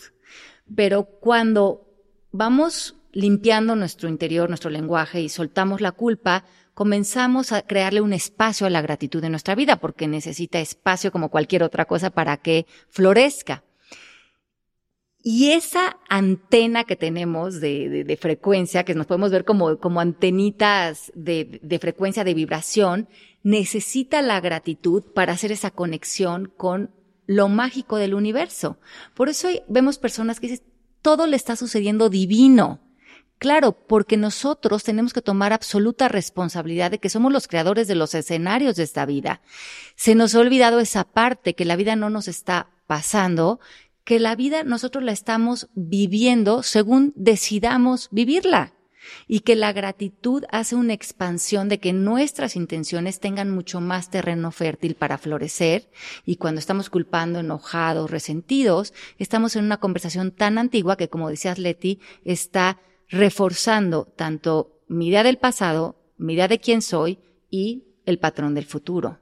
Pero 0.76 1.06
cuando 1.06 1.90
vamos 2.32 2.96
limpiando 3.12 3.76
nuestro 3.76 4.08
interior, 4.08 4.50
nuestro 4.50 4.70
lenguaje 4.70 5.20
y 5.20 5.30
soltamos 5.30 5.82
la 5.82 5.92
culpa, 5.94 6.46
comenzamos 6.74 7.52
a 7.52 7.62
crearle 7.62 8.02
un 8.02 8.14
espacio 8.14 8.68
a 8.68 8.70
la 8.70 8.82
gratitud 8.82 9.24
en 9.24 9.32
nuestra 9.32 9.56
vida, 9.56 9.78
porque 9.78 10.08
necesita 10.08 10.60
espacio 10.60 11.12
como 11.12 11.30
cualquier 11.30 11.64
otra 11.64 11.86
cosa 11.86 12.10
para 12.10 12.38
que 12.38 12.66
florezca. 12.90 13.64
Y 15.26 15.52
esa 15.52 15.98
antena 16.10 16.84
que 16.84 16.98
tenemos 16.98 17.62
de, 17.62 18.18
frecuencia, 18.20 18.84
que 18.84 18.94
nos 18.94 19.06
podemos 19.06 19.32
ver 19.32 19.46
como, 19.46 19.78
como 19.78 20.02
antenitas 20.02 21.14
de, 21.16 21.62
de, 21.64 21.80
frecuencia 21.80 22.26
de 22.26 22.34
vibración, 22.34 23.08
necesita 23.42 24.22
la 24.22 24.42
gratitud 24.42 25.02
para 25.02 25.32
hacer 25.32 25.54
esa 25.54 25.72
conexión 25.72 26.52
con 26.58 26.92
lo 27.26 27.48
mágico 27.48 27.96
del 27.96 28.16
universo. 28.16 28.78
Por 29.14 29.30
eso 29.30 29.48
vemos 29.70 29.98
personas 29.98 30.42
que 30.42 30.48
dicen, 30.48 30.66
todo 31.02 31.26
le 31.26 31.38
está 31.38 31.56
sucediendo 31.56 32.10
divino. 32.10 32.82
Claro, 33.44 33.74
porque 33.74 34.16
nosotros 34.16 34.86
tenemos 34.86 35.12
que 35.12 35.22
tomar 35.22 35.52
absoluta 35.52 36.08
responsabilidad 36.08 36.92
de 36.92 37.00
que 37.00 37.10
somos 37.10 37.30
los 37.30 37.50
creadores 37.50 37.90
de 37.90 37.96
los 37.96 38.16
escenarios 38.16 38.78
de 38.78 38.84
esta 38.84 39.06
vida. 39.06 39.42
Se 39.98 40.16
nos 40.16 40.34
ha 40.34 40.40
olvidado 40.40 40.80
esa 40.80 41.04
parte, 41.04 41.54
que 41.54 41.66
la 41.66 41.76
vida 41.76 41.98
no 41.98 42.10
nos 42.10 42.30
está 42.30 42.70
pasando, 42.88 43.60
que 44.06 44.22
la 44.22 44.38
vida 44.38 44.64
nosotros 44.64 45.04
la 45.04 45.12
estamos 45.12 45.68
viviendo 45.76 46.64
según 46.64 47.12
decidamos 47.18 48.08
vivirla 48.12 48.76
y 49.28 49.42
que 49.42 49.58
la 49.58 49.74
gratitud 49.74 50.46
hace 50.50 50.78
una 50.78 50.94
expansión 50.94 51.68
de 51.68 51.82
que 51.82 51.92
nuestras 51.92 52.56
intenciones 52.56 53.20
tengan 53.20 53.50
mucho 53.50 53.82
más 53.82 54.10
terreno 54.10 54.54
fértil 54.54 54.96
para 54.96 55.18
florecer 55.18 55.90
y 56.26 56.38
cuando 56.38 56.60
estamos 56.60 56.90
culpando, 56.90 57.40
enojados, 57.40 58.10
resentidos, 58.10 58.94
estamos 59.18 59.58
en 59.58 59.66
una 59.66 59.82
conversación 59.82 60.32
tan 60.32 60.58
antigua 60.58 60.96
que 60.96 61.10
como 61.10 61.30
decías 61.30 61.60
Leti, 61.60 62.00
está 62.24 62.80
reforzando 63.14 64.06
tanto 64.06 64.82
mi 64.88 65.08
idea 65.10 65.22
del 65.22 65.38
pasado, 65.38 65.96
mi 66.18 66.34
idea 66.34 66.48
de 66.48 66.60
quién 66.60 66.82
soy 66.82 67.20
y 67.52 67.84
el 68.08 68.18
patrón 68.18 68.56
del 68.56 68.66
futuro. 68.66 69.20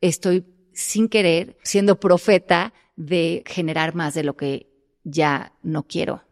Estoy 0.00 0.46
sin 0.72 1.08
querer 1.08 1.58
siendo 1.62 2.00
profeta 2.00 2.72
de 2.96 3.44
generar 3.46 3.94
más 3.94 4.14
de 4.14 4.24
lo 4.24 4.34
que 4.34 4.70
ya 5.04 5.52
no 5.62 5.82
quiero. 5.86 6.22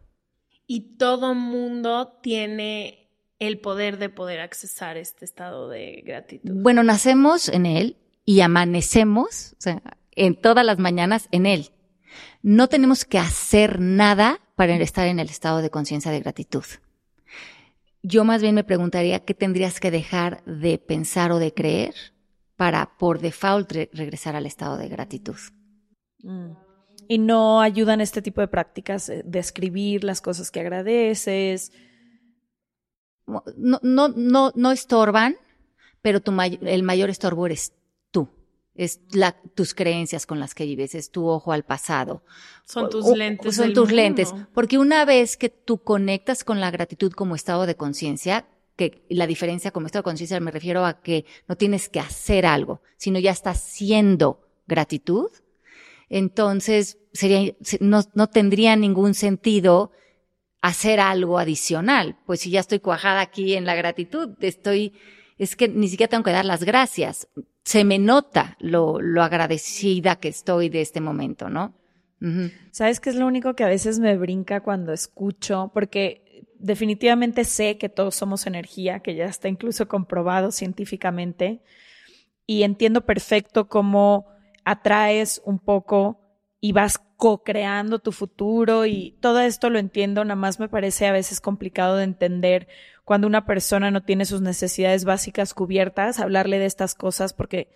Y 0.66 0.96
todo 0.96 1.34
mundo 1.34 2.18
tiene 2.22 3.10
el 3.38 3.60
poder 3.60 3.98
de 3.98 4.08
poder 4.08 4.40
accesar 4.40 4.96
este 4.96 5.26
estado 5.26 5.68
de 5.68 6.02
gratitud. 6.06 6.62
Bueno, 6.62 6.82
nacemos 6.82 7.50
en 7.50 7.66
él 7.66 7.98
y 8.24 8.40
amanecemos, 8.40 9.52
o 9.58 9.60
sea, 9.60 9.82
en 10.12 10.40
todas 10.40 10.64
las 10.64 10.78
mañanas 10.78 11.28
en 11.30 11.44
él. 11.44 11.72
No 12.40 12.68
tenemos 12.68 13.04
que 13.04 13.18
hacer 13.18 13.80
nada 13.80 14.40
para 14.56 14.74
estar 14.76 15.06
en 15.08 15.20
el 15.20 15.28
estado 15.28 15.60
de 15.60 15.68
conciencia 15.68 16.10
de 16.10 16.20
gratitud. 16.20 16.64
Yo 18.03 18.24
más 18.24 18.42
bien 18.42 18.55
me 18.55 18.64
preguntaría 18.64 19.20
qué 19.20 19.34
tendrías 19.34 19.78
que 19.78 19.90
dejar 19.90 20.42
de 20.44 20.78
pensar 20.78 21.30
o 21.30 21.38
de 21.38 21.55
creer 21.55 21.94
para 22.57 22.96
por 22.98 23.20
default 23.20 23.70
regresar 23.92 24.36
al 24.36 24.46
estado 24.46 24.76
de 24.76 24.88
gratitud. 24.88 25.36
Mm. 26.22 26.53
Y 27.09 27.18
no 27.18 27.61
ayudan 27.61 28.00
este 28.00 28.22
tipo 28.22 28.40
de 28.40 28.48
prácticas 28.48 29.09
eh, 29.09 29.22
de 29.24 29.38
escribir 29.38 30.05
las 30.05 30.20
cosas 30.20 30.50
que 30.50 30.61
agradeces. 30.61 31.72
No, 33.26 33.80
no, 33.82 34.09
no, 34.09 34.53
no 34.55 34.72
estorban, 34.72 35.36
pero 36.00 36.20
tu 36.20 36.32
el 36.40 36.82
mayor 36.82 37.11
estorbo 37.11 37.46
eres 37.46 37.72
es 38.74 39.00
la, 39.10 39.36
tus 39.54 39.74
creencias 39.74 40.26
con 40.26 40.40
las 40.40 40.54
que 40.54 40.64
vives, 40.64 40.94
es 40.94 41.10
tu 41.10 41.26
ojo 41.26 41.52
al 41.52 41.64
pasado. 41.64 42.24
Son 42.64 42.88
tus 42.88 43.06
lentes. 43.16 43.54
Son 43.54 43.72
tus 43.74 43.92
lentes. 43.92 44.34
Porque 44.54 44.78
una 44.78 45.04
vez 45.04 45.36
que 45.36 45.50
tú 45.50 45.82
conectas 45.82 46.44
con 46.44 46.60
la 46.60 46.70
gratitud 46.70 47.12
como 47.12 47.34
estado 47.34 47.66
de 47.66 47.76
conciencia, 47.76 48.46
que 48.76 49.04
la 49.10 49.26
diferencia 49.26 49.70
como 49.70 49.86
estado 49.86 50.02
de 50.02 50.10
conciencia 50.10 50.40
me 50.40 50.50
refiero 50.50 50.86
a 50.86 51.02
que 51.02 51.26
no 51.48 51.56
tienes 51.56 51.88
que 51.88 52.00
hacer 52.00 52.46
algo, 52.46 52.80
sino 52.96 53.18
ya 53.18 53.30
estás 53.30 53.60
siendo 53.60 54.48
gratitud, 54.66 55.30
entonces 56.08 56.98
sería, 57.12 57.54
no, 57.80 58.02
no 58.14 58.26
tendría 58.28 58.76
ningún 58.76 59.14
sentido 59.14 59.92
hacer 60.62 61.00
algo 61.00 61.38
adicional. 61.38 62.16
Pues 62.24 62.40
si 62.40 62.50
ya 62.50 62.60
estoy 62.60 62.80
cuajada 62.80 63.20
aquí 63.20 63.54
en 63.54 63.66
la 63.66 63.74
gratitud, 63.74 64.30
estoy, 64.40 64.94
es 65.36 65.56
que 65.56 65.68
ni 65.68 65.88
siquiera 65.88 66.10
tengo 66.10 66.24
que 66.24 66.30
dar 66.30 66.44
las 66.44 66.64
gracias. 66.64 67.28
Se 67.64 67.84
me 67.84 67.98
nota 67.98 68.56
lo, 68.60 68.98
agradecida 69.22 70.16
que 70.16 70.28
estoy 70.28 70.68
de 70.68 70.80
este 70.80 71.00
momento, 71.00 71.48
¿no? 71.48 71.74
¿Sabes 72.70 73.00
qué 73.00 73.10
es 73.10 73.16
lo 73.16 73.26
único 73.26 73.54
que 73.54 73.64
a 73.64 73.68
veces 73.68 73.98
me 73.98 74.16
brinca 74.16 74.60
cuando 74.60 74.92
escucho? 74.92 75.72
Porque 75.74 76.44
definitivamente 76.58 77.44
sé 77.44 77.78
que 77.78 77.88
todos 77.88 78.14
somos 78.14 78.46
energía, 78.46 79.00
que 79.00 79.16
ya 79.16 79.24
está 79.26 79.48
incluso 79.48 79.88
comprobado 79.88 80.52
científicamente, 80.52 81.62
y 82.46 82.62
entiendo 82.62 83.04
perfecto 83.06 83.68
cómo 83.68 84.26
atraes 84.64 85.42
un 85.44 85.58
poco 85.58 86.21
y 86.64 86.70
vas 86.70 87.00
co-creando 87.16 87.98
tu 87.98 88.12
futuro 88.12 88.86
y 88.86 89.18
todo 89.20 89.40
esto 89.40 89.68
lo 89.68 89.80
entiendo, 89.80 90.24
nada 90.24 90.36
más 90.36 90.60
me 90.60 90.68
parece 90.68 91.08
a 91.08 91.12
veces 91.12 91.40
complicado 91.40 91.96
de 91.96 92.04
entender 92.04 92.68
cuando 93.04 93.26
una 93.26 93.46
persona 93.46 93.90
no 93.90 94.04
tiene 94.04 94.24
sus 94.24 94.42
necesidades 94.42 95.04
básicas 95.04 95.54
cubiertas, 95.54 96.20
hablarle 96.20 96.60
de 96.60 96.66
estas 96.66 96.94
cosas 96.94 97.34
porque 97.34 97.68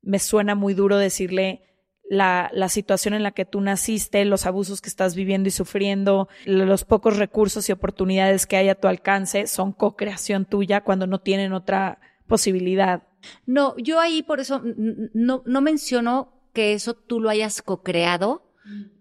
me 0.00 0.18
suena 0.18 0.54
muy 0.54 0.72
duro 0.72 0.96
decirle 0.96 1.62
la, 2.08 2.50
la, 2.54 2.70
situación 2.70 3.12
en 3.12 3.22
la 3.22 3.32
que 3.32 3.44
tú 3.44 3.60
naciste, 3.60 4.24
los 4.24 4.46
abusos 4.46 4.80
que 4.80 4.88
estás 4.88 5.14
viviendo 5.14 5.48
y 5.48 5.52
sufriendo, 5.52 6.28
los 6.46 6.86
pocos 6.86 7.18
recursos 7.18 7.68
y 7.68 7.72
oportunidades 7.72 8.46
que 8.46 8.56
hay 8.56 8.70
a 8.70 8.80
tu 8.80 8.88
alcance 8.88 9.46
son 9.46 9.74
co-creación 9.74 10.46
tuya 10.46 10.80
cuando 10.80 11.06
no 11.06 11.20
tienen 11.20 11.52
otra 11.52 12.00
posibilidad. 12.26 13.02
No, 13.44 13.76
yo 13.76 14.00
ahí 14.00 14.22
por 14.22 14.40
eso 14.40 14.62
no, 14.64 15.42
no 15.44 15.60
menciono 15.60 16.41
que 16.52 16.74
eso 16.74 16.94
tú 16.94 17.20
lo 17.20 17.30
hayas 17.30 17.62
co-creado. 17.62 18.42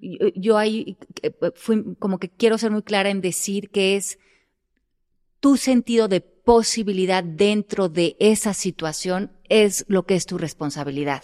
Yo, 0.02 0.28
yo, 0.36 0.58
ahí 0.58 0.98
eh, 1.22 1.32
fui 1.56 1.96
como 2.00 2.18
que 2.18 2.30
quiero 2.30 2.58
ser 2.58 2.72
muy 2.72 2.82
clara 2.82 3.10
en 3.10 3.22
decir 3.22 3.70
que 3.70 3.96
es 3.96 4.18
tu 5.40 5.58
sentido 5.58 6.08
de 6.08 6.22
posibilidad 6.22 7.24
dentro 7.24 7.90
de 7.90 8.16
esa 8.20 8.54
situación 8.54 9.32
es 9.50 9.86
lo 9.88 10.06
que 10.06 10.16
es 10.16 10.26
tu 10.26 10.38
responsabilidad. 10.38 11.24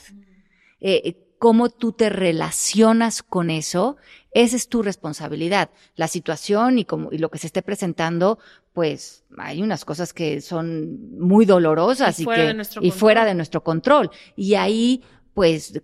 Eh, 0.79 1.17
cómo 1.39 1.69
tú 1.69 1.91
te 1.91 2.09
relacionas 2.09 3.21
con 3.23 3.49
eso, 3.49 3.97
esa 4.31 4.55
es 4.55 4.69
tu 4.69 4.81
responsabilidad. 4.83 5.69
La 5.95 6.07
situación 6.07 6.79
y, 6.79 6.85
como, 6.85 7.11
y 7.11 7.17
lo 7.17 7.29
que 7.29 7.37
se 7.37 7.47
esté 7.47 7.61
presentando, 7.61 8.39
pues 8.73 9.23
hay 9.37 9.61
unas 9.61 9.85
cosas 9.85 10.13
que 10.13 10.41
son 10.41 11.17
muy 11.17 11.45
dolorosas 11.45 12.19
y, 12.19 12.25
que, 12.25 12.55
y 12.81 12.91
fuera 12.91 13.25
de 13.25 13.35
nuestro 13.35 13.63
control. 13.63 14.09
Y 14.35 14.55
ahí 14.55 15.03
pues 15.37 15.79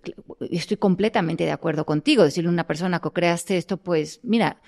estoy 0.49 0.77
completamente 0.77 1.43
de 1.43 1.51
acuerdo 1.51 1.85
contigo. 1.85 2.23
Decirle 2.23 2.47
a 2.47 2.53
una 2.53 2.65
persona, 2.65 3.01
co-creaste 3.01 3.55
esto, 3.55 3.77
pues 3.77 4.19
mira, 4.23 4.59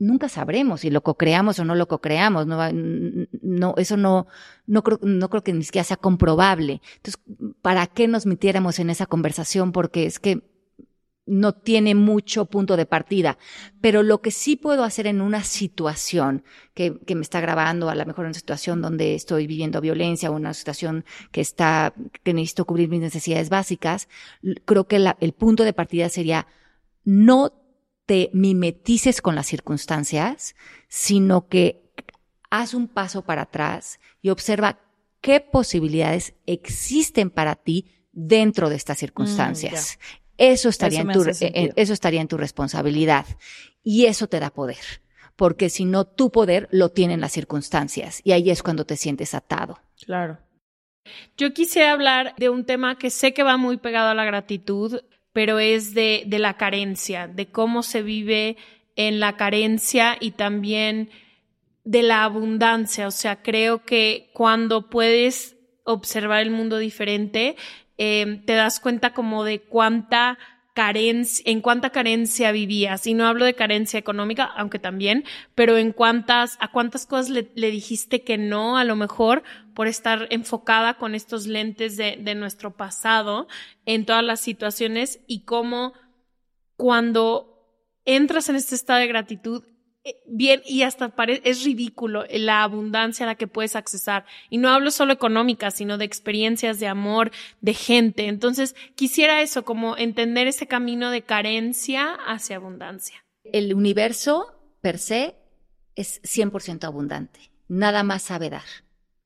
nunca 0.00 0.28
sabremos 0.28 0.80
si 0.80 0.90
lo 0.90 1.04
co-creamos 1.04 1.60
o 1.60 1.64
no 1.64 1.76
lo 1.76 1.86
co-creamos. 1.86 2.44
No, 2.44 2.58
no, 2.72 3.74
eso 3.76 3.96
no, 3.96 4.26
no 4.66 4.82
creo, 4.82 4.98
no 5.02 5.30
creo 5.30 5.44
que 5.44 5.52
ni 5.52 5.62
siquiera 5.62 5.84
sea 5.84 5.98
comprobable. 5.98 6.82
Entonces, 6.96 7.22
¿para 7.62 7.86
qué 7.86 8.08
nos 8.08 8.26
metiéramos 8.26 8.80
en 8.80 8.90
esa 8.90 9.06
conversación? 9.06 9.70
Porque 9.70 10.04
es 10.04 10.18
que 10.18 10.42
no 11.26 11.54
tiene 11.54 11.94
mucho 11.94 12.46
punto 12.46 12.76
de 12.76 12.86
partida. 12.86 13.38
Pero 13.80 14.02
lo 14.02 14.20
que 14.20 14.30
sí 14.30 14.56
puedo 14.56 14.84
hacer 14.84 15.06
en 15.06 15.20
una 15.20 15.42
situación 15.42 16.44
que, 16.74 16.98
que, 17.06 17.14
me 17.14 17.22
está 17.22 17.40
grabando, 17.40 17.88
a 17.88 17.94
lo 17.94 18.04
mejor 18.04 18.24
en 18.24 18.28
una 18.30 18.34
situación 18.34 18.82
donde 18.82 19.14
estoy 19.14 19.46
viviendo 19.46 19.80
violencia 19.80 20.30
o 20.30 20.34
una 20.34 20.54
situación 20.54 21.04
que 21.32 21.40
está, 21.40 21.94
que 22.22 22.34
necesito 22.34 22.64
cubrir 22.64 22.88
mis 22.88 23.00
necesidades 23.00 23.48
básicas, 23.48 24.08
creo 24.64 24.86
que 24.86 24.98
la, 24.98 25.16
el 25.20 25.32
punto 25.32 25.64
de 25.64 25.72
partida 25.72 26.08
sería 26.08 26.46
no 27.04 27.52
te 28.06 28.30
mimetices 28.32 29.22
con 29.22 29.34
las 29.34 29.46
circunstancias, 29.46 30.54
sino 30.88 31.48
que 31.48 31.92
haz 32.50 32.74
un 32.74 32.88
paso 32.88 33.22
para 33.22 33.42
atrás 33.42 33.98
y 34.20 34.30
observa 34.30 34.80
qué 35.20 35.40
posibilidades 35.40 36.34
existen 36.46 37.30
para 37.30 37.56
ti 37.56 37.90
dentro 38.12 38.68
de 38.68 38.76
estas 38.76 38.98
mm, 38.98 39.00
circunstancias. 39.00 39.98
Eso 40.38 40.68
estaría, 40.68 41.00
en 41.00 41.12
tu, 41.12 41.22
eh, 41.22 41.72
eso 41.76 41.92
estaría 41.92 42.20
en 42.20 42.28
tu 42.28 42.36
responsabilidad. 42.36 43.26
Y 43.82 44.06
eso 44.06 44.26
te 44.26 44.40
da 44.40 44.50
poder. 44.50 45.02
Porque 45.36 45.68
si 45.68 45.84
no, 45.84 46.04
tu 46.04 46.30
poder 46.30 46.68
lo 46.70 46.90
tienen 46.90 47.20
las 47.20 47.32
circunstancias. 47.32 48.20
Y 48.24 48.32
ahí 48.32 48.50
es 48.50 48.62
cuando 48.62 48.84
te 48.84 48.96
sientes 48.96 49.34
atado. 49.34 49.78
Claro. 50.04 50.38
Yo 51.36 51.52
quisiera 51.52 51.92
hablar 51.92 52.34
de 52.36 52.48
un 52.48 52.64
tema 52.64 52.98
que 52.98 53.10
sé 53.10 53.34
que 53.34 53.42
va 53.42 53.56
muy 53.56 53.76
pegado 53.76 54.08
a 54.08 54.14
la 54.14 54.24
gratitud, 54.24 55.02
pero 55.32 55.58
es 55.58 55.94
de, 55.94 56.24
de 56.26 56.38
la 56.38 56.56
carencia, 56.56 57.28
de 57.28 57.46
cómo 57.50 57.82
se 57.82 58.02
vive 58.02 58.56
en 58.96 59.20
la 59.20 59.36
carencia 59.36 60.16
y 60.18 60.32
también 60.32 61.10
de 61.84 62.02
la 62.02 62.24
abundancia. 62.24 63.06
O 63.06 63.10
sea, 63.10 63.42
creo 63.42 63.84
que 63.84 64.30
cuando 64.32 64.88
puedes 64.88 65.56
observar 65.84 66.40
el 66.40 66.50
mundo 66.50 66.78
diferente, 66.78 67.56
Em, 67.96 68.44
te 68.44 68.54
das 68.54 68.80
cuenta 68.80 69.14
como 69.14 69.44
de 69.44 69.60
cuánta 69.60 70.38
carencia, 70.74 71.42
en 71.46 71.60
cuánta 71.60 71.90
carencia 71.90 72.52
vivías. 72.52 73.06
Y 73.06 73.14
no 73.14 73.26
hablo 73.26 73.44
de 73.44 73.54
carencia 73.54 73.98
económica, 73.98 74.44
aunque 74.44 74.80
también, 74.80 75.24
pero 75.54 75.78
en 75.78 75.92
cuántas, 75.92 76.56
a 76.60 76.70
cuántas 76.70 77.06
cosas 77.06 77.30
le, 77.30 77.70
dijiste 77.70 78.22
que 78.22 78.36
no, 78.36 78.76
a 78.76 78.84
lo 78.84 78.96
mejor 78.96 79.44
por 79.74 79.86
estar 79.86 80.26
enfocada 80.30 80.94
con 80.94 81.14
estos 81.14 81.46
lentes 81.46 81.96
de, 81.96 82.34
nuestro 82.34 82.72
pasado 82.72 83.46
en 83.86 84.04
todas 84.04 84.24
las 84.24 84.40
situaciones 84.40 85.20
y 85.26 85.44
cómo 85.44 85.94
cuando 86.76 87.64
entras 88.04 88.48
en 88.48 88.56
este 88.56 88.74
estado 88.74 88.98
de 88.98 89.06
gratitud 89.06 89.62
bien 90.26 90.62
y 90.66 90.82
hasta 90.82 91.12
es 91.44 91.64
ridículo 91.64 92.24
la 92.30 92.62
abundancia 92.62 93.24
a 93.24 93.28
la 93.28 93.34
que 93.34 93.46
puedes 93.46 93.76
accesar. 93.76 94.26
Y 94.50 94.58
no 94.58 94.70
hablo 94.70 94.90
solo 94.90 95.12
económica, 95.12 95.70
sino 95.70 95.98
de 95.98 96.04
experiencias, 96.04 96.80
de 96.80 96.88
amor, 96.88 97.30
de 97.60 97.74
gente. 97.74 98.26
Entonces, 98.26 98.74
quisiera 98.94 99.42
eso, 99.42 99.64
como 99.64 99.96
entender 99.96 100.46
ese 100.46 100.66
camino 100.66 101.10
de 101.10 101.22
carencia 101.22 102.14
hacia 102.26 102.56
abundancia. 102.56 103.24
El 103.44 103.74
universo 103.74 104.54
per 104.80 104.98
se 104.98 105.36
es 105.94 106.22
100% 106.22 106.84
abundante. 106.84 107.40
Nada 107.68 108.02
más 108.02 108.22
sabe 108.22 108.50
dar. 108.50 108.64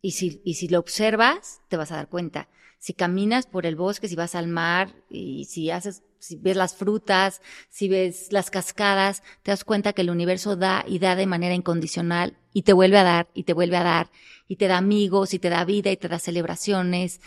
Y 0.00 0.12
si, 0.12 0.40
y 0.44 0.54
si 0.54 0.68
lo 0.68 0.78
observas, 0.78 1.60
te 1.68 1.76
vas 1.76 1.90
a 1.90 1.96
dar 1.96 2.08
cuenta. 2.08 2.48
Si 2.78 2.94
caminas 2.94 3.46
por 3.46 3.66
el 3.66 3.76
bosque, 3.76 4.08
si 4.08 4.14
vas 4.14 4.34
al 4.34 4.46
mar 4.48 4.94
y 5.10 5.46
si 5.46 5.70
haces 5.70 6.02
si 6.18 6.36
ves 6.36 6.56
las 6.56 6.74
frutas, 6.74 7.42
si 7.70 7.88
ves 7.88 8.32
las 8.32 8.50
cascadas, 8.50 9.22
te 9.42 9.50
das 9.50 9.64
cuenta 9.64 9.92
que 9.92 10.02
el 10.02 10.10
universo 10.10 10.56
da 10.56 10.84
y 10.86 10.98
da 10.98 11.16
de 11.16 11.26
manera 11.26 11.54
incondicional 11.54 12.36
y 12.52 12.62
te 12.62 12.72
vuelve 12.72 12.98
a 12.98 13.04
dar 13.04 13.28
y 13.34 13.44
te 13.44 13.52
vuelve 13.52 13.76
a 13.76 13.84
dar 13.84 14.10
y 14.48 14.56
te 14.56 14.66
da 14.66 14.78
amigos 14.78 15.34
y 15.34 15.38
te 15.38 15.48
da 15.48 15.64
vida 15.64 15.90
y 15.90 15.96
te 15.96 16.08
da 16.08 16.18
celebraciones. 16.18 17.20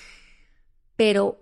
Pero 0.95 1.41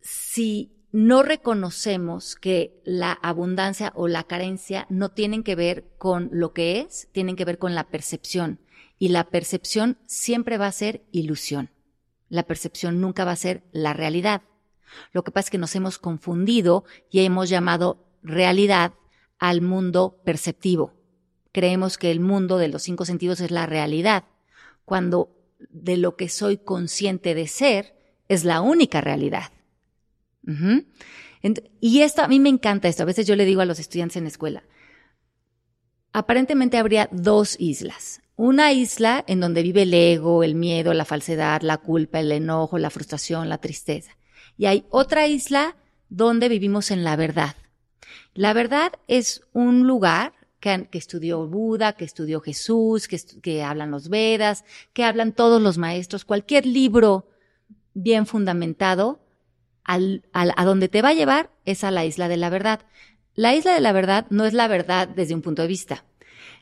si 0.00 0.72
no 0.92 1.22
reconocemos 1.22 2.36
que 2.36 2.82
la 2.84 3.12
abundancia 3.12 3.92
o 3.94 4.08
la 4.08 4.24
carencia 4.24 4.86
no 4.90 5.10
tienen 5.10 5.42
que 5.42 5.54
ver 5.54 5.86
con 5.96 6.28
lo 6.32 6.52
que 6.52 6.80
es, 6.80 7.08
tienen 7.12 7.36
que 7.36 7.46
ver 7.46 7.58
con 7.58 7.74
la 7.74 7.88
percepción. 7.88 8.60
Y 8.98 9.08
la 9.08 9.30
percepción 9.30 9.98
siempre 10.06 10.58
va 10.58 10.66
a 10.66 10.72
ser 10.72 11.02
ilusión. 11.10 11.70
La 12.32 12.44
percepción 12.44 12.98
nunca 12.98 13.26
va 13.26 13.32
a 13.32 13.36
ser 13.36 13.62
la 13.72 13.92
realidad. 13.92 14.40
Lo 15.12 15.22
que 15.22 15.30
pasa 15.30 15.48
es 15.48 15.50
que 15.50 15.58
nos 15.58 15.76
hemos 15.76 15.98
confundido 15.98 16.86
y 17.10 17.20
hemos 17.20 17.50
llamado 17.50 18.06
realidad 18.22 18.94
al 19.38 19.60
mundo 19.60 20.22
perceptivo. 20.24 20.94
Creemos 21.52 21.98
que 21.98 22.10
el 22.10 22.20
mundo 22.20 22.56
de 22.56 22.68
los 22.68 22.84
cinco 22.84 23.04
sentidos 23.04 23.40
es 23.40 23.50
la 23.50 23.66
realidad, 23.66 24.24
cuando 24.86 25.36
de 25.68 25.98
lo 25.98 26.16
que 26.16 26.30
soy 26.30 26.56
consciente 26.56 27.34
de 27.34 27.46
ser 27.48 27.94
es 28.28 28.46
la 28.46 28.62
única 28.62 29.02
realidad. 29.02 29.52
Y 31.82 32.00
esto, 32.00 32.22
a 32.22 32.28
mí 32.28 32.40
me 32.40 32.48
encanta 32.48 32.88
esto. 32.88 33.02
A 33.02 33.06
veces 33.06 33.26
yo 33.26 33.36
le 33.36 33.44
digo 33.44 33.60
a 33.60 33.66
los 33.66 33.78
estudiantes 33.78 34.16
en 34.16 34.24
la 34.24 34.30
escuela, 34.30 34.64
aparentemente 36.14 36.78
habría 36.78 37.10
dos 37.12 37.56
islas. 37.60 38.21
Una 38.36 38.72
isla 38.72 39.24
en 39.26 39.40
donde 39.40 39.62
vive 39.62 39.82
el 39.82 39.94
ego, 39.94 40.42
el 40.42 40.54
miedo, 40.54 40.94
la 40.94 41.04
falsedad, 41.04 41.62
la 41.62 41.78
culpa, 41.78 42.20
el 42.20 42.32
enojo, 42.32 42.78
la 42.78 42.90
frustración, 42.90 43.48
la 43.48 43.58
tristeza 43.58 44.16
y 44.56 44.66
hay 44.66 44.84
otra 44.90 45.26
isla 45.26 45.76
donde 46.08 46.48
vivimos 46.48 46.90
en 46.90 47.04
la 47.04 47.16
verdad. 47.16 47.56
La 48.34 48.52
verdad 48.52 48.92
es 49.08 49.42
un 49.52 49.86
lugar 49.86 50.34
que, 50.60 50.88
estudió 50.92 51.46
Buda, 51.46 51.94
que 51.94 52.04
estudió 52.04 52.40
Jesús, 52.40 53.08
que, 53.08 53.62
hablan 53.62 53.90
los 53.90 54.08
Vedas, 54.08 54.64
que 54.92 55.04
hablan 55.04 55.32
todos 55.32 55.60
los 55.60 55.78
maestros, 55.78 56.24
cualquier 56.24 56.66
libro 56.66 57.28
bien 57.94 58.26
fundamentado, 58.26 59.20
a 59.84 60.64
donde 60.64 60.88
te 60.88 61.02
va 61.02 61.08
a 61.08 61.14
llevar 61.14 61.50
es 61.64 61.82
a 61.82 61.90
la 61.90 62.04
isla 62.04 62.28
de 62.28 62.36
la 62.36 62.50
verdad. 62.50 62.86
La 63.34 63.54
isla 63.54 63.74
de 63.74 63.80
la 63.80 63.92
verdad 63.92 64.26
no 64.30 64.44
es 64.44 64.52
la 64.52 64.68
verdad 64.68 65.08
desde 65.08 65.34
un 65.34 65.42
punto 65.42 65.62
de 65.62 65.68
vista. 65.68 66.04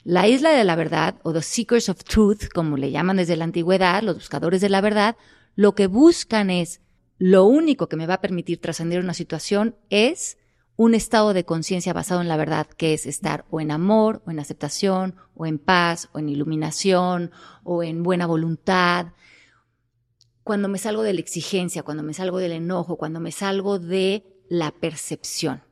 La 0.03 0.27
isla 0.29 0.51
de 0.51 0.65
la 0.65 0.77
verdad, 0.77 1.17
o 1.23 1.33
the 1.33 1.43
seekers 1.43 1.89
of 1.89 2.05
truth, 2.05 2.49
como 2.55 2.77
le 2.77 2.91
llaman 2.91 3.19
desde 3.19 3.37
la 3.37 3.45
antigüedad, 3.45 4.03
los 4.03 4.17
buscadores 4.17 4.61
de 4.61 4.71
la 4.71 4.81
verdad, 4.81 5.17
lo 5.57 5.75
que 5.75 5.87
buscan 5.87 6.49
es 6.49 6.81
lo 7.19 7.45
único 7.45 7.89
que 7.89 7.97
me 7.97 8.07
va 8.07 8.15
a 8.15 8.21
permitir 8.23 8.63
trascender 8.63 9.01
una 9.01 9.13
situación 9.13 9.77
es 9.91 10.39
un 10.77 10.95
estado 10.95 11.35
de 11.35 11.45
conciencia 11.45 11.93
basado 11.93 12.23
en 12.23 12.29
la 12.29 12.39
verdad, 12.39 12.67
que 12.67 12.95
es 12.95 13.05
estar 13.05 13.45
o 13.51 13.61
en 13.61 13.71
amor, 13.71 14.23
o 14.25 14.31
en 14.31 14.39
aceptación, 14.39 15.17
o 15.35 15.45
en 15.45 15.59
paz, 15.59 16.09
o 16.13 16.19
en 16.19 16.31
iluminación, 16.31 17.31
o 17.63 17.83
en 17.83 18.03
buena 18.03 18.27
voluntad. 18.27 19.09
Cuando 20.43 20.69
me 20.69 20.79
salgo 20.79 21.03
de 21.03 21.13
la 21.13 21.21
exigencia, 21.21 21.83
cuando 21.83 22.03
me 22.03 22.15
salgo 22.15 22.39
del 22.39 22.53
enojo, 22.53 22.97
cuando 22.97 23.21
me 23.21 23.33
salgo 23.33 23.79
de 23.79 24.25
la 24.49 24.71
percepción. 24.71 25.63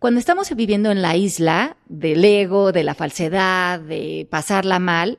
Cuando 0.00 0.18
estamos 0.18 0.48
viviendo 0.56 0.90
en 0.90 1.02
la 1.02 1.14
isla 1.14 1.76
del 1.86 2.24
ego, 2.24 2.72
de 2.72 2.84
la 2.84 2.94
falsedad, 2.94 3.78
de 3.78 4.26
pasarla 4.30 4.78
mal, 4.78 5.18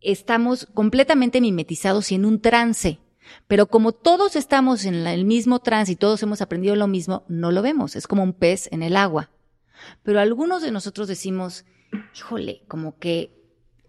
estamos 0.00 0.66
completamente 0.72 1.38
mimetizados 1.42 2.10
y 2.10 2.14
en 2.14 2.24
un 2.24 2.40
trance. 2.40 2.98
Pero 3.48 3.66
como 3.66 3.92
todos 3.92 4.36
estamos 4.36 4.86
en 4.86 5.06
el 5.06 5.26
mismo 5.26 5.58
trance 5.58 5.92
y 5.92 5.96
todos 5.96 6.22
hemos 6.22 6.40
aprendido 6.40 6.76
lo 6.76 6.86
mismo, 6.86 7.26
no 7.28 7.52
lo 7.52 7.60
vemos. 7.60 7.94
Es 7.94 8.06
como 8.06 8.22
un 8.22 8.32
pez 8.32 8.70
en 8.72 8.82
el 8.82 8.96
agua. 8.96 9.28
Pero 10.02 10.18
algunos 10.18 10.62
de 10.62 10.70
nosotros 10.70 11.06
decimos, 11.06 11.66
híjole, 12.16 12.62
como 12.68 12.96
que 12.96 13.38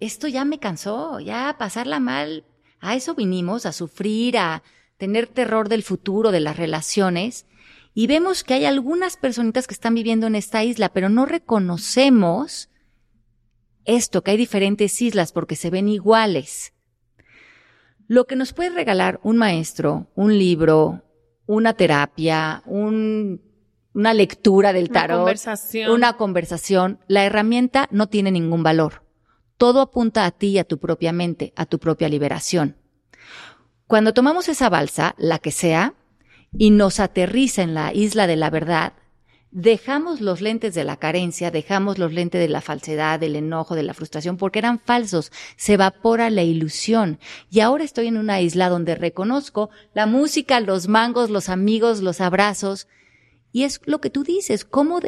esto 0.02 0.28
ya 0.28 0.44
me 0.44 0.60
cansó, 0.60 1.22
ya 1.22 1.56
pasarla 1.58 2.02
mal. 2.02 2.44
A 2.82 2.96
eso 2.96 3.16
vinimos, 3.16 3.66
a 3.66 3.72
sufrir, 3.72 4.38
a 4.38 4.62
tener 4.98 5.28
terror 5.28 5.70
del 5.70 5.84
futuro, 5.84 6.32
de 6.32 6.42
las 6.42 6.58
relaciones. 6.58 7.46
Y 7.94 8.08
vemos 8.08 8.44
que 8.44 8.56
hay 8.56 8.66
algunas 8.66 9.18
personitas 9.18 9.68
que 9.68 9.74
están 9.74 9.94
viviendo 9.94 10.28
en 10.28 10.36
esta 10.36 10.64
isla, 10.64 10.90
pero 10.90 11.10
no 11.10 11.26
reconocemos 11.26 12.70
esto, 13.86 14.24
que 14.24 14.32
hay 14.32 14.38
diferentes 14.38 15.02
islas 15.02 15.32
porque 15.32 15.56
se 15.56 15.70
ven 15.70 15.88
iguales. 15.88 16.74
Lo 18.08 18.26
que 18.26 18.36
nos 18.36 18.54
puede 18.54 18.70
regalar 18.70 19.20
un 19.24 19.38
maestro, 19.38 20.08
un 20.16 20.38
libro, 20.38 21.04
una 21.46 21.74
terapia, 21.74 22.64
una 22.66 24.14
lectura 24.14 24.74
del 24.74 24.90
tarot, 24.90 25.18
una 25.18 25.24
conversación. 25.24 25.92
una 25.92 26.18
conversación, 26.18 27.00
la 27.08 27.26
herramienta 27.26 27.88
no 27.92 28.08
tiene 28.08 28.32
ningún 28.32 28.64
valor. 28.64 29.04
Todo 29.58 29.82
apunta 29.82 30.26
a 30.26 30.32
ti 30.32 30.48
y 30.48 30.58
a 30.60 30.64
tu 30.64 30.80
propia 30.80 31.14
mente, 31.14 31.54
a 31.56 31.66
tu 31.66 31.80
propia 31.80 32.10
liberación. 32.10 32.78
Cuando 33.88 34.14
tomamos 34.14 34.50
esa 34.50 34.70
balsa, 34.70 35.14
la 35.18 35.40
que 35.40 35.52
sea, 35.52 35.94
y 36.58 36.72
nos 36.72 37.00
aterriza 37.00 37.62
en 37.62 37.74
la 37.74 37.94
isla 37.94 38.28
de 38.28 38.36
la 38.36 38.50
verdad, 38.50 38.94
dejamos 39.54 40.20
los 40.20 40.42
lentes 40.42 40.74
de 40.74 40.84
la 40.84 40.98
carencia, 40.98 41.52
dejamos 41.52 42.00
los 42.00 42.12
lentes 42.12 42.42
de 42.42 42.48
la 42.48 42.62
falsedad, 42.62 43.20
del 43.20 43.36
enojo, 43.36 43.76
de 43.76 43.84
la 43.84 43.94
frustración, 43.94 44.36
porque 44.38 44.60
eran 44.60 44.80
falsos. 44.80 45.32
Se 45.56 45.74
evapora 45.74 46.30
la 46.30 46.42
ilusión. 46.42 47.20
Y 47.52 47.60
ahora 47.60 47.84
estoy 47.84 48.08
en 48.08 48.18
una 48.18 48.42
isla 48.42 48.70
donde 48.70 48.96
reconozco 48.96 49.70
la 49.94 50.08
música, 50.08 50.60
los 50.60 50.88
mangos, 50.88 51.30
los 51.30 51.50
amigos, 51.50 52.02
los 52.02 52.20
abrazos. 52.20 52.88
Y 53.52 53.64
es 53.64 53.80
lo 53.86 54.02
que 54.02 54.10
tú 54.10 54.24
dices, 54.24 54.66
¿cómo, 54.66 55.00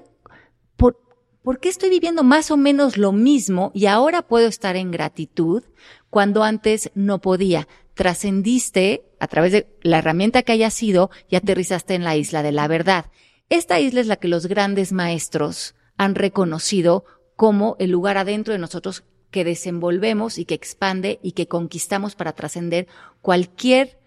por, 0.77 0.99
¿por 1.43 1.59
qué 1.59 1.69
estoy 1.69 1.89
viviendo 1.89 2.23
más 2.23 2.51
o 2.51 2.57
menos 2.57 2.97
lo 2.97 3.11
mismo 3.11 3.71
y 3.73 3.87
ahora 3.87 4.21
puedo 4.21 4.47
estar 4.47 4.75
en 4.75 4.91
gratitud 4.91 5.63
cuando 6.11 6.43
antes 6.43 6.91
no 6.93 7.19
podía? 7.19 7.67
Trascendiste 7.95 9.03
a 9.19 9.27
través 9.27 9.51
de 9.51 9.67
la 9.81 9.99
herramienta 9.99 10.43
que 10.43 10.51
haya 10.51 10.69
sido 10.69 11.09
y 11.29 11.37
aterrizaste 11.37 11.95
en 11.95 12.03
la 12.03 12.15
isla 12.15 12.43
de 12.43 12.51
la 12.51 12.67
verdad. 12.67 13.05
Esta 13.49 13.79
isla 13.79 14.01
es 14.01 14.07
la 14.07 14.17
que 14.17 14.27
los 14.27 14.47
grandes 14.47 14.91
maestros 14.91 15.75
han 15.97 16.15
reconocido 16.15 17.05
como 17.35 17.75
el 17.79 17.91
lugar 17.91 18.17
adentro 18.17 18.53
de 18.53 18.59
nosotros 18.59 19.03
que 19.31 19.43
desenvolvemos 19.43 20.37
y 20.37 20.45
que 20.45 20.55
expande 20.55 21.19
y 21.21 21.31
que 21.33 21.47
conquistamos 21.47 22.15
para 22.15 22.33
trascender 22.33 22.87
cualquier 23.21 23.99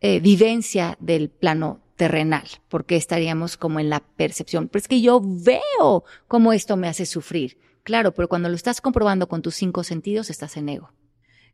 eh, 0.00 0.20
vivencia 0.20 0.96
del 1.00 1.30
plano 1.30 1.80
terrenal, 1.96 2.44
porque 2.68 2.96
estaríamos 2.96 3.56
como 3.56 3.80
en 3.80 3.90
la 3.90 4.00
percepción. 4.00 4.68
Pero 4.68 4.80
es 4.80 4.88
que 4.88 5.00
yo 5.00 5.20
veo 5.22 6.04
cómo 6.28 6.52
esto 6.52 6.76
me 6.76 6.88
hace 6.88 7.06
sufrir. 7.06 7.58
Claro, 7.84 8.12
pero 8.12 8.28
cuando 8.28 8.48
lo 8.48 8.56
estás 8.56 8.80
comprobando 8.80 9.28
con 9.28 9.42
tus 9.42 9.54
cinco 9.54 9.84
sentidos, 9.84 10.30
estás 10.30 10.56
en 10.56 10.68
ego 10.68 10.90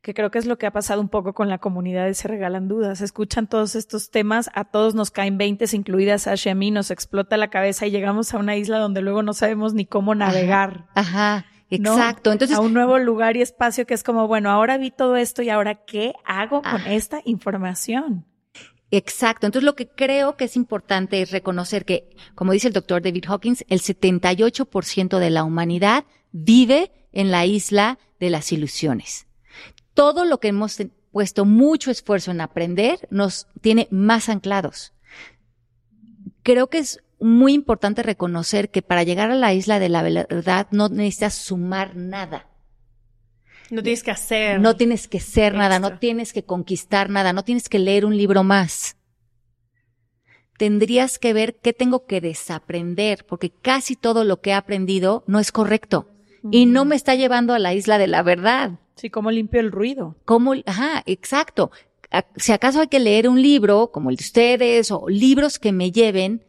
que 0.03 0.15
creo 0.15 0.31
que 0.33 0.39
es 0.39 0.47
lo 0.47 0.59
que 0.59 0.67
ha 0.67 0.73
pasado 0.73 1.01
un 1.01 1.09
poco 1.09 1.33
con 1.33 1.49
la 1.49 1.59
comunidad 1.59 2.07
de 2.07 2.15
Se 2.15 2.27
Regalan 2.27 2.67
Dudas. 2.67 3.01
Escuchan 3.01 3.47
todos 3.47 3.77
estos 3.77 4.11
temas, 4.11 4.51
a 4.55 4.65
todos 4.65 4.95
nos 4.97 5.13
caen 5.13 5.39
veintes, 5.39 5.75
incluidas 5.75 6.27
a 6.27 6.33
a 6.33 6.55
mí, 6.55 6.71
nos 6.73 6.91
explota 6.91 7.37
la 7.37 7.51
cabeza 7.51 7.87
y 7.87 7.93
llegamos 7.93 8.35
a 8.35 8.39
una 8.39 8.57
isla 8.57 8.79
donde 8.79 9.01
luego 9.01 9.23
no 9.23 9.33
sabemos 9.33 9.75
ni 9.75 9.87
cómo 9.87 10.15
navegar. 10.15 10.87
Ajá. 10.95 11.47
Exacto. 11.71 12.33
Entonces, 12.33 12.57
a 12.57 12.61
un 12.61 12.75
nuevo 12.75 12.99
lugar 12.99 13.37
y 13.37 13.43
espacio 13.43 13.87
que 13.87 13.95
es 13.95 14.03
como, 14.03 14.27
bueno, 14.27 14.51
ahora 14.51 14.77
vi 14.77 14.91
todo 14.91 15.17
esto 15.17 15.43
y 15.43 15.51
ahora 15.51 15.77
qué 15.87 16.15
hago 16.25 16.63
con 16.63 16.81
Ah. 16.81 16.93
esta 16.93 17.23
información. 17.25 18.27
Exacto. 18.91 19.47
Entonces 19.47 19.65
lo 19.65 19.75
que 19.75 19.89
creo 19.89 20.37
que 20.37 20.45
es 20.45 20.57
importante 20.57 21.23
es 21.23 21.31
reconocer 21.31 21.85
que, 21.85 22.11
como 22.35 22.53
dice 22.53 22.67
el 22.69 22.75
doctor 22.75 23.01
David 23.03 23.25
Hawkins, 23.27 23.65
el 23.69 23.81
78% 23.81 25.19
de 25.19 25.31
la 25.31 25.45
humanidad 25.45 26.05
vive 26.33 26.91
en 27.13 27.31
la 27.31 27.47
isla 27.47 27.99
de 28.21 28.31
las 28.31 28.53
ilusiones. 28.53 29.27
Todo 29.95 30.25
lo 30.25 30.41
que 30.41 30.49
hemos 30.49 30.79
puesto 31.11 31.45
mucho 31.45 31.91
esfuerzo 31.91 32.31
en 32.31 32.41
aprender 32.41 33.07
nos 33.11 33.47
tiene 33.61 33.89
más 33.91 34.29
anclados. 34.29 34.93
Creo 36.43 36.69
que 36.69 36.79
es 36.79 37.03
muy 37.21 37.53
importante 37.53 38.03
reconocer 38.03 38.71
que 38.71 38.83
para 38.83 39.05
llegar 39.05 39.31
a 39.31 39.37
la 39.37 39.55
isla 39.55 39.79
de 39.79 39.89
la 39.89 40.03
verdad 40.03 40.67
no 40.71 40.89
necesitas 40.89 41.35
sumar 41.35 41.97
nada. 41.97 42.49
No 43.71 43.83
tienes 43.83 44.03
que 44.03 44.11
hacer. 44.11 44.61
No 44.61 44.77
tienes 44.77 45.09
que 45.09 45.21
ser 45.21 45.55
nada, 45.55 45.79
no 45.79 45.99
tienes 45.99 46.33
que 46.33 46.45
conquistar 46.45 47.09
nada, 47.09 47.33
no 47.33 47.45
tienes 47.45 47.69
que 47.69 47.79
leer 47.79 48.05
un 48.05 48.17
libro 48.17 48.43
más. 48.43 48.97
Tendrías 50.59 51.19
que 51.19 51.33
ver 51.33 51.59
qué 51.61 51.73
tengo 51.73 52.07
que 52.07 52.21
desaprender, 52.21 53.25
porque 53.25 53.51
casi 53.51 53.97
todo 53.97 54.25
lo 54.25 54.41
que 54.41 54.51
he 54.51 54.55
aprendido 54.55 55.25
no 55.27 55.39
es 55.39 55.53
correcto 55.53 56.09
y 56.51 56.67
no 56.67 56.85
me 56.85 56.97
está 56.97 57.15
llevando 57.15 57.55
a 57.55 57.59
la 57.59 57.73
isla 57.73 57.99
de 57.99 58.09
la 58.09 58.23
verdad. 58.23 58.73
Sí, 59.03 59.11
cómo 59.11 59.33
limpio 59.33 59.59
el 59.59 59.73
ruido. 59.73 60.15
¿Cómo? 60.25 60.55
Ajá, 60.65 61.03
exacto. 61.07 61.73
Si 62.37 62.53
acaso 62.53 62.81
hay 62.83 62.87
que 62.87 63.01
leer 63.01 63.29
un 63.29 63.43
libro 63.43 63.91
como 63.91 64.11
el 64.11 64.17
de 64.17 64.23
ustedes 64.23 64.93
o 64.93 65.09
libros 65.09 65.59
que 65.59 65.73
me 65.73 65.91
lleven 65.91 66.45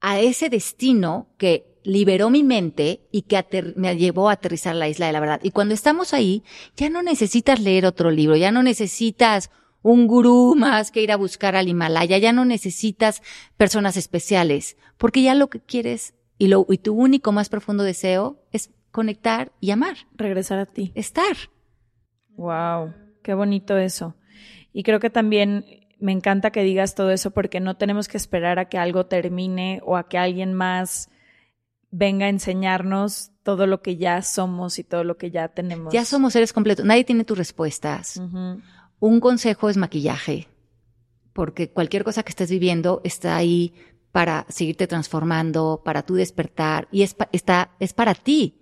a 0.00 0.18
ese 0.18 0.50
destino 0.50 1.28
que 1.38 1.78
liberó 1.84 2.30
mi 2.30 2.42
mente 2.42 3.06
y 3.12 3.22
que 3.22 3.44
me 3.76 3.96
llevó 3.96 4.28
a 4.28 4.32
aterrizar 4.32 4.72
a 4.72 4.76
la 4.76 4.88
isla 4.88 5.06
de 5.06 5.12
la 5.12 5.20
verdad. 5.20 5.40
Y 5.44 5.52
cuando 5.52 5.72
estamos 5.72 6.14
ahí, 6.14 6.42
ya 6.76 6.90
no 6.90 7.00
necesitas 7.00 7.60
leer 7.60 7.86
otro 7.86 8.10
libro, 8.10 8.34
ya 8.34 8.50
no 8.50 8.64
necesitas 8.64 9.52
un 9.80 10.08
gurú 10.08 10.56
más 10.56 10.90
que 10.90 11.00
ir 11.00 11.12
a 11.12 11.16
buscar 11.16 11.54
al 11.54 11.68
Himalaya, 11.68 12.18
ya 12.18 12.32
no 12.32 12.44
necesitas 12.44 13.22
personas 13.56 13.96
especiales, 13.96 14.76
porque 14.96 15.22
ya 15.22 15.36
lo 15.36 15.48
que 15.48 15.60
quieres 15.60 16.14
y, 16.38 16.48
lo, 16.48 16.66
y 16.68 16.78
tu 16.78 16.92
único 16.94 17.30
más 17.30 17.48
profundo 17.48 17.84
deseo 17.84 18.42
es 18.50 18.70
conectar 18.90 19.52
y 19.60 19.70
amar, 19.70 20.08
Regresar 20.16 20.58
a 20.58 20.66
ti. 20.66 20.90
estar. 20.96 21.36
Wow, 22.38 22.94
qué 23.22 23.34
bonito 23.34 23.76
eso. 23.76 24.14
Y 24.72 24.82
creo 24.84 25.00
que 25.00 25.10
también 25.10 25.66
me 25.98 26.12
encanta 26.12 26.50
que 26.52 26.62
digas 26.62 26.94
todo 26.94 27.10
eso 27.10 27.32
porque 27.32 27.58
no 27.60 27.76
tenemos 27.76 28.06
que 28.08 28.16
esperar 28.16 28.58
a 28.58 28.68
que 28.68 28.78
algo 28.78 29.06
termine 29.06 29.80
o 29.84 29.96
a 29.96 30.08
que 30.08 30.16
alguien 30.16 30.54
más 30.54 31.10
venga 31.90 32.26
a 32.26 32.28
enseñarnos 32.28 33.32
todo 33.42 33.66
lo 33.66 33.82
que 33.82 33.96
ya 33.96 34.22
somos 34.22 34.78
y 34.78 34.84
todo 34.84 35.02
lo 35.04 35.16
que 35.16 35.30
ya 35.30 35.48
tenemos. 35.48 35.92
Ya 35.92 36.04
somos 36.04 36.32
seres 36.34 36.52
completos, 36.52 36.84
nadie 36.84 37.04
tiene 37.04 37.24
tus 37.24 37.36
respuestas. 37.36 38.22
Un 39.00 39.20
consejo 39.20 39.68
es 39.68 39.76
maquillaje, 39.76 40.46
porque 41.32 41.70
cualquier 41.70 42.04
cosa 42.04 42.22
que 42.22 42.30
estés 42.30 42.50
viviendo 42.50 43.00
está 43.04 43.36
ahí 43.36 43.74
para 44.12 44.46
seguirte 44.48 44.86
transformando, 44.86 45.82
para 45.84 46.02
tú 46.02 46.14
despertar, 46.14 46.88
y 46.92 47.02
es, 47.02 47.14
pa- 47.14 47.28
está, 47.32 47.70
es 47.80 47.92
para 47.92 48.14
ti. 48.14 48.57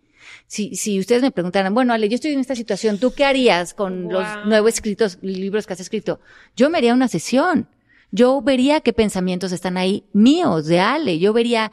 Si, 0.47 0.77
si 0.77 0.99
ustedes 0.99 1.23
me 1.23 1.31
preguntaran, 1.31 1.75
bueno, 1.75 1.93
Ale, 1.93 2.09
yo 2.09 2.15
estoy 2.15 2.33
en 2.33 2.41
esta 2.41 2.55
situación, 2.55 2.99
¿tú 2.99 3.13
qué 3.13 3.25
harías 3.25 3.75
con 3.75 4.13
los 4.13 4.27
nuevos 4.47 4.75
escritos, 4.75 5.19
libros 5.23 5.67
que 5.67 5.73
has 5.73 5.81
escrito? 5.81 6.21
Yo 6.57 6.71
me 6.71 6.79
haría 6.79 6.95
una 6.95 7.09
sesión. 7.09 7.69
Yo 8.13 8.41
vería 8.41 8.81
qué 8.81 8.93
pensamientos 8.93 9.53
están 9.53 9.77
ahí 9.77 10.05
míos, 10.13 10.67
de 10.67 10.81
Ale. 10.81 11.19
Yo 11.19 11.33
vería 11.33 11.73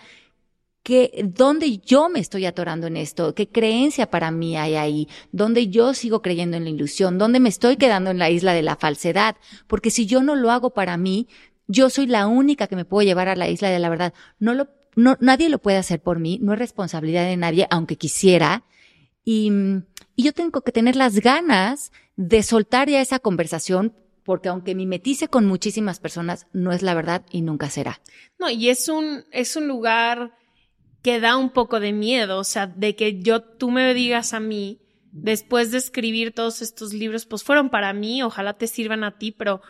que, 0.84 1.24
dónde 1.24 1.78
yo 1.80 2.10
me 2.10 2.20
estoy 2.20 2.45
atorando 2.45 2.88
en 2.88 2.97
esto, 2.97 3.34
qué 3.34 3.47
creencia 3.47 4.10
para 4.10 4.32
mí 4.32 4.58
hay 4.58 4.76
ahí, 4.76 5.08
dónde 5.32 5.70
yo 5.70 5.93
sigo 5.93 6.22
creyendo 6.22 6.58
en 6.58 6.66
la 6.66 6.70
ilusión, 6.70 7.18
dónde 7.18 7.39
me 7.39 7.49
estoy 7.49 7.78
quedando 7.78 8.12
en 8.12 8.20
la 8.20 8.30
isla 8.30 8.54
de 8.54 8.62
la 8.62 8.76
falsedad, 8.76 9.38
porque 9.68 9.89
si 9.89 10.06
yo 10.06 10.22
no 10.22 10.36
lo 10.36 10.51
hago 10.51 10.72
para 10.72 10.97
mí, 10.97 11.28
yo 11.68 11.89
soy 11.89 12.08
la 12.08 12.28
única 12.28 12.68
que 12.68 12.76
me 12.76 12.86
puedo 12.86 13.06
llevar 13.06 13.30
a 13.30 13.38
la 13.38 13.47
isla 13.47 13.70
de 13.70 13.80
la 13.80 13.89
verdad. 13.89 14.14
No 14.39 14.54
lo, 14.54 14.68
no, 14.96 15.18
nadie 15.20 15.50
lo 15.50 15.60
puede 15.60 15.78
hacer 15.78 16.02
por 16.02 16.20
mí, 16.20 16.39
no 16.41 16.54
es 16.54 16.60
responsabilidad 16.60 17.26
de 17.26 17.38
nadie, 17.38 17.68
aunque 17.70 17.98
quisiera. 17.98 18.64
Y, 19.26 19.52
y 20.16 20.24
yo 20.24 20.34
tengo 20.34 20.62
que 20.62 20.72
tener 20.72 20.96
las 20.96 21.20
ganas 21.20 21.91
de 22.16 22.44
soltar 22.44 22.89
ya 22.89 23.02
esa 23.02 23.20
conversación, 23.20 23.94
porque 24.24 24.50
aunque 24.50 24.76
mimetice 24.76 25.28
con 25.28 25.46
muchísimas 25.46 26.00
personas, 26.00 26.48
no 26.54 26.72
es 26.72 26.82
la 26.82 26.94
verdad 26.94 27.26
y 27.32 27.41
nunca 27.41 27.70
será. 27.70 28.02
No, 28.39 28.50
y 28.50 28.70
es 28.70 28.88
un, 28.89 29.26
es 29.32 29.56
un 29.56 29.68
lugar 29.68 30.34
que 31.02 31.20
da 31.20 31.36
un 31.36 31.50
poco 31.50 31.80
de 31.80 31.91
miedo, 31.91 32.39
o 32.39 32.44
sea, 32.44 32.68
de 32.68 32.96
que 32.96 33.22
yo, 33.22 33.41
tú 33.41 33.72
me 33.72 33.94
digas 33.94 34.34
a 34.34 34.39
mí, 34.39 34.80
después 35.12 35.72
de 35.72 35.78
escribir 35.78 36.34
todos 36.34 36.62
estos 36.62 36.94
libros, 36.94 37.26
pues 37.26 37.44
fueron 37.44 37.70
para 37.70 37.94
mí, 37.94 38.24
ojalá 38.24 38.54
te 38.54 38.68
sirvan 38.68 39.04
a 39.04 39.18
ti, 39.18 39.32
pero 39.32 39.62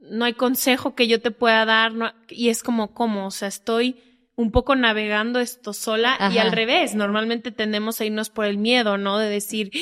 no 0.00 0.24
hay 0.24 0.34
consejo 0.34 0.94
que 0.94 1.08
yo 1.08 1.20
te 1.20 1.32
pueda 1.32 1.64
dar, 1.64 1.92
no, 1.92 2.12
y 2.28 2.48
es 2.48 2.62
como, 2.62 2.94
¿cómo? 2.94 3.26
O 3.26 3.30
sea, 3.32 3.48
estoy 3.48 3.96
un 4.38 4.52
poco 4.52 4.76
navegando 4.76 5.40
esto 5.40 5.72
sola 5.72 6.16
y 6.32 6.38
al 6.38 6.52
revés, 6.52 6.94
normalmente 6.94 7.50
tendemos 7.50 8.00
a 8.00 8.04
irnos 8.04 8.30
por 8.30 8.44
el 8.44 8.56
miedo, 8.56 8.96
¿no? 8.96 9.18
De 9.18 9.28
decir, 9.28 9.72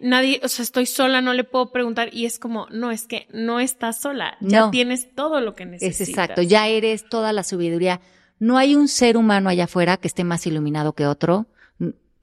nadie, 0.00 0.40
o 0.42 0.48
sea, 0.48 0.64
estoy 0.64 0.86
sola, 0.86 1.20
no 1.20 1.32
le 1.32 1.44
puedo 1.44 1.70
preguntar 1.70 2.08
y 2.12 2.26
es 2.26 2.40
como, 2.40 2.66
no, 2.72 2.90
es 2.90 3.06
que 3.06 3.28
no 3.32 3.60
estás 3.60 4.00
sola, 4.00 4.36
ya 4.40 4.62
No. 4.62 4.70
tienes 4.72 5.14
todo 5.14 5.40
lo 5.40 5.54
que 5.54 5.64
necesitas. 5.64 6.00
Es 6.00 6.08
exacto, 6.08 6.42
ya 6.42 6.66
eres 6.66 7.08
toda 7.08 7.32
la 7.32 7.44
sabiduría. 7.44 8.00
No 8.40 8.58
hay 8.58 8.74
un 8.74 8.88
ser 8.88 9.16
humano 9.16 9.48
allá 9.48 9.64
afuera 9.64 9.96
que 9.96 10.08
esté 10.08 10.24
más 10.24 10.44
iluminado 10.44 10.92
que 10.94 11.06
otro. 11.06 11.46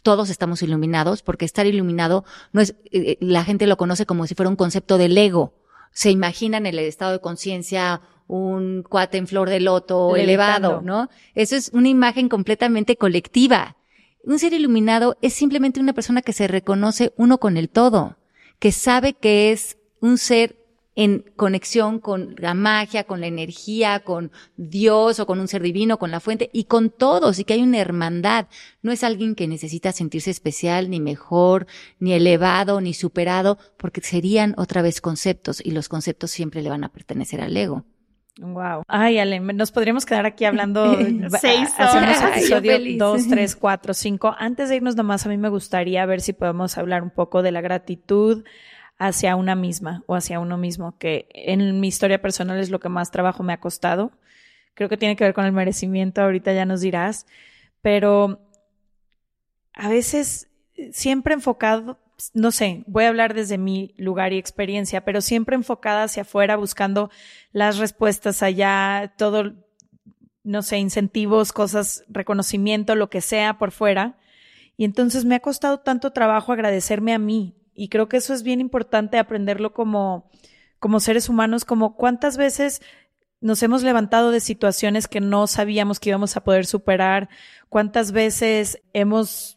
Todos 0.04 0.30
estamos 0.30 0.62
iluminados 0.64 1.22
porque 1.22 1.46
estar 1.46 1.66
iluminado 1.68 2.26
no 2.52 2.60
es, 2.60 2.72
eh, 2.92 3.12
eh, 3.12 3.18
la 3.22 3.46
gente 3.46 3.66
lo 3.66 3.78
conoce 3.78 4.06
como 4.06 4.28
si 4.28 4.36
fuera 4.36 4.50
un 4.50 4.58
concepto 4.58 4.98
del 4.98 5.18
ego. 5.18 5.54
Se 5.94 6.12
imaginan 6.12 6.66
el 6.66 6.80
estado 6.80 7.14
de 7.14 7.22
conciencia 7.22 8.02
un 8.28 8.84
cuate 8.84 9.18
en 9.18 9.28
flor 9.28 9.50
de 9.50 9.60
loto 9.60 10.16
Levitando. 10.16 10.68
elevado, 10.70 10.82
¿no? 10.82 11.10
Eso 11.34 11.56
es 11.56 11.70
una 11.74 11.90
imagen 11.90 12.30
completamente 12.30 12.96
colectiva. 12.98 13.78
Un 14.24 14.40
ser 14.40 14.54
iluminado 14.54 15.18
es 15.22 15.34
simplemente 15.34 15.80
una 15.80 15.94
persona 15.94 16.22
que 16.22 16.34
se 16.34 16.48
reconoce 16.48 17.14
uno 17.16 17.38
con 17.40 17.58
el 17.58 17.70
todo, 17.70 18.18
que 18.60 18.72
sabe 18.72 19.14
que 19.14 19.52
es 19.52 19.78
un 20.02 20.18
ser 20.18 20.58
en 20.98 21.24
conexión 21.36 22.00
con 22.00 22.36
la 22.40 22.56
magia, 22.56 23.04
con 23.04 23.22
la 23.22 23.28
energía, 23.28 24.00
con 24.00 24.32
Dios 24.58 25.20
o 25.20 25.28
con 25.28 25.40
un 25.40 25.48
ser 25.48 25.62
divino, 25.62 26.00
con 26.00 26.10
la 26.10 26.20
fuente 26.20 26.50
y 26.52 26.64
con 26.64 26.90
todos 26.90 27.38
y 27.38 27.44
que 27.44 27.54
hay 27.54 27.62
una 27.62 27.78
hermandad. 27.78 28.48
No 28.82 28.92
es 28.92 29.04
alguien 29.04 29.36
que 29.36 29.48
necesita 29.48 29.92
sentirse 29.92 30.32
especial, 30.32 30.90
ni 30.90 31.00
mejor, 31.00 31.68
ni 32.00 32.14
elevado, 32.14 32.82
ni 32.82 32.96
superado, 32.96 33.60
porque 33.78 34.02
serían 34.02 34.56
otra 34.58 34.82
vez 34.82 35.00
conceptos 35.00 35.62
y 35.64 35.70
los 35.70 35.88
conceptos 35.88 36.32
siempre 36.32 36.64
le 36.64 36.70
van 36.72 36.84
a 36.84 36.92
pertenecer 36.92 37.42
al 37.42 37.56
ego. 37.56 37.86
Wow. 38.40 38.84
Ay, 38.88 39.18
Ale, 39.18 39.40
nos 39.40 39.72
podríamos 39.72 40.06
quedar 40.06 40.26
aquí 40.26 40.46
hablando 40.46 40.96
Seis 41.42 41.74
horas. 41.80 42.22
episodio. 42.38 42.78
2, 42.98 43.28
3, 43.28 43.56
4, 43.56 43.94
5. 43.94 44.36
Antes 44.38 44.70
de 44.70 44.76
irnos 44.76 44.96
nomás, 44.96 45.26
a 45.26 45.30
mí 45.30 45.38
me 45.38 45.50
gustaría 45.50 46.06
ver 46.06 46.22
si 46.22 46.34
podemos 46.34 46.78
hablar 46.78 47.02
un 47.04 47.10
poco 47.10 47.42
de 47.42 47.52
la 47.52 47.62
gratitud 47.62 48.44
hacia 49.00 49.36
una 49.36 49.56
misma 49.56 50.04
o 50.08 50.16
hacia 50.16 50.40
uno 50.40 50.58
mismo, 50.58 50.98
que 50.98 51.28
en 51.34 51.80
mi 51.80 51.88
historia 51.88 52.22
personal 52.22 52.60
es 52.60 52.70
lo 52.70 52.80
que 52.80 52.90
más 52.90 53.12
trabajo 53.12 53.44
me 53.44 53.54
ha 53.54 53.60
costado. 53.60 54.12
Creo 54.74 54.90
que 54.90 54.98
tiene 54.98 55.16
que 55.16 55.24
ver 55.24 55.34
con 55.34 55.46
el 55.46 55.52
merecimiento, 55.52 56.22
ahorita 56.22 56.54
ya 56.54 56.66
nos 56.66 56.82
dirás, 56.82 57.26
pero 57.82 58.40
a 59.74 59.90
veces 59.90 60.50
siempre 60.92 61.34
enfocado, 61.34 62.00
no 62.34 62.52
sé, 62.52 62.84
voy 62.88 63.04
a 63.04 63.10
hablar 63.10 63.34
desde 63.34 63.58
mi 63.58 63.94
lugar 63.98 64.34
y 64.34 64.38
experiencia, 64.38 65.06
pero 65.06 65.22
siempre 65.22 65.56
enfocada 65.56 66.04
hacia 66.04 66.24
afuera, 66.24 66.56
buscando 66.56 67.12
las 67.52 67.78
respuestas 67.78 68.42
allá, 68.42 69.14
todo, 69.18 69.54
no 70.44 70.64
sé, 70.64 70.78
incentivos, 70.78 71.54
cosas, 71.54 72.04
reconocimiento, 72.08 72.96
lo 72.96 73.10
que 73.10 73.22
sea 73.22 73.58
por 73.58 73.72
fuera. 73.72 74.18
Y 74.78 74.86
entonces 74.86 75.26
me 75.26 75.36
ha 75.36 75.40
costado 75.40 75.80
tanto 75.80 76.12
trabajo 76.12 76.54
agradecerme 76.54 77.14
a 77.14 77.20
mí. 77.20 77.56
Y 77.74 77.90
creo 77.90 78.10
que 78.10 78.18
eso 78.18 78.34
es 78.34 78.42
bien 78.44 78.62
importante 78.62 79.20
aprenderlo 79.20 79.74
como, 79.74 80.30
como 80.80 81.00
seres 81.00 81.30
humanos, 81.30 81.66
como 81.66 81.96
cuántas 81.96 82.38
veces 82.38 82.82
nos 83.40 83.62
hemos 83.62 83.84
levantado 83.84 84.32
de 84.32 84.40
situaciones 84.40 85.08
que 85.08 85.22
no 85.22 85.46
sabíamos 85.46 86.00
que 86.00 86.10
íbamos 86.10 86.36
a 86.36 86.44
poder 86.44 86.66
superar, 86.66 87.30
cuántas 87.70 88.12
veces 88.12 88.82
hemos 88.94 89.57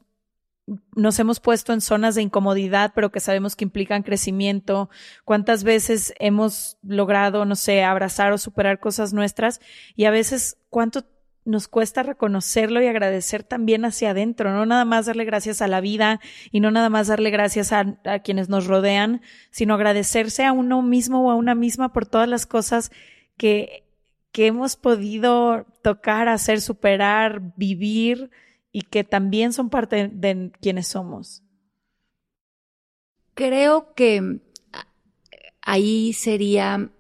nos 0.94 1.18
hemos 1.18 1.40
puesto 1.40 1.72
en 1.72 1.80
zonas 1.80 2.14
de 2.14 2.22
incomodidad, 2.22 2.92
pero 2.94 3.10
que 3.10 3.20
sabemos 3.20 3.56
que 3.56 3.64
implican 3.64 4.02
crecimiento, 4.02 4.90
cuántas 5.24 5.64
veces 5.64 6.14
hemos 6.18 6.78
logrado, 6.82 7.44
no 7.44 7.56
sé, 7.56 7.82
abrazar 7.82 8.32
o 8.32 8.38
superar 8.38 8.80
cosas 8.80 9.12
nuestras 9.12 9.60
y 9.96 10.04
a 10.04 10.10
veces 10.10 10.58
cuánto 10.68 11.04
nos 11.44 11.68
cuesta 11.68 12.02
reconocerlo 12.02 12.82
y 12.82 12.86
agradecer 12.86 13.42
también 13.42 13.84
hacia 13.84 14.10
adentro, 14.10 14.52
no 14.52 14.66
nada 14.66 14.84
más 14.84 15.06
darle 15.06 15.24
gracias 15.24 15.62
a 15.62 15.68
la 15.68 15.80
vida 15.80 16.20
y 16.52 16.60
no 16.60 16.70
nada 16.70 16.90
más 16.90 17.08
darle 17.08 17.30
gracias 17.30 17.72
a, 17.72 17.98
a 18.04 18.18
quienes 18.20 18.48
nos 18.48 18.66
rodean, 18.66 19.22
sino 19.50 19.74
agradecerse 19.74 20.44
a 20.44 20.52
uno 20.52 20.82
mismo 20.82 21.26
o 21.26 21.30
a 21.30 21.34
una 21.34 21.54
misma 21.54 21.92
por 21.92 22.06
todas 22.06 22.28
las 22.28 22.46
cosas 22.46 22.92
que, 23.36 23.84
que 24.32 24.46
hemos 24.46 24.76
podido 24.76 25.66
tocar, 25.82 26.28
hacer, 26.28 26.60
superar, 26.60 27.40
vivir 27.56 28.30
y 28.72 28.82
que 28.82 29.04
también 29.04 29.52
son 29.52 29.70
parte 29.70 30.08
de 30.08 30.52
quienes 30.60 30.88
somos. 30.88 31.42
Creo 33.34 33.94
que 33.94 34.40
ahí 35.62 36.12
sería 36.12 36.90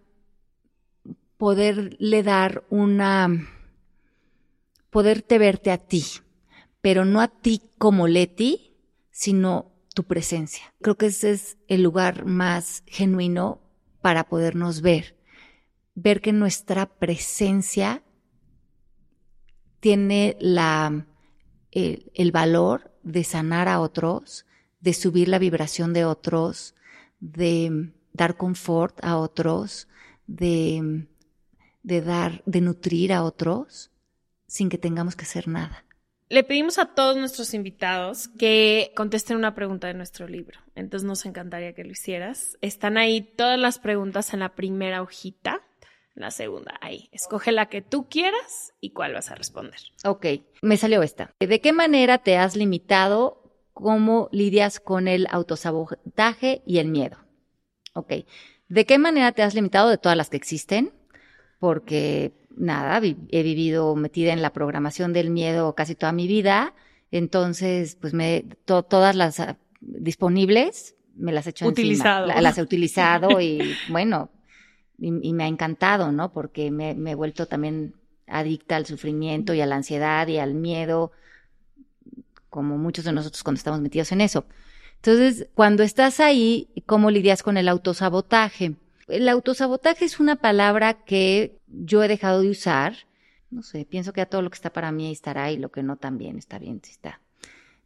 poderle 1.36 2.22
dar 2.22 2.64
una, 2.70 3.28
poderte 4.90 5.38
verte 5.38 5.70
a 5.70 5.78
ti, 5.78 6.04
pero 6.80 7.04
no 7.04 7.20
a 7.20 7.28
ti 7.28 7.62
como 7.78 8.08
Leti, 8.08 8.76
sino 9.10 9.72
tu 9.94 10.04
presencia. 10.04 10.72
Creo 10.80 10.96
que 10.96 11.06
ese 11.06 11.32
es 11.32 11.58
el 11.68 11.82
lugar 11.82 12.24
más 12.24 12.82
genuino 12.86 13.60
para 14.00 14.24
podernos 14.24 14.82
ver. 14.82 15.16
Ver 15.94 16.20
que 16.20 16.32
nuestra 16.32 16.86
presencia 16.86 18.02
tiene 19.80 20.36
la, 20.40 21.06
el, 21.72 22.32
valor 22.32 22.92
de 23.02 23.24
sanar 23.24 23.68
a 23.68 23.80
otros, 23.80 24.46
de 24.80 24.92
subir 24.92 25.28
la 25.28 25.38
vibración 25.38 25.92
de 25.92 26.04
otros, 26.04 26.74
de 27.20 27.92
dar 28.12 28.36
confort 28.36 28.98
a 29.04 29.16
otros, 29.16 29.88
de, 30.26 31.06
de 31.82 32.00
dar, 32.00 32.42
de 32.46 32.60
nutrir 32.60 33.12
a 33.12 33.24
otros, 33.24 33.90
sin 34.46 34.68
que 34.68 34.78
tengamos 34.78 35.16
que 35.16 35.24
hacer 35.24 35.48
nada. 35.48 35.84
Le 36.28 36.44
pedimos 36.44 36.78
a 36.78 36.94
todos 36.94 37.16
nuestros 37.16 37.54
invitados 37.54 38.28
que 38.28 38.92
contesten 38.94 39.36
una 39.36 39.56
pregunta 39.56 39.88
de 39.88 39.94
nuestro 39.94 40.28
libro. 40.28 40.60
Entonces 40.76 41.04
nos 41.04 41.26
encantaría 41.26 41.74
que 41.74 41.82
lo 41.82 41.90
hicieras. 41.90 42.56
Están 42.60 42.98
ahí 42.98 43.20
todas 43.20 43.58
las 43.58 43.80
preguntas 43.80 44.32
en 44.32 44.38
la 44.38 44.54
primera 44.54 45.02
hojita. 45.02 45.60
La 46.14 46.30
segunda, 46.30 46.74
ahí. 46.80 47.08
Escoge 47.12 47.52
la 47.52 47.66
que 47.66 47.82
tú 47.82 48.08
quieras 48.08 48.74
y 48.80 48.90
cuál 48.90 49.14
vas 49.14 49.30
a 49.30 49.34
responder. 49.34 49.78
Ok, 50.04 50.26
me 50.62 50.76
salió 50.76 51.02
esta. 51.02 51.30
¿De 51.38 51.60
qué 51.60 51.72
manera 51.72 52.18
te 52.18 52.36
has 52.36 52.56
limitado? 52.56 53.42
¿Cómo 53.72 54.28
lidias 54.32 54.80
con 54.80 55.08
el 55.08 55.26
autosabotaje 55.30 56.62
y 56.66 56.78
el 56.78 56.88
miedo? 56.88 57.16
Ok. 57.94 58.12
¿De 58.68 58.86
qué 58.86 58.98
manera 58.98 59.32
te 59.32 59.42
has 59.42 59.54
limitado 59.54 59.88
de 59.88 59.98
todas 59.98 60.16
las 60.16 60.28
que 60.30 60.36
existen? 60.36 60.92
Porque, 61.58 62.32
nada, 62.56 63.00
vi 63.00 63.16
he 63.30 63.42
vivido 63.42 63.94
metida 63.96 64.32
en 64.32 64.42
la 64.42 64.52
programación 64.52 65.12
del 65.12 65.30
miedo 65.30 65.74
casi 65.74 65.94
toda 65.94 66.12
mi 66.12 66.26
vida. 66.26 66.74
Entonces, 67.10 67.96
pues 67.96 68.14
me, 68.14 68.44
to 68.64 68.82
todas 68.82 69.16
las 69.16 69.38
uh, 69.38 69.54
disponibles 69.80 70.96
me 71.14 71.32
las 71.32 71.46
he 71.46 71.50
hecho 71.50 71.66
Utilizado. 71.66 72.26
encima. 72.26 72.40
Las 72.40 72.58
he 72.58 72.62
utilizado 72.62 73.40
y, 73.40 73.74
bueno, 73.88 74.30
y, 75.00 75.32
me 75.32 75.44
ha 75.44 75.48
encantado, 75.48 76.12
¿no? 76.12 76.32
Porque 76.32 76.70
me, 76.70 76.90
he 76.90 77.14
vuelto 77.14 77.46
también 77.46 77.94
adicta 78.26 78.76
al 78.76 78.86
sufrimiento 78.86 79.54
y 79.54 79.60
a 79.60 79.66
la 79.66 79.76
ansiedad 79.76 80.28
y 80.28 80.38
al 80.38 80.54
miedo, 80.54 81.12
como 82.50 82.76
muchos 82.78 83.04
de 83.04 83.12
nosotros 83.12 83.42
cuando 83.42 83.58
estamos 83.58 83.80
metidos 83.80 84.12
en 84.12 84.20
eso. 84.20 84.44
Entonces, 84.96 85.48
cuando 85.54 85.82
estás 85.82 86.20
ahí, 86.20 86.68
¿cómo 86.84 87.10
lidias 87.10 87.42
con 87.42 87.56
el 87.56 87.68
autosabotaje? 87.68 88.76
El 89.08 89.28
autosabotaje 89.28 90.04
es 90.04 90.20
una 90.20 90.36
palabra 90.36 91.04
que 91.04 91.58
yo 91.66 92.02
he 92.02 92.08
dejado 92.08 92.42
de 92.42 92.50
usar. 92.50 92.94
No 93.50 93.62
sé, 93.62 93.86
pienso 93.86 94.12
que 94.12 94.20
a 94.20 94.26
todo 94.26 94.42
lo 94.42 94.50
que 94.50 94.56
está 94.56 94.70
para 94.70 94.92
mí 94.92 95.10
estará 95.10 95.50
y 95.50 95.56
lo 95.56 95.70
que 95.70 95.82
no 95.82 95.96
también 95.96 96.36
está 96.36 96.58
bien, 96.58 96.80
está. 96.84 97.20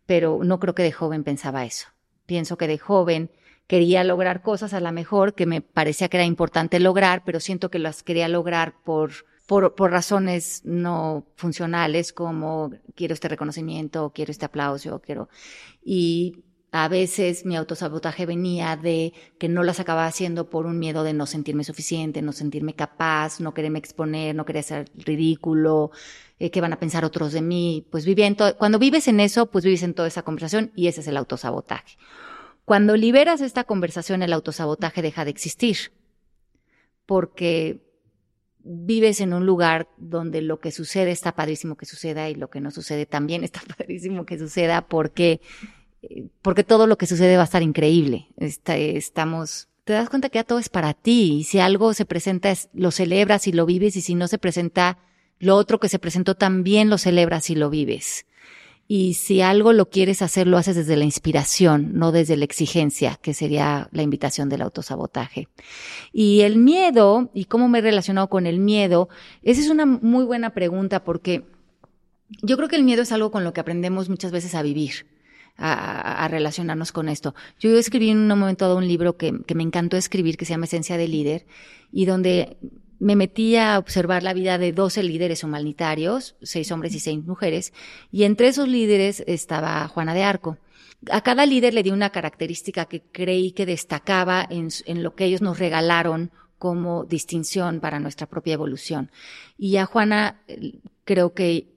Pero 0.07 0.41
no 0.43 0.59
creo 0.59 0.75
que 0.75 0.83
de 0.83 0.93
joven 0.93 1.23
pensaba 1.23 1.65
eso. 1.65 1.87
Pienso 2.27 2.59
que 2.59 2.67
de 2.67 2.79
joven 2.79 3.31
quería 3.67 4.05
lograr 4.05 4.43
cosas 4.43 4.75
a 4.75 4.81
lo 4.81 4.93
mejor 4.93 5.35
que 5.35 5.47
me 5.47 5.61
parecía 5.61 6.09
que 6.09 6.17
era 6.17 6.27
importante 6.27 6.81
lograr, 6.81 7.23
pero 7.25 7.41
siento 7.41 7.71
que 7.71 7.79
las 7.79 8.03
quería 8.03 8.29
lograr 8.29 8.75
por, 8.85 9.13
por, 9.47 9.75
por 9.75 9.91
razones 9.91 10.63
no 10.65 11.27
funcionales, 11.37 12.13
como 12.13 12.73
quiero 12.95 13.15
este 13.15 13.29
reconocimiento, 13.29 14.13
quiero 14.15 14.31
este 14.31 14.47
aplauso, 14.47 15.01
quiero. 15.01 15.29
Y 15.85 16.45
a 16.77 16.89
veces 16.89 17.47
mi 17.47 17.55
autosabotaje 17.57 18.27
venía 18.27 18.77
de 18.77 19.13
que 19.39 19.49
no 19.49 19.63
las 19.63 19.79
acababa 19.79 20.09
haciendo 20.09 20.51
por 20.51 20.67
un 20.67 20.81
miedo 20.81 21.05
de 21.05 21.13
no 21.13 21.25
sentirme 21.25 21.63
suficiente, 21.63 22.21
no 22.21 22.33
sentirme 22.33 22.75
capaz, 22.75 23.39
no 23.39 23.55
quererme 23.55 23.79
exponer, 23.79 24.35
no 24.35 24.45
querer 24.45 24.65
ser 24.65 24.91
ridículo, 24.97 25.93
eh, 26.41 26.51
qué 26.51 26.61
van 26.61 26.73
a 26.73 26.81
pensar 26.81 27.05
otros 27.05 27.33
de 27.33 27.43
mí. 27.43 27.87
Pues 27.93 28.05
vivía 28.05 28.27
en 28.27 28.35
todo, 28.35 28.59
cuando 28.59 28.81
vives 28.81 29.07
en 29.07 29.21
eso, 29.21 29.47
pues 29.47 29.65
vives 29.65 29.85
en 29.85 29.95
toda 29.95 30.09
esa 30.09 30.23
conversación 30.23 30.73
y 30.75 30.89
ese 30.89 31.01
es 31.01 31.07
el 31.07 31.17
autosabotaje. 31.17 31.97
Cuando 32.65 32.97
liberas 32.97 33.41
esta 33.41 33.65
conversación, 33.65 34.23
el 34.23 34.33
autosabotaje 34.33 35.03
deja 35.03 35.25
de 35.25 35.31
existir. 35.31 35.77
Porque 37.07 37.83
vives 38.61 39.21
en 39.21 39.35
un 39.35 39.45
lugar 39.45 39.89
donde 39.99 40.41
lo 40.41 40.59
que 40.59 40.73
sucede 40.73 41.11
está 41.11 41.35
padrísimo 41.35 41.77
que 41.77 41.85
suceda 41.85 42.31
y 42.31 42.35
lo 42.35 42.49
que 42.49 42.61
no 42.61 42.71
sucede 42.71 43.05
también 43.05 43.45
está 43.45 43.61
padrísimo 43.79 44.25
que 44.25 44.39
suceda 44.39 44.89
porque, 44.89 45.43
porque 46.41 46.65
todo 46.65 46.87
lo 46.87 46.97
que 46.97 47.07
sucede 47.07 47.37
va 47.37 47.43
a 47.43 47.45
estar 47.45 47.63
increíble. 47.63 48.29
Está, 48.39 48.77
estamos 48.77 49.69
te 49.85 49.93
das 49.93 50.09
cuenta 50.09 50.31
que 50.31 50.39
ya 50.39 50.45
todo 50.45 50.59
es 50.59 50.69
para 50.69 50.95
ti. 50.95 51.39
Y 51.41 51.45
si 51.45 51.61
algo 51.61 51.95
se 51.95 52.07
presenta, 52.07 52.53
lo 52.73 52.91
celebras 52.91 53.47
y 53.47 53.53
lo 53.53 53.67
vives. 53.67 53.97
Y 53.97 54.01
si 54.01 54.15
no 54.15 54.29
se 54.29 54.39
presenta, 54.39 54.99
lo 55.39 55.57
otro 55.57 55.79
que 55.79 55.89
se 55.89 55.99
presentó 55.99 56.35
también 56.35 56.91
lo 56.91 56.99
celebras 56.99 57.51
y 57.51 57.55
lo 57.55 57.71
vives. 57.71 58.27
Y 58.87 59.15
si 59.15 59.41
algo 59.41 59.73
lo 59.73 59.89
quieres 59.89 60.21
hacer, 60.21 60.47
lo 60.47 60.59
haces 60.59 60.77
desde 60.77 60.97
la 60.97 61.05
inspiración, 61.05 61.93
no 61.95 62.13
desde 62.13 62.37
la 62.37 62.45
exigencia, 62.45 63.19
que 63.23 63.33
sería 63.33 63.89
la 63.93 64.03
invitación 64.03 64.49
del 64.51 64.63
autosabotaje. 64.63 65.49
Y 66.13 66.43
el 66.43 66.59
miedo, 66.59 67.31
y 67.33 67.47
cómo 67.47 67.69
me 67.69 67.79
he 67.79 67.83
relacionado 67.83 68.29
con 68.29 68.47
el 68.47 68.59
miedo, 68.59 69.09
esa 69.43 69.61
es 69.61 69.71
una 69.71 69.87
muy 69.87 70.25
buena 70.25 70.51
pregunta 70.51 71.03
porque 71.03 71.47
yo 72.43 72.57
creo 72.57 72.69
que 72.69 72.77
el 72.77 72.85
miedo 72.85 73.03
es 73.03 73.13
algo 73.13 73.31
con 73.31 73.43
lo 73.43 73.55
que 73.55 73.61
aprendemos 73.61 74.09
muchas 74.11 74.33
veces 74.33 74.55
a 74.55 74.63
vivir. 74.63 75.07
A, 75.57 76.27
relacionarnos 76.27 76.91
con 76.91 77.09
esto. 77.09 77.33
Yo 77.61 77.79
escribí 77.79 78.11
en 78.11 78.19
un 78.19 78.39
momento 78.41 78.65
dado 78.65 78.77
un 78.77 78.89
libro 78.89 79.17
que, 79.17 79.41
que 79.47 79.55
me 79.55 79.63
encantó 79.63 79.97
escribir, 79.97 80.37
que 80.37 80.45
se 80.45 80.53
llama 80.53 80.65
Esencia 80.65 80.97
de 80.97 81.07
Líder, 81.07 81.47
y 81.93 82.07
donde 82.07 82.57
me 82.99 83.17
metí 83.17 83.57
a 83.57 83.79
observar 83.79 84.23
la 84.23 84.35
vida 84.35 84.59
de 84.59 84.73
12 84.73 85.03
líderes 85.03 85.45
humanitarios, 85.45 86.37
seis 86.43 86.71
hombres 86.73 86.95
y 86.95 87.01
seis 87.01 87.23
mujeres, 87.25 87.73
y 88.11 88.25
entre 88.25 88.49
esos 88.49 88.69
líderes 88.69 89.23
estaba 89.27 89.87
Juana 89.89 90.15
de 90.15 90.23
Arco. 90.23 90.59
A 91.11 91.21
cada 91.23 91.45
líder 91.47 91.75
le 91.75 91.83
di 91.83 91.91
una 91.91 92.11
característica 92.11 92.87
que 92.87 93.03
creí 93.03 93.53
que 93.53 93.67
destacaba 93.67 94.47
en, 94.49 94.71
lo 95.03 95.15
que 95.15 95.25
ellos 95.27 95.43
nos 95.43 95.59
regalaron 95.59 96.31
como 96.59 97.05
distinción 97.05 97.81
para 97.81 98.01
nuestra 98.01 98.27
propia 98.27 98.55
evolución. 98.55 99.11
Y 99.59 99.77
a 99.77 99.85
Juana 99.85 100.41
creo 101.05 101.35
que 101.35 101.69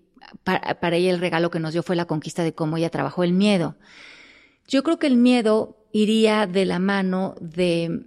para, 0.44 0.80
para 0.80 0.96
ella 0.96 1.12
el 1.12 1.20
regalo 1.20 1.52
que 1.52 1.60
nos 1.60 1.74
dio 1.74 1.84
fue 1.84 1.96
la 1.96 2.06
conquista 2.06 2.44
de 2.44 2.54
cómo 2.54 2.78
ella 2.78 2.90
trabajó 2.90 3.24
el 3.24 3.34
miedo. 3.34 3.76
Yo 4.68 4.84
creo 4.84 5.00
que 5.00 5.08
el 5.08 5.18
miedo 5.18 5.78
iría 5.92 6.48
de 6.48 6.66
la 6.66 6.80
mano 6.80 7.36
de 7.42 8.06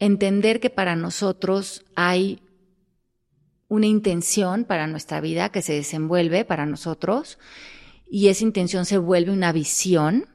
entender 0.00 0.58
que 0.58 0.70
para 0.70 0.96
nosotros 0.96 1.84
hay 1.94 2.42
una 3.68 3.86
intención 3.86 4.64
para 4.64 4.88
nuestra 4.88 5.20
vida 5.20 5.50
que 5.50 5.62
se 5.62 5.74
desenvuelve 5.74 6.44
para 6.44 6.66
nosotros 6.66 7.38
y 8.10 8.28
esa 8.28 8.42
intención 8.42 8.84
se 8.86 8.98
vuelve 8.98 9.30
una 9.30 9.52
visión, 9.52 10.26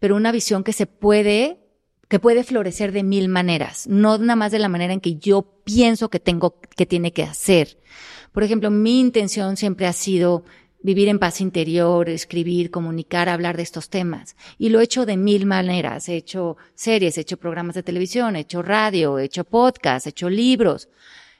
pero 0.00 0.16
una 0.16 0.32
visión 0.32 0.64
que 0.64 0.72
se 0.72 0.86
puede 0.86 1.60
que 2.08 2.18
puede 2.18 2.44
florecer 2.44 2.92
de 2.92 3.02
mil 3.04 3.30
maneras, 3.30 3.86
no 3.86 4.18
nada 4.18 4.36
más 4.36 4.52
de 4.52 4.58
la 4.58 4.68
manera 4.68 4.92
en 4.92 5.00
que 5.00 5.14
yo 5.16 5.62
pienso 5.64 6.10
que 6.10 6.20
tengo 6.20 6.60
que 6.76 6.84
tiene 6.84 7.12
que 7.12 7.22
hacer. 7.22 7.78
Por 8.32 8.42
ejemplo, 8.42 8.70
mi 8.70 9.00
intención 9.00 9.56
siempre 9.56 9.86
ha 9.86 9.94
sido 9.94 10.44
vivir 10.82 11.08
en 11.08 11.18
paz 11.18 11.40
interior, 11.40 12.08
escribir, 12.08 12.70
comunicar, 12.70 13.28
hablar 13.28 13.56
de 13.56 13.62
estos 13.62 13.88
temas. 13.88 14.36
Y 14.58 14.68
lo 14.68 14.80
he 14.80 14.84
hecho 14.84 15.06
de 15.06 15.16
mil 15.16 15.46
maneras. 15.46 16.08
He 16.08 16.16
hecho 16.16 16.56
series, 16.74 17.18
he 17.18 17.22
hecho 17.22 17.36
programas 17.36 17.74
de 17.74 17.82
televisión, 17.82 18.36
he 18.36 18.40
hecho 18.40 18.62
radio, 18.62 19.18
he 19.18 19.24
hecho 19.24 19.44
podcast, 19.44 20.06
he 20.06 20.10
hecho 20.10 20.28
libros. 20.28 20.88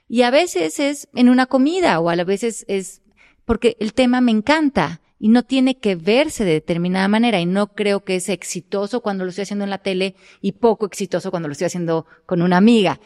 Y 0.09 0.23
a 0.23 0.31
veces 0.31 0.79
es 0.79 1.09
en 1.15 1.29
una 1.29 1.47
comida 1.47 1.99
o 2.01 2.11
a 2.11 2.17
veces 2.25 2.65
es 2.69 3.01
porque 3.45 3.77
el 3.81 3.95
tema 3.95 4.21
me 4.21 4.31
encanta 4.31 5.01
y 5.19 5.29
no 5.29 5.45
tiene 5.45 5.79
que 5.79 5.95
verse 5.95 6.45
de 6.45 6.53
determinada 6.53 7.07
manera 7.09 7.41
y 7.41 7.47
no 7.47 7.69
creo 7.69 8.05
que 8.05 8.17
es 8.17 8.29
exitoso 8.29 9.01
cuando 9.03 9.25
lo 9.25 9.31
estoy 9.31 9.43
haciendo 9.43 9.65
en 9.65 9.71
la 9.71 9.79
tele 9.79 10.17
y 10.41 10.53
poco 10.53 10.87
exitoso 10.87 11.31
cuando 11.31 11.49
lo 11.49 11.53
estoy 11.53 11.67
haciendo 11.67 12.07
con 12.27 12.43
una 12.43 12.57
amiga 12.57 13.01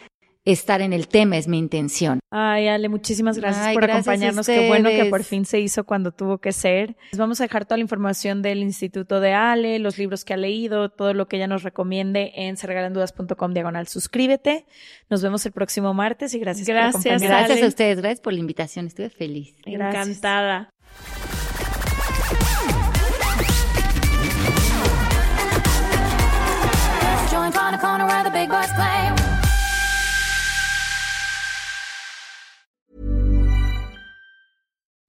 estar 0.46 0.80
en 0.80 0.92
el 0.92 1.08
tema 1.08 1.36
es 1.36 1.48
mi 1.48 1.58
intención. 1.58 2.20
Ay, 2.30 2.68
Ale, 2.68 2.88
muchísimas 2.88 3.36
gracias 3.36 3.74
por 3.74 3.90
acompañarnos. 3.90 4.46
Qué 4.46 4.68
bueno 4.68 4.88
que 4.88 5.06
por 5.06 5.24
fin 5.24 5.44
se 5.44 5.60
hizo 5.60 5.84
cuando 5.84 6.12
tuvo 6.12 6.38
que 6.38 6.52
ser. 6.52 6.96
Les 7.10 7.18
vamos 7.18 7.40
a 7.40 7.44
dejar 7.44 7.66
toda 7.66 7.76
la 7.76 7.82
información 7.82 8.42
del 8.42 8.62
Instituto 8.62 9.20
de 9.20 9.32
Ale, 9.32 9.78
los 9.80 9.98
libros 9.98 10.24
que 10.24 10.34
ha 10.34 10.36
leído, 10.36 10.88
todo 10.88 11.12
lo 11.12 11.26
que 11.26 11.36
ella 11.36 11.48
nos 11.48 11.64
recomiende 11.64 12.32
en 12.36 12.56
serregalandudas.com 12.56 13.52
diagonal. 13.52 13.88
Suscríbete. 13.88 14.66
Nos 15.10 15.22
vemos 15.22 15.44
el 15.46 15.52
próximo 15.52 15.92
martes 15.94 16.32
y 16.34 16.38
gracias, 16.38 16.66
gracias 16.66 16.92
por 16.92 17.00
acompañarnos. 17.00 17.48
Gracias 17.48 17.64
a 17.64 17.68
ustedes, 17.68 17.98
gracias 17.98 18.20
por 18.20 18.32
la 18.32 18.38
invitación. 18.38 18.86
Estuve 18.86 19.10
feliz. 19.10 19.56
Encantada. 19.64 20.70